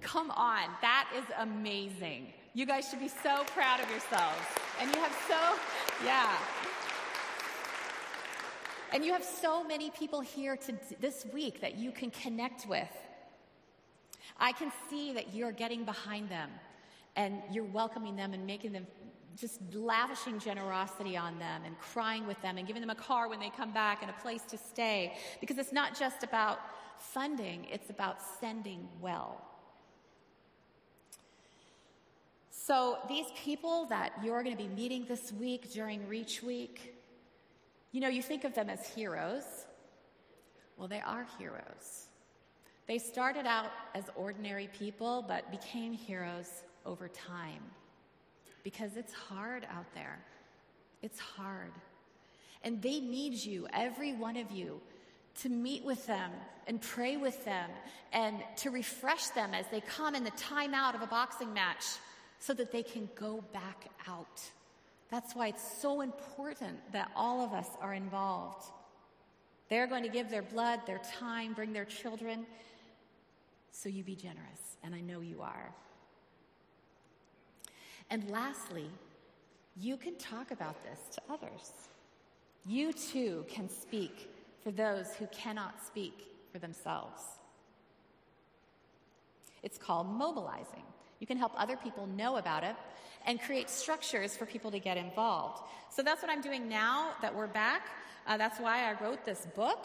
Come 0.00 0.30
on, 0.30 0.68
that 0.82 1.08
is 1.16 1.24
amazing. 1.38 2.32
You 2.54 2.66
guys 2.66 2.88
should 2.88 3.00
be 3.00 3.08
so 3.08 3.44
proud 3.54 3.80
of 3.80 3.90
yourselves. 3.90 4.46
And 4.80 4.94
you 4.94 5.00
have 5.00 5.16
so, 5.28 6.04
yeah. 6.04 6.36
And 8.92 9.04
you 9.04 9.12
have 9.12 9.24
so 9.24 9.64
many 9.64 9.90
people 9.90 10.20
here 10.20 10.56
to, 10.56 10.74
this 11.00 11.26
week 11.32 11.60
that 11.60 11.76
you 11.76 11.90
can 11.90 12.10
connect 12.10 12.66
with. 12.66 12.88
I 14.38 14.52
can 14.52 14.70
see 14.88 15.12
that 15.14 15.34
you're 15.34 15.52
getting 15.52 15.84
behind 15.84 16.28
them 16.28 16.50
and 17.16 17.42
you're 17.50 17.64
welcoming 17.64 18.16
them 18.16 18.34
and 18.34 18.46
making 18.46 18.72
them 18.72 18.86
just 19.38 19.60
lavishing 19.74 20.38
generosity 20.38 21.16
on 21.16 21.38
them 21.38 21.62
and 21.64 21.78
crying 21.78 22.26
with 22.26 22.40
them 22.42 22.58
and 22.58 22.66
giving 22.66 22.80
them 22.80 22.90
a 22.90 22.94
car 22.94 23.28
when 23.28 23.40
they 23.40 23.50
come 23.50 23.72
back 23.72 24.02
and 24.02 24.10
a 24.10 24.14
place 24.14 24.42
to 24.42 24.58
stay. 24.58 25.14
Because 25.40 25.58
it's 25.58 25.72
not 25.72 25.98
just 25.98 26.22
about 26.22 26.58
funding, 26.98 27.66
it's 27.70 27.90
about 27.90 28.18
sending 28.40 28.88
well. 29.00 29.42
So, 32.66 32.98
these 33.08 33.26
people 33.44 33.86
that 33.90 34.10
you're 34.24 34.42
going 34.42 34.56
to 34.56 34.60
be 34.60 34.66
meeting 34.66 35.04
this 35.06 35.32
week 35.32 35.72
during 35.72 36.08
Reach 36.08 36.42
Week, 36.42 36.96
you 37.92 38.00
know, 38.00 38.08
you 38.08 38.20
think 38.20 38.42
of 38.42 38.54
them 38.54 38.68
as 38.68 38.92
heroes. 38.92 39.44
Well, 40.76 40.88
they 40.88 41.00
are 41.00 41.28
heroes. 41.38 42.08
They 42.88 42.98
started 42.98 43.46
out 43.46 43.66
as 43.94 44.06
ordinary 44.16 44.68
people, 44.76 45.24
but 45.28 45.48
became 45.52 45.92
heroes 45.92 46.64
over 46.84 47.06
time 47.06 47.62
because 48.64 48.96
it's 48.96 49.12
hard 49.12 49.64
out 49.72 49.86
there. 49.94 50.18
It's 51.02 51.20
hard. 51.20 51.70
And 52.64 52.82
they 52.82 52.98
need 52.98 53.34
you, 53.34 53.68
every 53.72 54.12
one 54.12 54.36
of 54.36 54.50
you, 54.50 54.80
to 55.42 55.48
meet 55.48 55.84
with 55.84 56.04
them 56.08 56.32
and 56.66 56.80
pray 56.80 57.16
with 57.16 57.44
them 57.44 57.70
and 58.12 58.42
to 58.56 58.70
refresh 58.70 59.28
them 59.28 59.54
as 59.54 59.66
they 59.70 59.82
come 59.82 60.16
in 60.16 60.24
the 60.24 60.32
timeout 60.32 60.96
of 60.96 61.02
a 61.02 61.06
boxing 61.06 61.54
match 61.54 61.84
so 62.38 62.54
that 62.54 62.72
they 62.72 62.82
can 62.82 63.08
go 63.14 63.42
back 63.52 63.86
out. 64.08 64.40
That's 65.10 65.34
why 65.34 65.48
it's 65.48 65.80
so 65.80 66.00
important 66.00 66.78
that 66.92 67.10
all 67.14 67.44
of 67.44 67.52
us 67.52 67.68
are 67.80 67.94
involved. 67.94 68.64
They're 69.68 69.86
going 69.86 70.02
to 70.02 70.08
give 70.08 70.30
their 70.30 70.42
blood, 70.42 70.80
their 70.86 71.00
time, 71.18 71.54
bring 71.54 71.72
their 71.72 71.84
children. 71.84 72.46
So 73.70 73.88
you 73.88 74.02
be 74.02 74.14
generous, 74.14 74.76
and 74.82 74.94
I 74.94 75.00
know 75.00 75.20
you 75.20 75.42
are. 75.42 75.70
And 78.10 78.28
lastly, 78.30 78.88
you 79.76 79.96
can 79.96 80.16
talk 80.16 80.50
about 80.50 80.76
this 80.84 80.98
to 81.16 81.22
others. 81.32 81.72
You 82.64 82.92
too 82.92 83.44
can 83.48 83.68
speak 83.68 84.30
for 84.62 84.70
those 84.70 85.14
who 85.14 85.26
cannot 85.26 85.84
speak 85.84 86.28
for 86.52 86.58
themselves. 86.58 87.22
It's 89.62 89.78
called 89.78 90.08
mobilizing. 90.08 90.82
You 91.20 91.26
can 91.26 91.36
help 91.36 91.52
other 91.56 91.76
people 91.76 92.06
know 92.06 92.36
about 92.36 92.64
it 92.64 92.76
and 93.26 93.40
create 93.40 93.70
structures 93.70 94.36
for 94.36 94.46
people 94.46 94.70
to 94.70 94.78
get 94.78 94.96
involved. 94.96 95.62
So 95.90 96.02
that's 96.02 96.22
what 96.22 96.30
I'm 96.30 96.40
doing 96.40 96.68
now 96.68 97.12
that 97.22 97.34
we're 97.34 97.46
back. 97.46 97.88
Uh, 98.26 98.36
that's 98.36 98.60
why 98.60 98.90
I 98.90 99.02
wrote 99.02 99.24
this 99.24 99.46
book. 99.54 99.84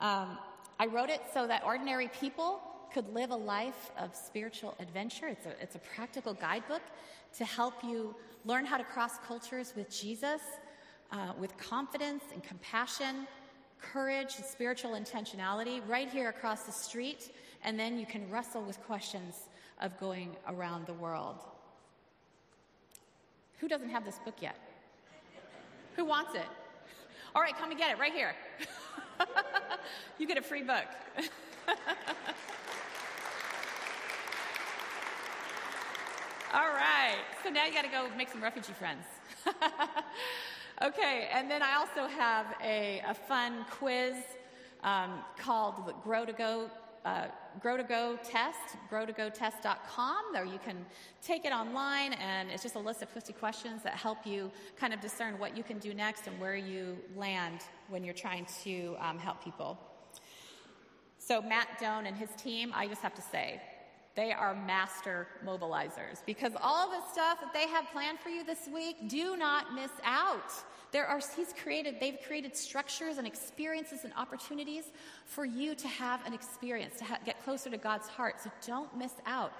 Um, 0.00 0.38
I 0.78 0.86
wrote 0.86 1.10
it 1.10 1.20
so 1.34 1.46
that 1.46 1.62
ordinary 1.64 2.08
people 2.08 2.60
could 2.92 3.12
live 3.14 3.30
a 3.30 3.36
life 3.36 3.90
of 3.98 4.14
spiritual 4.14 4.74
adventure. 4.78 5.26
It's 5.26 5.46
a, 5.46 5.62
it's 5.62 5.74
a 5.76 5.80
practical 5.94 6.34
guidebook 6.34 6.82
to 7.38 7.44
help 7.44 7.82
you 7.82 8.14
learn 8.44 8.66
how 8.66 8.76
to 8.76 8.84
cross 8.84 9.18
cultures 9.26 9.72
with 9.76 9.90
Jesus 9.90 10.40
uh, 11.12 11.32
with 11.38 11.56
confidence 11.58 12.24
and 12.32 12.42
compassion, 12.42 13.26
courage, 13.80 14.34
and 14.36 14.44
spiritual 14.44 14.92
intentionality 14.92 15.80
right 15.86 16.08
here 16.08 16.28
across 16.28 16.62
the 16.62 16.72
street. 16.72 17.30
And 17.64 17.78
then 17.78 17.98
you 17.98 18.06
can 18.06 18.28
wrestle 18.30 18.62
with 18.62 18.80
questions 18.84 19.34
of 19.82 19.98
going 19.98 20.34
around 20.48 20.86
the 20.86 20.94
world. 20.94 21.36
Who 23.58 23.68
doesn't 23.68 23.90
have 23.90 24.04
this 24.04 24.18
book 24.24 24.36
yet? 24.40 24.56
Who 25.96 26.06
wants 26.06 26.34
it? 26.34 26.46
All 27.34 27.42
right, 27.42 27.54
come 27.56 27.70
and 27.70 27.78
get 27.78 27.90
it 27.90 27.98
right 27.98 28.12
here. 28.12 28.34
you 30.18 30.26
get 30.26 30.38
a 30.38 30.42
free 30.42 30.62
book. 30.62 30.86
All 36.54 36.68
right, 36.68 37.16
so 37.42 37.50
now 37.50 37.64
you 37.66 37.72
got 37.72 37.84
to 37.84 37.90
go 37.90 38.08
make 38.16 38.28
some 38.28 38.42
refugee 38.42 38.74
friends. 38.74 39.04
okay, 40.82 41.28
and 41.32 41.50
then 41.50 41.62
I 41.62 41.76
also 41.76 42.06
have 42.06 42.46
a, 42.62 43.02
a 43.06 43.14
fun 43.14 43.64
quiz 43.70 44.16
um, 44.84 45.20
called 45.38 45.92
Grow 46.04 46.24
to 46.26 46.32
Go 46.32 46.70
uh, 47.04 47.26
Grow 47.60 47.76
to 47.76 47.82
Go 47.82 48.18
Test, 48.22 48.76
growtogotest.com. 48.90 50.24
There 50.32 50.44
you 50.44 50.58
can 50.64 50.84
take 51.22 51.44
it 51.44 51.52
online, 51.52 52.12
and 52.14 52.50
it's 52.50 52.62
just 52.62 52.76
a 52.76 52.78
list 52.78 53.02
of 53.02 53.08
50 53.08 53.32
questions 53.34 53.82
that 53.82 53.94
help 53.94 54.26
you 54.26 54.50
kind 54.76 54.94
of 54.94 55.00
discern 55.00 55.38
what 55.38 55.56
you 55.56 55.62
can 55.62 55.78
do 55.78 55.94
next 55.94 56.26
and 56.26 56.40
where 56.40 56.56
you 56.56 56.96
land 57.16 57.60
when 57.88 58.04
you're 58.04 58.14
trying 58.14 58.46
to 58.64 58.96
um, 59.00 59.18
help 59.18 59.42
people. 59.42 59.78
So, 61.18 61.40
Matt 61.40 61.68
Doan 61.80 62.06
and 62.06 62.16
his 62.16 62.30
team, 62.36 62.72
I 62.74 62.88
just 62.88 63.02
have 63.02 63.14
to 63.14 63.22
say, 63.22 63.60
they 64.14 64.32
are 64.32 64.54
master 64.54 65.26
mobilizers 65.44 66.24
because 66.26 66.52
all 66.60 66.90
the 66.90 67.00
stuff 67.12 67.40
that 67.40 67.52
they 67.54 67.66
have 67.68 67.86
planned 67.92 68.18
for 68.18 68.28
you 68.28 68.44
this 68.44 68.68
week, 68.72 69.08
do 69.08 69.36
not 69.36 69.74
miss 69.74 69.90
out. 70.04 70.52
There 70.92 71.06
are, 71.06 71.20
he's 71.34 71.54
created, 71.54 71.96
they've 71.98 72.18
created 72.26 72.54
structures 72.54 73.16
and 73.16 73.26
experiences 73.26 74.04
and 74.04 74.12
opportunities 74.14 74.84
for 75.24 75.46
you 75.46 75.74
to 75.74 75.88
have 75.88 76.24
an 76.26 76.34
experience, 76.34 76.98
to 76.98 77.04
ha- 77.04 77.18
get 77.24 77.42
closer 77.42 77.70
to 77.70 77.78
God's 77.78 78.08
heart. 78.08 78.42
So 78.42 78.50
don't 78.66 78.94
miss 78.96 79.12
out. 79.24 79.54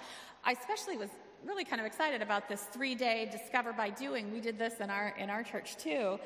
I 0.45 0.51
especially 0.51 0.97
was 0.97 1.09
really 1.43 1.65
kind 1.65 1.81
of 1.81 1.87
excited 1.87 2.21
about 2.21 2.47
this 2.47 2.61
three 2.71 2.93
day 2.93 3.27
discover 3.31 3.73
by 3.73 3.89
doing. 3.89 4.31
We 4.31 4.39
did 4.39 4.59
this 4.59 4.79
in 4.79 4.91
our, 4.91 5.15
in 5.17 5.31
our 5.31 5.41
church 5.41 5.77
too. 5.77 6.19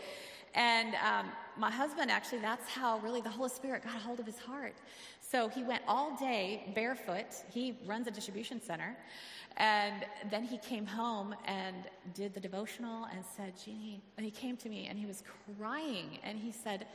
And 0.54 0.96
um, 0.96 1.32
my 1.58 1.72
husband, 1.72 2.10
actually, 2.10 2.40
that's 2.40 2.68
how 2.68 3.00
really 3.00 3.22
the 3.22 3.30
Holy 3.30 3.50
Spirit 3.50 3.84
got 3.84 3.96
a 3.96 4.00
hold 4.00 4.20
of 4.20 4.26
his 4.26 4.40
heart. 4.40 4.76
So 5.30 5.50
he 5.50 5.64
went 5.64 5.82
all 5.88 6.16
day 6.16 6.72
barefoot. 6.74 7.26
He 7.52 7.78
runs 7.86 8.08
a 8.08 8.12
distribution 8.12 8.62
center. 8.62 8.96
And 9.58 10.06
then 10.30 10.44
he 10.44 10.58
came 10.60 10.86
home 10.86 11.36
and 11.46 11.76
did 12.14 12.34
the 12.34 12.40
devotional 12.40 13.06
and 13.06 13.24
said, 13.36 13.54
Jeannie, 13.64 14.02
and 14.16 14.24
he 14.24 14.32
came 14.32 14.56
to 14.58 14.70
me 14.70 14.88
and 14.88 15.00
he 15.00 15.08
was 15.08 15.24
crying 15.58 16.20
and 16.24 16.38
he 16.38 16.52
said, 16.52 16.86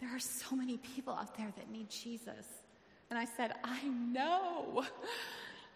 There 0.00 0.14
are 0.14 0.20
so 0.20 0.54
many 0.54 0.78
people 0.78 1.12
out 1.12 1.36
there 1.36 1.52
that 1.56 1.70
need 1.70 1.90
Jesus. 1.90 2.46
And 3.10 3.18
I 3.18 3.24
said, 3.24 3.52
I 3.64 3.82
know. 3.88 4.84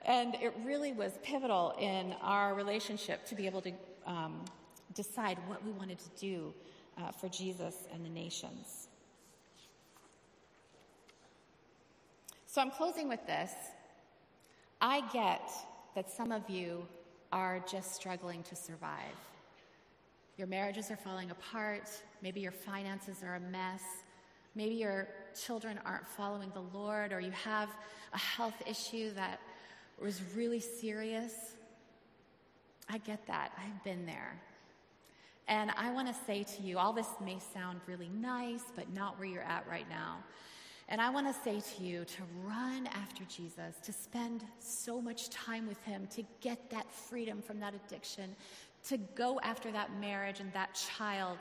And 0.03 0.37
it 0.37 0.55
really 0.65 0.93
was 0.93 1.19
pivotal 1.23 1.75
in 1.79 2.15
our 2.23 2.55
relationship 2.55 3.27
to 3.27 3.35
be 3.35 3.47
able 3.47 3.61
to 3.63 3.73
um, 4.07 4.45
decide 4.95 5.39
what 5.49 5.63
we 5.65 5.73
wanted 5.73 5.99
to 5.99 6.09
do 6.21 6.55
uh, 6.97 7.11
for 7.11 7.29
Jesus 7.29 7.75
and 7.93 8.05
the 8.05 8.09
nations. 8.09 8.88
So 12.51 12.63
I'm 12.63 12.71
closing 12.71 13.11
with 13.11 13.27
this. 13.27 13.53
I 14.81 15.03
get 15.13 15.51
that 15.95 16.11
some 16.11 16.33
of 16.33 16.49
you 16.49 16.89
are 17.31 17.63
just 17.71 17.95
struggling 17.95 18.43
to 18.45 18.57
survive. 18.57 19.13
Your 20.39 20.47
marriages 20.47 20.91
are 20.91 20.97
falling 20.97 21.31
apart. 21.31 21.91
Maybe 22.23 22.41
your 22.41 22.53
finances 22.53 23.19
are 23.23 23.35
a 23.35 23.41
mess. 23.41 23.83
Maybe 24.55 24.77
your 24.77 25.09
children 25.39 25.79
aren't 25.85 26.09
following 26.09 26.51
the 26.55 26.63
Lord, 26.79 27.13
or 27.13 27.21
you 27.21 27.33
have 27.33 27.69
a 28.15 28.19
health 28.19 28.63
issue 28.67 29.13
that 29.13 29.41
was 30.01 30.23
really 30.35 30.61
serious. 30.61 31.35
I 32.89 32.97
get 32.97 33.27
that. 33.27 33.53
I've 33.59 33.85
been 33.85 34.07
there. 34.07 34.41
And 35.49 35.71
I 35.77 35.91
want 35.91 36.09
to 36.09 36.15
say 36.27 36.45
to 36.57 36.63
you, 36.63 36.79
all 36.79 36.95
this 36.95 37.09
may 37.23 37.41
sound 37.53 37.81
really 37.87 38.09
nice, 38.09 38.63
but 38.75 38.91
not 38.95 39.19
where 39.19 39.29
you're 39.29 39.43
at 39.43 39.69
right 39.69 39.89
now. 39.91 40.21
And 40.89 41.01
I 41.01 41.11
want 41.11 41.27
to 41.27 41.43
say 41.43 41.61
to 41.61 41.83
you 41.83 42.05
to 42.05 42.23
run 42.45 42.87
after 42.89 43.25
Jesus, 43.25 43.77
to 43.85 43.93
spend 43.93 44.43
so 44.59 45.03
much 45.03 45.29
time 45.29 45.69
with 45.69 45.83
him, 45.85 46.09
to 46.15 46.25
get 46.41 46.71
that 46.71 46.91
freedom 46.91 47.43
from 47.43 47.61
that 47.61 47.75
addiction, 47.75 48.35
to 48.89 48.97
go 48.97 49.39
after 49.43 49.71
that 49.73 49.99
marriage 50.01 50.41
and 50.41 50.51
that 50.55 50.81
child 50.97 51.37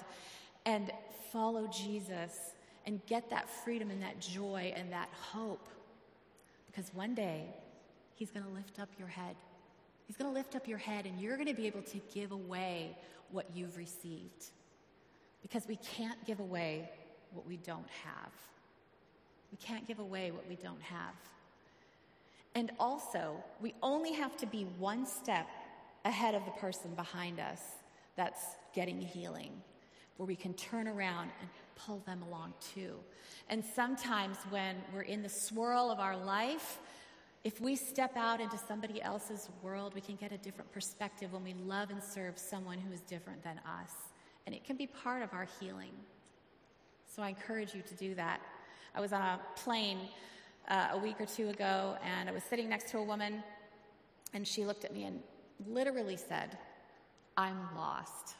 and 0.65 0.91
follow 1.31 1.67
Jesus 1.67 2.37
and 2.85 2.99
get 3.05 3.29
that 3.29 3.49
freedom 3.49 3.89
and 3.89 4.01
that 4.01 4.19
joy 4.19 4.73
and 4.75 4.91
that 4.91 5.09
hope. 5.13 5.69
Because 6.65 6.93
one 6.93 7.15
day, 7.15 7.45
He's 8.15 8.31
going 8.31 8.45
to 8.45 8.51
lift 8.51 8.79
up 8.79 8.89
your 8.97 9.07
head. 9.07 9.35
He's 10.07 10.17
going 10.17 10.29
to 10.29 10.33
lift 10.33 10.55
up 10.55 10.67
your 10.67 10.79
head, 10.79 11.05
and 11.05 11.21
you're 11.21 11.35
going 11.35 11.47
to 11.47 11.53
be 11.53 11.67
able 11.67 11.83
to 11.83 11.99
give 12.13 12.31
away 12.31 12.97
what 13.31 13.45
you've 13.53 13.77
received. 13.77 14.45
Because 15.41 15.67
we 15.67 15.75
can't 15.75 16.23
give 16.25 16.39
away 16.39 16.89
what 17.31 17.45
we 17.45 17.57
don't 17.57 17.87
have. 18.03 18.31
We 19.51 19.57
can't 19.57 19.87
give 19.87 19.99
away 19.99 20.31
what 20.31 20.47
we 20.47 20.55
don't 20.55 20.81
have. 20.81 21.13
And 22.55 22.71
also, 22.79 23.35
we 23.61 23.73
only 23.83 24.13
have 24.13 24.35
to 24.37 24.45
be 24.47 24.63
one 24.79 25.05
step 25.05 25.47
ahead 26.05 26.33
of 26.35 26.43
the 26.45 26.51
person 26.51 26.91
behind 26.95 27.39
us 27.39 27.61
that's 28.15 28.41
getting 28.73 28.99
healing, 28.99 29.51
where 30.17 30.25
we 30.25 30.35
can 30.35 30.53
turn 30.55 30.87
around 30.87 31.29
and 31.39 31.49
pull 31.75 32.01
them 32.05 32.23
along 32.23 32.53
too. 32.73 32.95
And 33.49 33.63
sometimes 33.63 34.37
when 34.49 34.75
we're 34.93 35.01
in 35.01 35.21
the 35.21 35.29
swirl 35.29 35.91
of 35.91 35.99
our 35.99 36.17
life, 36.17 36.79
if 37.43 37.61
we 37.61 37.75
step 37.75 38.17
out 38.17 38.41
into 38.41 38.57
somebody 38.57 39.01
else's 39.01 39.49
world, 39.61 39.93
we 39.93 40.01
can 40.01 40.15
get 40.15 40.31
a 40.31 40.37
different 40.37 40.71
perspective 40.71 41.31
when 41.33 41.43
we 41.43 41.53
love 41.53 41.91
and 41.91 42.03
serve 42.03 42.37
someone 42.37 42.79
who 42.79 42.91
is 42.91 43.01
different 43.01 43.43
than 43.43 43.59
us. 43.59 43.91
And 44.45 44.55
it 44.55 44.65
can 44.65 44.75
be 44.75 44.87
part 44.87 45.21
of 45.21 45.31
our 45.33 45.47
healing. 45.59 45.91
So 47.07 47.21
I 47.21 47.29
encourage 47.29 47.73
you 47.73 47.81
to 47.83 47.93
do 47.95 48.15
that. 48.15 48.41
I 48.95 49.01
was 49.01 49.13
on 49.13 49.21
a 49.21 49.39
plane 49.55 49.99
uh, 50.67 50.89
a 50.93 50.97
week 50.97 51.19
or 51.19 51.25
two 51.25 51.49
ago, 51.49 51.97
and 52.03 52.29
I 52.29 52.31
was 52.31 52.43
sitting 52.43 52.69
next 52.69 52.89
to 52.91 52.97
a 52.97 53.03
woman, 53.03 53.43
and 54.33 54.47
she 54.47 54.65
looked 54.65 54.85
at 54.85 54.93
me 54.93 55.03
and 55.03 55.21
literally 55.67 56.17
said, 56.17 56.57
I'm 57.35 57.57
lost. 57.75 58.36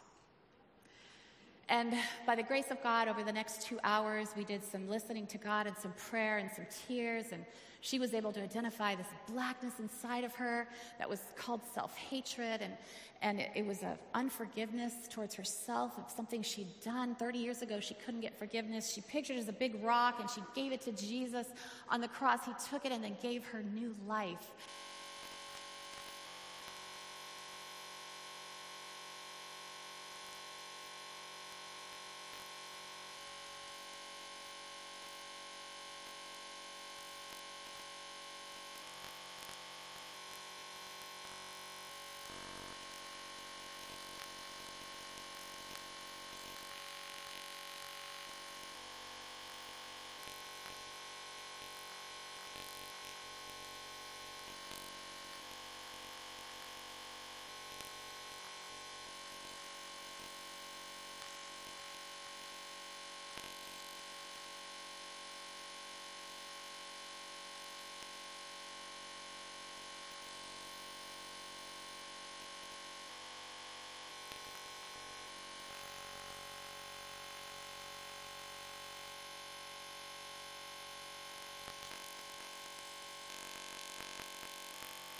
And 1.70 1.93
by 2.26 2.36
the 2.36 2.43
grace 2.43 2.72
of 2.72 2.82
God, 2.82 3.09
over 3.09 3.24
the 3.24 3.32
next 3.32 3.61
two 3.61 3.78
hours, 3.84 4.30
we 4.38 4.45
did 4.45 4.63
some 4.63 4.88
listening 4.88 5.28
to 5.28 5.38
God 5.38 5.68
and 5.68 5.76
some 5.78 5.93
prayer 6.09 6.38
and 6.38 6.49
some 6.49 6.65
tears. 6.88 7.26
And 7.34 7.45
she 7.82 7.99
was 7.99 8.13
able 8.13 8.32
to 8.34 8.41
identify 8.41 8.95
this 8.95 9.07
blackness 9.28 9.74
inside 9.80 10.24
of 10.24 10.34
her 10.36 10.68
that 10.97 11.09
was 11.09 11.20
called 11.36 11.61
self 11.74 11.95
hatred. 11.97 12.61
And, 12.61 12.74
and 13.22 13.41
it, 13.41 13.49
it 13.53 13.65
was 13.65 13.82
an 13.82 13.97
unforgiveness 14.13 14.93
towards 15.09 15.36
herself 15.36 15.91
of 15.97 16.09
something 16.09 16.41
she'd 16.41 16.80
done 16.82 17.15
30 17.15 17.38
years 17.38 17.61
ago. 17.61 17.82
She 17.82 17.95
couldn't 17.95 18.22
get 18.22 18.39
forgiveness. 18.39 18.93
She 18.93 19.01
pictured 19.01 19.38
as 19.38 19.49
a 19.49 19.53
big 19.53 19.84
rock 19.84 20.22
and 20.22 20.30
she 20.30 20.41
gave 20.55 20.72
it 20.72 20.80
to 20.82 20.93
Jesus 20.93 21.47
on 21.89 21.99
the 21.99 22.07
cross. 22.07 22.45
He 22.45 22.53
took 22.70 22.86
it 22.86 22.93
and 22.93 23.03
then 23.03 23.18
gave 23.22 23.43
her 23.47 23.61
new 23.61 23.93
life. 24.07 24.51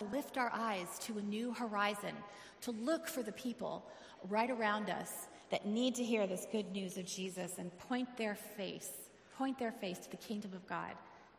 Lift 0.06 0.38
our 0.38 0.52
eyes 0.54 0.88
to 1.02 1.18
a 1.18 1.22
new 1.22 1.54
horizon, 1.54 2.16
to 2.62 2.72
look 2.72 3.08
for 3.08 3.24
the 3.24 3.32
people 3.32 3.86
right 4.30 4.50
around 4.50 4.90
us 4.90 5.28
that 5.50 5.66
need 5.66 5.96
to 5.96 6.04
hear 6.04 6.28
this 6.28 6.46
good 6.52 6.72
news 6.72 6.98
of 6.98 7.06
Jesus 7.06 7.58
and 7.58 7.78
point 7.80 8.18
their 8.18 8.36
face, 8.36 8.92
point 9.38 9.58
their 9.58 9.72
face 9.72 10.00
to 10.00 10.12
the 10.12 10.18
kingdom 10.18 10.52
of 10.54 10.68
God, 10.68 10.92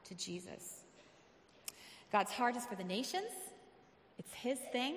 to 0.05 0.15
Jesus. 0.15 0.85
God's 2.11 2.33
heart 2.33 2.57
is 2.57 2.65
for 2.65 2.75
the 2.75 2.85
nations. 2.85 3.31
It's 4.19 4.33
his 4.33 4.59
thing, 4.73 4.97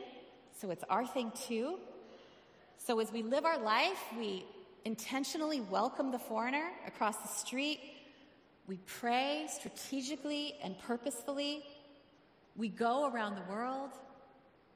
so 0.60 0.72
it's 0.72 0.84
our 0.90 1.06
thing 1.06 1.32
too. 1.48 1.78
So 2.78 3.00
as 3.00 3.12
we 3.12 3.22
live 3.22 3.46
our 3.46 3.60
life, 3.60 4.00
we 4.18 4.46
intentionally 4.86 5.62
welcome 5.62 6.12
the 6.12 6.20
foreigner 6.20 6.70
across 6.88 7.18
the 7.18 7.28
street. 7.28 7.80
We 8.66 8.78
pray 8.86 9.48
strategically 9.50 10.56
and 10.64 10.78
purposefully 10.80 11.64
we 12.56 12.70
go 12.70 13.10
around 13.12 13.36
the 13.36 13.52
world, 13.52 13.92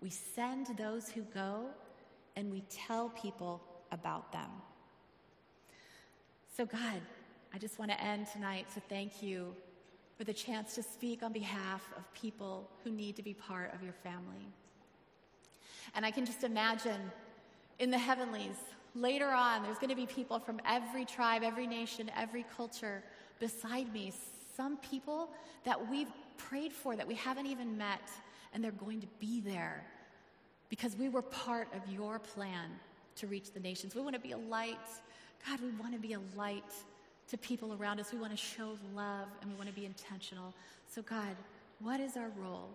we 0.01 0.09
send 0.09 0.67
those 0.77 1.09
who 1.09 1.21
go, 1.33 1.65
and 2.35 2.51
we 2.51 2.61
tell 2.69 3.09
people 3.09 3.61
about 3.91 4.31
them. 4.31 4.49
So, 6.55 6.65
God, 6.65 7.01
I 7.53 7.57
just 7.57 7.79
want 7.79 7.91
to 7.91 8.01
end 8.01 8.27
tonight 8.31 8.67
to 8.73 8.79
thank 8.79 9.21
you 9.21 9.55
for 10.17 10.23
the 10.23 10.33
chance 10.33 10.75
to 10.75 10.83
speak 10.83 11.23
on 11.23 11.33
behalf 11.33 11.81
of 11.97 12.13
people 12.13 12.69
who 12.83 12.91
need 12.91 13.15
to 13.17 13.23
be 13.23 13.33
part 13.33 13.73
of 13.73 13.83
your 13.83 13.93
family. 13.93 14.47
And 15.93 16.05
I 16.05 16.11
can 16.11 16.25
just 16.25 16.43
imagine 16.43 17.11
in 17.79 17.91
the 17.91 17.97
heavenlies, 17.97 18.55
later 18.93 19.27
on, 19.27 19.63
there's 19.63 19.77
going 19.77 19.89
to 19.89 19.95
be 19.95 20.05
people 20.05 20.39
from 20.39 20.59
every 20.65 21.03
tribe, 21.03 21.43
every 21.43 21.67
nation, 21.67 22.09
every 22.17 22.45
culture 22.55 23.03
beside 23.39 23.91
me. 23.91 24.13
Some 24.55 24.77
people 24.77 25.29
that 25.65 25.89
we've 25.89 26.07
prayed 26.37 26.73
for 26.73 26.95
that 26.95 27.07
we 27.07 27.15
haven't 27.15 27.45
even 27.47 27.77
met, 27.77 28.09
and 28.53 28.63
they're 28.63 28.71
going 28.71 29.01
to 29.01 29.07
be 29.19 29.41
there 29.41 29.83
because 30.69 30.95
we 30.95 31.09
were 31.09 31.21
part 31.21 31.67
of 31.73 31.91
your 31.91 32.19
plan 32.19 32.69
to 33.17 33.27
reach 33.27 33.51
the 33.51 33.59
nations. 33.59 33.95
We 33.95 34.01
want 34.01 34.15
to 34.15 34.21
be 34.21 34.31
a 34.31 34.37
light. 34.37 34.77
God, 35.47 35.59
we 35.61 35.71
want 35.71 35.93
to 35.93 35.99
be 35.99 36.13
a 36.13 36.19
light 36.35 36.73
to 37.29 37.37
people 37.37 37.73
around 37.73 37.99
us. 37.99 38.11
We 38.11 38.19
want 38.19 38.31
to 38.31 38.37
show 38.37 38.77
love 38.93 39.27
and 39.41 39.49
we 39.49 39.55
want 39.55 39.69
to 39.69 39.75
be 39.75 39.85
intentional. 39.85 40.53
So, 40.87 41.01
God, 41.01 41.35
what 41.79 41.99
is 41.99 42.17
our 42.17 42.29
role? 42.37 42.69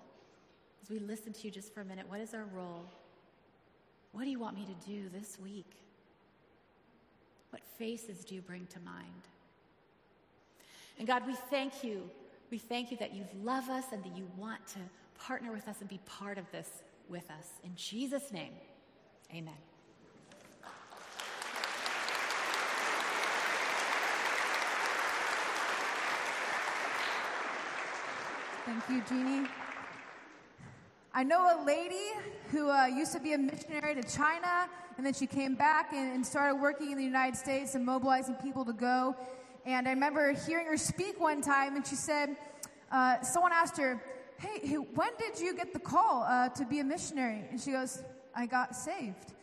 As 0.83 0.91
we 0.91 0.99
listen 0.99 1.33
to 1.33 1.41
you 1.43 1.51
just 1.51 1.75
for 1.75 1.81
a 1.81 1.85
minute, 1.85 2.07
what 2.09 2.21
is 2.21 2.35
our 2.35 2.47
role? 2.55 2.85
What 4.13 4.25
do 4.25 4.31
you 4.31 4.39
want 4.39 4.57
me 4.57 4.67
to 4.67 4.91
do 4.91 5.09
this 5.09 5.39
week? 5.43 5.71
What 7.51 7.63
faces 7.79 8.25
do 8.25 8.35
you 8.35 8.43
bring 8.43 8.67
to 8.67 8.81
mind? 8.81 9.05
And 10.99 11.07
God, 11.07 11.27
we 11.27 11.35
thank 11.35 11.85
you 11.85 12.11
we 12.51 12.59
thank 12.59 12.91
you 12.91 12.97
that 12.97 13.15
you 13.15 13.25
love 13.43 13.69
us 13.69 13.85
and 13.93 14.03
that 14.03 14.17
you 14.17 14.29
want 14.37 14.67
to 14.69 14.79
partner 15.19 15.53
with 15.53 15.69
us 15.69 15.77
and 15.81 15.89
be 15.89 16.01
part 16.05 16.39
of 16.39 16.51
this 16.51 16.83
with 17.09 17.31
us. 17.31 17.49
In 17.65 17.75
Jesus' 17.77 18.33
name, 18.33 18.53
amen. 19.35 19.55
Thank 28.67 28.89
you, 28.89 29.03
Jeannie. 29.09 29.49
I 31.13 31.25
know 31.25 31.61
a 31.61 31.65
lady 31.65 32.13
who 32.53 32.71
uh, 32.71 32.87
used 32.87 33.13
to 33.13 33.21
be 33.21 33.33
a 33.33 33.39
missionary 33.39 33.97
to 33.97 34.03
China, 34.03 34.69
and 34.97 35.05
then 35.05 35.13
she 35.13 35.27
came 35.27 35.57
back 35.57 35.93
and, 35.93 36.15
and 36.15 36.25
started 36.25 36.55
working 36.57 36.93
in 36.93 36.99
the 36.99 37.03
United 37.05 37.37
States 37.37 37.75
and 37.75 37.85
mobilizing 37.85 38.37
people 38.37 38.65
to 38.65 38.73
go. 38.73 39.17
And 39.67 39.87
I 39.87 39.93
remember 39.93 40.33
hearing 40.33 40.67
her 40.67 40.77
speak 40.77 41.21
one 41.21 41.43
time, 41.43 41.77
and 41.77 41.87
she 41.87 41.95
said, 41.95 42.37
uh, 42.91 43.21
someone 43.23 43.53
asked 43.53 43.77
her, 43.77 44.03
hey, 44.39 44.67
hey, 44.67 44.75
when 44.77 45.11
did 45.19 45.39
you 45.39 45.55
get 45.55 45.73
the 45.73 45.79
call 45.79 46.25
uh, 46.27 46.49
to 46.51 46.65
be 46.65 46.81
a 46.81 46.85
missionary? 46.85 47.45
And 47.51 47.61
she 47.61 47.73
goes, 47.73 48.03
I 48.35 48.47
got 48.47 48.75
saved. 48.75 49.35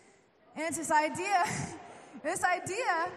And 0.56 0.66
it's 0.66 0.78
this 0.78 0.92
idea, 0.92 1.44
this 2.24 2.44
idea 2.44 3.12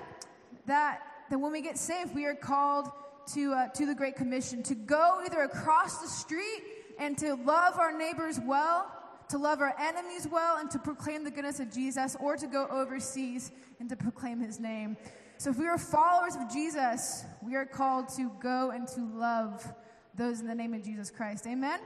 that, 0.67 1.01
that 1.31 1.39
when 1.39 1.53
we 1.53 1.63
get 1.63 1.79
saved, 1.79 2.15
we 2.15 2.27
are 2.27 2.35
called 2.35 2.91
to, 3.35 3.53
uh, 3.55 3.69
to 3.69 3.87
the 3.87 3.95
Great 3.95 4.17
Commission, 4.17 4.63
to 4.65 4.75
go 4.75 5.23
either 5.25 5.41
across 5.43 6.03
the 6.03 6.09
street 6.09 6.63
and 6.99 7.17
to 7.19 7.35
love 7.35 7.79
our 7.79 7.97
neighbors 7.97 8.39
well, 8.45 8.93
to 9.31 9.39
love 9.39 9.61
our 9.61 9.75
enemies 9.79 10.29
well, 10.31 10.59
and 10.59 10.71
to 10.71 10.79
proclaim 10.79 11.25
the 11.25 11.31
goodness 11.31 11.61
of 11.61 11.73
Jesus, 11.73 12.17
or 12.21 12.37
to 12.37 12.47
go 12.47 12.67
overseas 12.69 13.53
and 13.79 13.89
to 13.89 13.97
proclaim 13.97 14.41
his 14.41 14.61
name. 14.61 14.97
So 15.41 15.49
if 15.49 15.57
we 15.57 15.69
are 15.69 15.79
followers 15.79 16.37
of 16.37 16.53
Jesus, 16.53 17.25
we 17.41 17.57
are 17.57 17.65
called 17.65 18.11
to 18.11 18.31
go 18.43 18.73
and 18.73 18.87
to 18.89 19.01
love 19.17 19.67
those 20.15 20.41
in 20.41 20.47
the 20.47 20.55
name 20.55 20.75
of 20.75 20.85
Jesus 20.85 21.11
Christ. 21.11 21.47
Amen? 21.47 21.81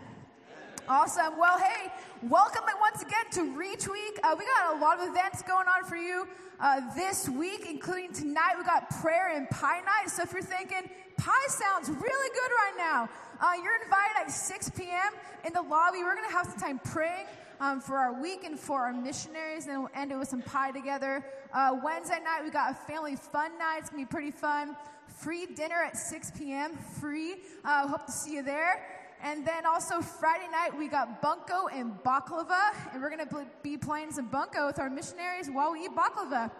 Awesome. 0.88 1.38
Well, 1.38 1.57
hey, 1.61 1.92
welcome 2.24 2.64
once 2.80 3.02
again 3.02 3.26
to 3.30 3.57
Reach 3.57 3.86
Week. 3.86 4.18
Uh, 4.24 4.34
we 4.36 4.44
got 4.44 4.76
a 4.76 4.80
lot 4.80 4.98
of 4.98 5.09
events 5.09 5.42
going 5.42 5.68
on 5.68 5.84
for 5.88 5.94
you 5.94 6.26
uh, 6.59 6.80
this 6.96 7.28
week, 7.28 7.68
including 7.70 8.12
tonight. 8.12 8.55
We 8.59 8.64
got 8.64 8.90
prayer 9.00 9.36
and 9.36 9.48
pie 9.50 9.82
night. 9.82 10.11
So 10.11 10.24
if 10.24 10.32
you're 10.32 10.42
thinking 10.42 10.90
pie 11.16 11.46
sounds 11.46 11.90
really 11.90 12.30
good 12.34 12.50
right 12.59 12.74
now, 12.76 13.09
uh, 13.40 13.52
you're 13.62 13.80
invited 13.84 14.16
at 14.26 14.32
6 14.32 14.70
p.m. 14.70 15.12
in 15.46 15.52
the 15.52 15.62
lobby. 15.62 15.98
We're 15.98 16.16
going 16.16 16.28
to 16.28 16.34
have 16.34 16.46
some 16.46 16.59
time 16.59 16.80
praying. 16.84 17.26
Um, 17.64 17.80
for 17.80 17.96
our 17.96 18.20
week 18.20 18.44
and 18.44 18.60
for 18.60 18.82
our 18.82 18.92
missionaries, 18.92 19.68
and 19.68 19.78
we'll 19.78 19.90
end 19.94 20.12
it 20.12 20.18
with 20.18 20.28
some 20.28 20.42
pie 20.42 20.70
together. 20.70 21.24
Uh, 21.50 21.74
Wednesday 21.82 22.18
night, 22.22 22.44
we 22.44 22.50
got 22.50 22.72
a 22.72 22.74
family 22.74 23.16
fun 23.16 23.58
night. 23.58 23.78
It's 23.78 23.88
gonna 23.88 24.02
be 24.02 24.06
pretty 24.06 24.32
fun. 24.32 24.76
Free 25.06 25.46
dinner 25.46 25.76
at 25.76 25.96
6 25.96 26.32
p.m. 26.32 26.76
Free. 27.00 27.36
Uh, 27.64 27.88
hope 27.88 28.04
to 28.04 28.12
see 28.12 28.34
you 28.34 28.42
there. 28.42 28.84
And 29.22 29.46
then 29.46 29.64
also 29.64 30.02
Friday 30.02 30.46
night, 30.52 30.76
we 30.76 30.88
got 30.88 31.22
bunko 31.22 31.68
and 31.68 31.94
baklava, 32.04 32.74
and 32.92 33.00
we're 33.00 33.08
going 33.08 33.26
to 33.26 33.46
be 33.62 33.78
playing 33.78 34.12
some 34.12 34.26
bunko 34.26 34.66
with 34.66 34.78
our 34.78 34.90
missionaries 34.90 35.48
while 35.48 35.72
we 35.72 35.86
eat 35.86 35.92
baklava. 35.96 36.50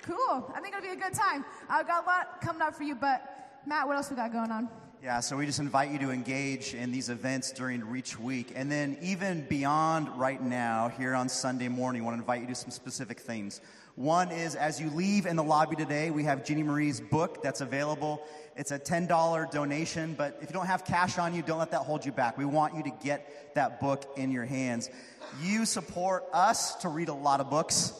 Cool. 0.00 0.50
I 0.54 0.60
think 0.60 0.74
it'll 0.74 0.88
be 0.88 0.94
a 0.94 0.96
good 0.96 1.12
time. 1.12 1.44
I've 1.68 1.86
got 1.86 2.04
a 2.04 2.06
lot 2.06 2.40
coming 2.40 2.62
up 2.62 2.74
for 2.74 2.84
you, 2.84 2.94
but 2.94 3.60
Matt, 3.66 3.86
what 3.86 3.96
else 3.96 4.08
we 4.08 4.16
got 4.16 4.32
going 4.32 4.50
on? 4.50 4.70
Yeah, 5.02 5.20
so 5.20 5.36
we 5.36 5.44
just 5.44 5.58
invite 5.58 5.90
you 5.90 5.98
to 6.00 6.10
engage 6.10 6.74
in 6.74 6.90
these 6.90 7.10
events 7.10 7.52
during 7.52 7.84
Reach 7.84 8.18
Week. 8.18 8.52
And 8.56 8.72
then, 8.72 8.96
even 9.02 9.46
beyond 9.46 10.08
right 10.18 10.42
now, 10.42 10.88
here 10.88 11.14
on 11.14 11.28
Sunday 11.28 11.68
morning, 11.68 12.02
I 12.02 12.04
want 12.06 12.16
to 12.16 12.20
invite 12.20 12.40
you 12.40 12.46
to 12.48 12.54
some 12.54 12.70
specific 12.70 13.20
things. 13.20 13.60
One 13.96 14.30
is 14.30 14.54
as 14.54 14.80
you 14.80 14.88
leave 14.90 15.26
in 15.26 15.36
the 15.36 15.44
lobby 15.44 15.76
today, 15.76 16.10
we 16.10 16.24
have 16.24 16.44
Jeannie 16.44 16.62
Marie's 16.62 17.00
book 17.00 17.42
that's 17.42 17.60
available. 17.60 18.22
It's 18.56 18.70
a 18.70 18.78
$10 18.78 19.50
donation, 19.50 20.14
but 20.14 20.38
if 20.40 20.48
you 20.48 20.54
don't 20.54 20.66
have 20.66 20.84
cash 20.86 21.18
on 21.18 21.34
you, 21.34 21.42
don't 21.42 21.58
let 21.58 21.72
that 21.72 21.82
hold 21.82 22.04
you 22.04 22.12
back. 22.12 22.38
We 22.38 22.46
want 22.46 22.74
you 22.74 22.82
to 22.82 22.92
get 23.04 23.54
that 23.54 23.80
book 23.80 24.06
in 24.16 24.30
your 24.30 24.46
hands. 24.46 24.88
You 25.42 25.66
support 25.66 26.24
us 26.32 26.74
to 26.76 26.88
read 26.88 27.10
a 27.10 27.14
lot 27.14 27.40
of 27.40 27.50
books, 27.50 27.92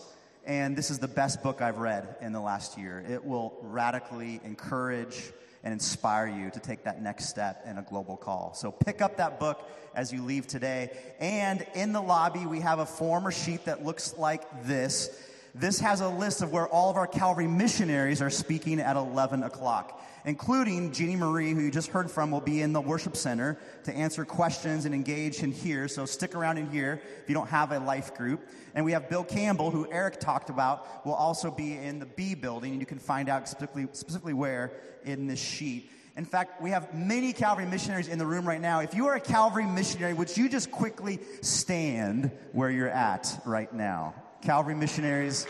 and 0.46 0.74
this 0.74 0.90
is 0.90 0.98
the 0.98 1.08
best 1.08 1.42
book 1.42 1.60
I've 1.60 1.78
read 1.78 2.16
in 2.22 2.32
the 2.32 2.40
last 2.40 2.78
year. 2.78 3.04
It 3.06 3.22
will 3.22 3.54
radically 3.62 4.40
encourage 4.44 5.32
and 5.66 5.72
inspire 5.72 6.28
you 6.28 6.48
to 6.48 6.60
take 6.60 6.84
that 6.84 7.02
next 7.02 7.28
step 7.28 7.64
in 7.68 7.76
a 7.76 7.82
global 7.82 8.16
call. 8.16 8.54
So 8.54 8.70
pick 8.70 9.02
up 9.02 9.16
that 9.16 9.40
book 9.40 9.68
as 9.96 10.12
you 10.12 10.22
leave 10.22 10.46
today. 10.46 10.96
And 11.18 11.66
in 11.74 11.92
the 11.92 12.00
lobby, 12.00 12.46
we 12.46 12.60
have 12.60 12.78
a 12.78 12.86
form 12.86 13.26
or 13.26 13.32
sheet 13.32 13.64
that 13.64 13.84
looks 13.84 14.16
like 14.16 14.44
this. 14.62 15.10
This 15.58 15.80
has 15.80 16.00
a 16.00 16.08
list 16.08 16.42
of 16.42 16.52
where 16.52 16.68
all 16.68 16.90
of 16.90 16.96
our 16.96 17.06
Calvary 17.06 17.46
missionaries 17.46 18.22
are 18.22 18.30
speaking 18.30 18.78
at 18.80 18.96
11 18.96 19.42
o'clock 19.42 20.00
including 20.26 20.90
Jeannie 20.92 21.16
Marie, 21.16 21.54
who 21.54 21.60
you 21.60 21.70
just 21.70 21.88
heard 21.88 22.10
from, 22.10 22.32
will 22.32 22.40
be 22.40 22.60
in 22.60 22.72
the 22.72 22.80
worship 22.80 23.16
center 23.16 23.56
to 23.84 23.94
answer 23.94 24.24
questions 24.24 24.84
and 24.84 24.94
engage 24.94 25.42
in 25.42 25.52
here. 25.52 25.86
So 25.86 26.04
stick 26.04 26.34
around 26.34 26.58
in 26.58 26.68
here 26.68 27.00
if 27.22 27.28
you 27.28 27.34
don't 27.34 27.48
have 27.48 27.70
a 27.70 27.78
life 27.78 28.12
group. 28.14 28.46
And 28.74 28.84
we 28.84 28.92
have 28.92 29.08
Bill 29.08 29.24
Campbell, 29.24 29.70
who 29.70 29.90
Eric 29.90 30.18
talked 30.18 30.50
about, 30.50 31.06
will 31.06 31.14
also 31.14 31.50
be 31.50 31.78
in 31.78 32.00
the 32.00 32.06
B 32.06 32.34
building, 32.34 32.80
you 32.80 32.86
can 32.86 32.98
find 32.98 33.28
out 33.28 33.48
specifically, 33.48 33.86
specifically 33.92 34.34
where 34.34 34.72
in 35.04 35.28
this 35.28 35.40
sheet. 35.40 35.90
In 36.16 36.24
fact, 36.24 36.60
we 36.60 36.70
have 36.70 36.92
many 36.92 37.32
Calvary 37.32 37.66
missionaries 37.66 38.08
in 38.08 38.18
the 38.18 38.26
room 38.26 38.48
right 38.48 38.60
now. 38.60 38.80
If 38.80 38.94
you 38.94 39.06
are 39.06 39.14
a 39.14 39.20
Calvary 39.20 39.66
missionary, 39.66 40.12
would 40.12 40.36
you 40.36 40.48
just 40.48 40.72
quickly 40.72 41.20
stand 41.42 42.32
where 42.52 42.70
you're 42.70 42.88
at 42.88 43.40
right 43.44 43.72
now? 43.72 44.14
Calvary 44.46 44.76
missionaries 44.76 45.44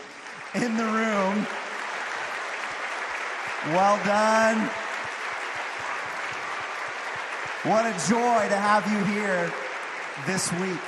in 0.55 0.75
the 0.75 0.83
room. 0.83 1.45
Well 3.67 4.03
done. 4.03 4.57
What 7.61 7.85
a 7.85 7.91
joy 8.09 8.49
to 8.49 8.57
have 8.57 8.91
you 8.91 8.97
here 9.13 9.53
this 10.25 10.51
week. 10.53 10.79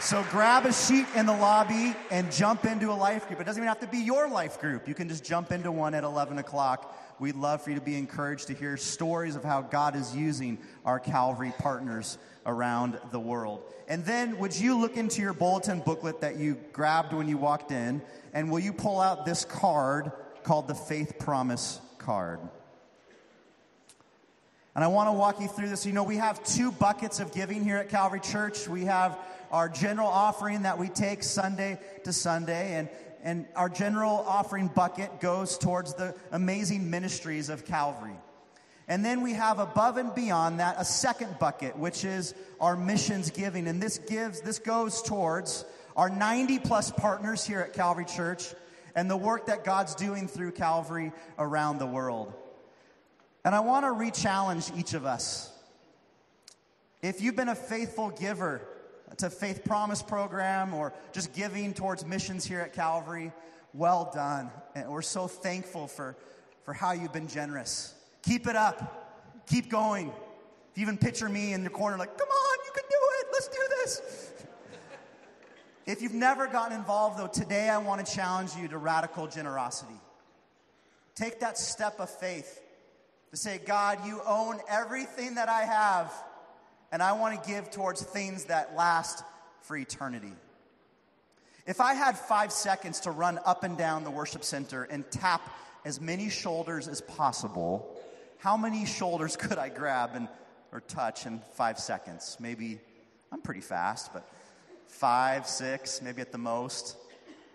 So 0.00 0.24
grab 0.30 0.64
a 0.64 0.72
sheet 0.72 1.04
in 1.14 1.26
the 1.26 1.36
lobby 1.36 1.94
and 2.10 2.32
jump 2.32 2.64
into 2.64 2.90
a 2.90 2.94
life 2.94 3.28
group. 3.28 3.38
It 3.38 3.44
doesn't 3.44 3.62
even 3.62 3.68
have 3.68 3.80
to 3.80 3.86
be 3.86 3.98
your 3.98 4.26
life 4.26 4.58
group. 4.58 4.88
You 4.88 4.94
can 4.94 5.10
just 5.10 5.24
jump 5.24 5.52
into 5.52 5.70
one 5.70 5.92
at 5.92 6.04
11 6.04 6.38
o'clock. 6.38 6.98
We'd 7.18 7.36
love 7.36 7.60
for 7.60 7.68
you 7.68 7.76
to 7.76 7.82
be 7.82 7.96
encouraged 7.96 8.46
to 8.46 8.54
hear 8.54 8.78
stories 8.78 9.36
of 9.36 9.44
how 9.44 9.60
God 9.60 9.94
is 9.94 10.16
using 10.16 10.56
our 10.86 10.98
Calvary 10.98 11.52
partners 11.58 12.16
around 12.46 12.98
the 13.10 13.20
world. 13.20 13.62
And 13.88 14.04
then, 14.04 14.38
would 14.38 14.58
you 14.58 14.78
look 14.78 14.96
into 14.96 15.20
your 15.20 15.34
bulletin 15.34 15.80
booklet 15.80 16.22
that 16.22 16.36
you 16.36 16.56
grabbed 16.72 17.12
when 17.12 17.28
you 17.28 17.36
walked 17.36 17.70
in, 17.70 18.00
and 18.32 18.50
will 18.50 18.58
you 18.58 18.72
pull 18.72 19.00
out 19.00 19.26
this 19.26 19.44
card 19.44 20.10
called 20.46 20.68
the 20.68 20.74
Faith 20.74 21.18
Promise 21.18 21.80
Card. 21.98 22.38
And 24.76 24.84
I 24.84 24.86
want 24.86 25.08
to 25.08 25.12
walk 25.12 25.40
you 25.40 25.48
through 25.48 25.70
this. 25.70 25.84
You 25.84 25.92
know, 25.92 26.04
we 26.04 26.18
have 26.18 26.42
two 26.44 26.70
buckets 26.70 27.18
of 27.18 27.32
giving 27.32 27.64
here 27.64 27.78
at 27.78 27.88
Calvary 27.88 28.20
Church. 28.20 28.68
We 28.68 28.84
have 28.84 29.18
our 29.50 29.68
general 29.68 30.06
offering 30.06 30.62
that 30.62 30.78
we 30.78 30.88
take 30.88 31.24
Sunday 31.24 31.80
to 32.04 32.12
Sunday, 32.12 32.74
and, 32.74 32.88
and 33.22 33.46
our 33.56 33.68
general 33.68 34.24
offering 34.26 34.68
bucket 34.68 35.20
goes 35.20 35.58
towards 35.58 35.94
the 35.94 36.14
amazing 36.30 36.90
ministries 36.90 37.48
of 37.48 37.64
Calvary. 37.64 38.16
And 38.88 39.04
then 39.04 39.22
we 39.22 39.32
have 39.32 39.58
above 39.58 39.96
and 39.96 40.14
beyond 40.14 40.60
that 40.60 40.76
a 40.78 40.84
second 40.84 41.38
bucket, 41.38 41.76
which 41.76 42.04
is 42.04 42.34
our 42.60 42.76
missions 42.76 43.30
giving. 43.30 43.66
And 43.66 43.82
this 43.82 43.98
gives, 43.98 44.40
this 44.40 44.60
goes 44.60 45.02
towards 45.02 45.64
our 45.96 46.08
90 46.08 46.60
plus 46.60 46.90
partners 46.92 47.44
here 47.44 47.60
at 47.60 47.72
Calvary 47.72 48.04
Church 48.04 48.54
and 48.94 49.10
the 49.10 49.16
work 49.16 49.46
that 49.46 49.64
God's 49.64 49.94
doing 49.94 50.28
through 50.28 50.52
Calvary 50.52 51.12
around 51.38 51.78
the 51.78 51.86
world. 51.86 52.32
And 53.44 53.54
I 53.54 53.60
want 53.60 53.84
to 53.84 53.92
re 53.92 54.10
challenge 54.10 54.70
each 54.76 54.94
of 54.94 55.04
us. 55.04 55.52
If 57.02 57.20
you've 57.20 57.36
been 57.36 57.48
a 57.48 57.54
faithful 57.54 58.10
giver 58.10 58.62
to 59.18 59.30
Faith 59.30 59.64
Promise 59.64 60.02
Program 60.02 60.74
or 60.74 60.92
just 61.12 61.32
giving 61.32 61.74
towards 61.74 62.04
missions 62.04 62.44
here 62.44 62.60
at 62.60 62.72
Calvary, 62.72 63.32
well 63.72 64.10
done. 64.14 64.50
And 64.74 64.88
we're 64.88 65.02
so 65.02 65.28
thankful 65.28 65.86
for, 65.86 66.16
for 66.64 66.72
how 66.72 66.92
you've 66.92 67.12
been 67.12 67.28
generous. 67.28 67.95
Keep 68.26 68.48
it 68.48 68.56
up. 68.56 69.46
Keep 69.46 69.70
going. 69.70 70.08
If 70.08 70.78
you 70.78 70.82
even 70.82 70.98
picture 70.98 71.28
me 71.28 71.52
in 71.52 71.64
the 71.64 71.70
corner, 71.70 71.96
like, 71.96 72.18
come 72.18 72.28
on, 72.28 72.58
you 72.66 72.72
can 72.72 72.84
do 72.90 72.96
it. 73.20 73.26
Let's 73.32 73.48
do 73.48 73.58
this. 73.68 74.32
If 75.86 76.02
you've 76.02 76.12
never 76.12 76.48
gotten 76.48 76.76
involved, 76.76 77.18
though, 77.18 77.28
today 77.28 77.68
I 77.68 77.78
want 77.78 78.04
to 78.04 78.12
challenge 78.12 78.50
you 78.60 78.66
to 78.68 78.78
radical 78.78 79.28
generosity. 79.28 80.00
Take 81.14 81.40
that 81.40 81.56
step 81.56 82.00
of 82.00 82.10
faith 82.10 82.60
to 83.30 83.36
say, 83.36 83.60
God, 83.64 84.04
you 84.04 84.20
own 84.26 84.58
everything 84.68 85.36
that 85.36 85.48
I 85.48 85.62
have, 85.62 86.12
and 86.90 87.00
I 87.00 87.12
want 87.12 87.40
to 87.40 87.48
give 87.48 87.70
towards 87.70 88.02
things 88.02 88.46
that 88.46 88.74
last 88.74 89.22
for 89.62 89.76
eternity. 89.76 90.32
If 91.66 91.80
I 91.80 91.94
had 91.94 92.18
five 92.18 92.50
seconds 92.50 93.00
to 93.00 93.12
run 93.12 93.38
up 93.44 93.62
and 93.62 93.78
down 93.78 94.02
the 94.02 94.10
worship 94.10 94.42
center 94.42 94.82
and 94.82 95.08
tap 95.10 95.48
as 95.84 96.00
many 96.00 96.28
shoulders 96.28 96.88
as 96.88 97.00
possible, 97.00 97.95
how 98.38 98.56
many 98.56 98.86
shoulders 98.86 99.36
could 99.36 99.58
I 99.58 99.68
grab 99.68 100.10
and, 100.14 100.28
or 100.72 100.80
touch 100.80 101.26
in 101.26 101.40
five 101.54 101.78
seconds? 101.78 102.36
Maybe 102.40 102.80
I'm 103.32 103.40
pretty 103.40 103.60
fast, 103.60 104.12
but 104.12 104.28
five, 104.86 105.46
six, 105.46 106.00
maybe 106.02 106.20
at 106.20 106.32
the 106.32 106.38
most. 106.38 106.96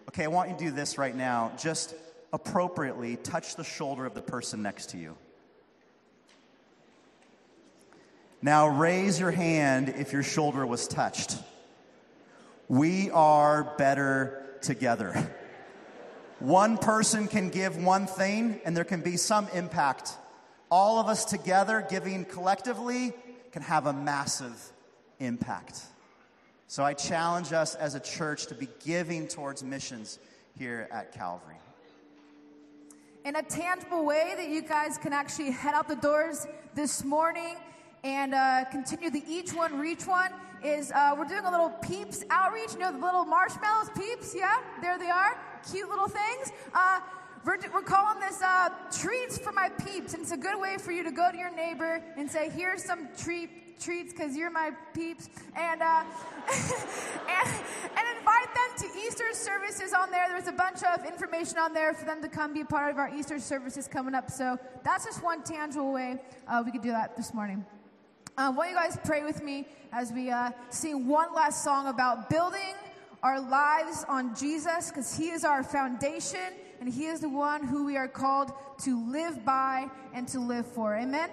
Okay, 0.10 0.24
I 0.24 0.28
want 0.28 0.50
you 0.50 0.58
to 0.58 0.64
do 0.66 0.72
this 0.72 0.98
right 0.98 1.16
now. 1.16 1.52
Just 1.58 1.96
appropriately 2.34 3.18
touch 3.18 3.56
the 3.56 3.64
shoulder 3.64 4.06
of 4.06 4.14
the 4.14 4.22
person 4.22 4.62
next 4.62 4.92
to 4.92 4.98
you. 4.98 5.16
Now 8.42 8.68
raise 8.68 9.20
your 9.20 9.32
hand 9.32 9.90
if 9.90 10.14
your 10.14 10.24
shoulder 10.24 10.66
was 10.66 10.88
touched. 10.88 11.38
We 12.68 13.12
are 13.12 13.76
better 13.78 14.58
together. 14.62 15.36
One 16.40 16.80
person 16.80 17.28
can 17.28 17.50
give 17.50 17.78
one 17.78 18.08
thing, 18.08 18.62
and 18.66 18.76
there 18.76 18.84
can 18.84 19.02
be 19.02 19.16
some 19.16 19.48
impact. 19.54 20.18
All 20.72 21.00
of 21.00 21.08
us 21.08 21.26
together 21.26 21.86
giving 21.90 22.24
collectively 22.24 23.14
can 23.52 23.62
have 23.62 23.88
a 23.88 23.94
massive 23.94 24.72
impact. 25.20 25.82
So 26.68 26.86
I 26.86 26.94
challenge 26.94 27.52
us 27.52 27.76
as 27.76 27.94
a 27.94 28.00
church 28.00 28.46
to 28.48 28.56
be 28.56 28.70
giving 28.84 29.28
towards 29.28 29.62
missions 29.62 30.18
here 30.58 30.88
at 30.90 31.12
Calvary. 31.12 31.58
In 33.26 33.36
a 33.36 33.44
tangible 33.44 34.06
way 34.06 34.34
that 34.38 34.48
you 34.48 34.62
guys 34.62 34.98
can 34.98 35.12
actually 35.12 35.52
head 35.52 35.76
out 35.76 35.90
the 35.90 35.98
doors 35.98 36.48
this 36.74 37.04
morning 37.04 37.58
and 38.06 38.34
uh, 38.34 38.64
continue 38.72 39.10
the 39.10 39.24
each 39.28 39.54
one 39.54 39.78
reach 39.78 40.08
one 40.08 40.32
is 40.64 40.92
uh, 40.92 41.14
we're 41.18 41.26
doing 41.26 41.46
a 41.46 41.52
little 41.52 41.70
peeps 41.70 42.24
outreach 42.32 42.74
you 42.74 42.80
know 42.80 42.92
the 42.92 42.98
little 42.98 43.26
marshmallows 43.26 43.90
peeps 43.96 44.34
yeah 44.36 44.58
there 44.82 44.98
they 44.98 45.10
are 45.10 45.38
cute 45.72 45.88
little 45.88 46.08
things 46.08 46.52
uh, 46.74 47.00
we're, 47.46 47.58
we're 47.74 47.82
calling 47.82 48.20
this 48.20 48.42
uh, 48.42 48.70
treats 48.92 49.38
for 49.38 49.52
my 49.52 49.70
peeps, 49.70 50.14
and 50.14 50.22
it's 50.22 50.32
a 50.32 50.38
good 50.38 50.60
way 50.60 50.78
for 50.78 50.92
you 50.92 51.04
to 51.04 51.12
go 51.12 51.32
to 51.32 51.38
your 51.38 51.54
neighbor 51.56 52.04
and 52.18 52.30
say, 52.30 52.50
"Here's 52.50 52.84
some 52.84 53.10
treat 53.18 53.80
treats 53.80 54.14
because 54.14 54.36
you're 54.36 54.52
my 54.52 54.72
peeps," 54.94 55.30
and, 55.56 55.82
uh, 55.82 56.04
and 56.52 57.50
and 57.98 58.18
invite 58.18 58.54
them 58.54 58.78
to 58.78 59.00
Easter 59.00 59.34
services 59.34 59.94
on 59.94 60.12
there. 60.12 60.28
There's 60.30 60.48
a 60.48 60.52
bunch 60.52 60.84
of 60.84 61.06
information 61.06 61.58
on 61.58 61.74
there 61.74 61.94
for 61.94 62.06
them 62.06 62.22
to 62.22 62.28
come 62.28 62.54
be 62.54 62.62
a 62.62 62.66
part 62.66 62.92
of 62.92 62.98
our 62.98 63.14
Easter 63.16 63.40
services 63.40 63.88
coming 63.88 64.14
up. 64.14 64.30
So 64.30 64.58
that's 64.84 65.06
just 65.06 65.24
one 65.24 65.44
tangible 65.44 65.94
way 65.94 66.22
uh, 66.48 66.62
we 66.64 66.72
could 66.72 66.84
do 66.84 66.92
that 66.92 67.18
this 67.18 67.34
morning. 67.34 67.66
Uh, 68.38 68.52
why 68.52 68.70
you 68.70 68.76
guys 68.76 68.98
pray 69.04 69.24
with 69.24 69.44
me 69.44 69.68
as 69.92 70.12
we 70.14 70.30
uh, 70.30 70.52
sing 70.70 71.08
one 71.08 71.34
last 71.34 71.64
song 71.64 71.88
about 71.88 72.30
building 72.30 72.76
our 73.24 73.40
lives 73.40 74.06
on 74.08 74.36
Jesus 74.36 74.90
because 74.90 75.18
He 75.18 75.30
is 75.30 75.44
our 75.44 75.64
foundation 75.64 76.54
and 76.82 76.92
He 76.92 77.06
is 77.06 77.22
the 77.22 77.30
one 77.30 77.66
who 77.66 77.86
we 77.86 77.96
are 77.96 78.08
called 78.08 78.52
to 78.80 79.10
live 79.10 79.46
by 79.46 79.88
and 80.14 80.28
to 80.30 80.40
live 80.40 80.66
for. 80.66 80.96
Amen? 80.96 81.30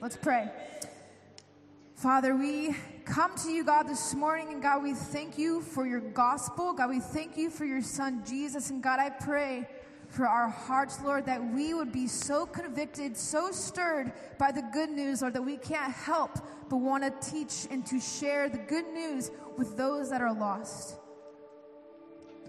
Let's 0.00 0.16
pray. 0.16 0.50
Father, 1.94 2.36
we 2.36 2.74
come 3.04 3.34
to 3.36 3.50
you, 3.50 3.64
God, 3.64 3.84
this 3.84 4.12
morning, 4.14 4.52
and 4.52 4.60
God, 4.60 4.82
we 4.82 4.94
thank 4.94 5.38
you 5.38 5.62
for 5.62 5.86
your 5.86 6.00
gospel. 6.00 6.72
God, 6.72 6.90
we 6.90 6.98
thank 7.00 7.36
you 7.36 7.48
for 7.48 7.64
your 7.64 7.80
son, 7.80 8.24
Jesus. 8.26 8.70
And 8.70 8.82
God, 8.82 8.98
I 8.98 9.10
pray 9.10 9.68
for 10.08 10.26
our 10.26 10.48
hearts, 10.48 10.98
Lord, 11.04 11.26
that 11.26 11.44
we 11.52 11.74
would 11.74 11.92
be 11.92 12.08
so 12.08 12.44
convicted, 12.44 13.16
so 13.16 13.52
stirred 13.52 14.12
by 14.36 14.50
the 14.50 14.62
good 14.72 14.90
news, 14.90 15.22
Lord, 15.22 15.34
that 15.34 15.42
we 15.42 15.58
can't 15.58 15.92
help 15.92 16.38
but 16.68 16.78
want 16.78 17.04
to 17.04 17.30
teach 17.30 17.68
and 17.70 17.86
to 17.86 18.00
share 18.00 18.48
the 18.48 18.58
good 18.58 18.86
news 18.92 19.30
with 19.56 19.76
those 19.76 20.10
that 20.10 20.20
are 20.20 20.32
lost. 20.32 20.96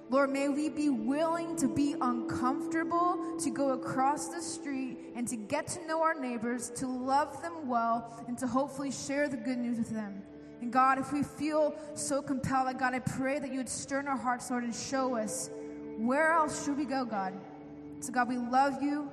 Lord, 0.09 0.31
may 0.31 0.49
we 0.49 0.69
be 0.69 0.89
willing 0.89 1.55
to 1.57 1.67
be 1.67 1.95
uncomfortable, 2.01 3.37
to 3.39 3.49
go 3.51 3.71
across 3.71 4.29
the 4.29 4.41
street 4.41 4.97
and 5.15 5.27
to 5.27 5.35
get 5.35 5.67
to 5.67 5.85
know 5.85 6.01
our 6.01 6.19
neighbors, 6.19 6.71
to 6.77 6.87
love 6.87 7.41
them 7.41 7.67
well, 7.67 8.23
and 8.27 8.37
to 8.39 8.47
hopefully 8.47 8.91
share 8.91 9.29
the 9.29 9.37
good 9.37 9.59
news 9.59 9.77
with 9.77 9.91
them. 9.91 10.23
And 10.61 10.73
God, 10.73 10.97
if 10.97 11.13
we 11.13 11.23
feel 11.23 11.75
so 11.93 12.21
compelled, 12.21 12.77
God, 12.79 12.93
I 12.93 12.99
pray 12.99 13.39
that 13.39 13.51
you 13.51 13.57
would 13.57 13.69
stir 13.69 13.99
in 13.99 14.07
our 14.07 14.17
hearts, 14.17 14.49
Lord, 14.49 14.63
and 14.63 14.75
show 14.75 15.15
us 15.15 15.51
where 15.97 16.33
else 16.33 16.65
should 16.65 16.77
we 16.77 16.85
go, 16.85 17.05
God. 17.05 17.33
So, 17.99 18.11
God, 18.11 18.27
we 18.27 18.37
love 18.37 18.81
you. 18.81 19.11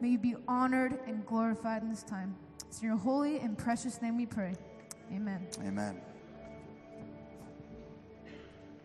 May 0.00 0.10
you 0.10 0.18
be 0.18 0.36
honored 0.46 0.98
and 1.06 1.24
glorified 1.26 1.82
in 1.82 1.90
this 1.90 2.02
time. 2.02 2.36
It's 2.68 2.80
in 2.80 2.88
your 2.88 2.96
holy 2.96 3.38
and 3.38 3.56
precious 3.56 4.00
name 4.00 4.16
we 4.16 4.26
pray. 4.26 4.54
Amen. 5.12 5.46
Amen. 5.60 6.00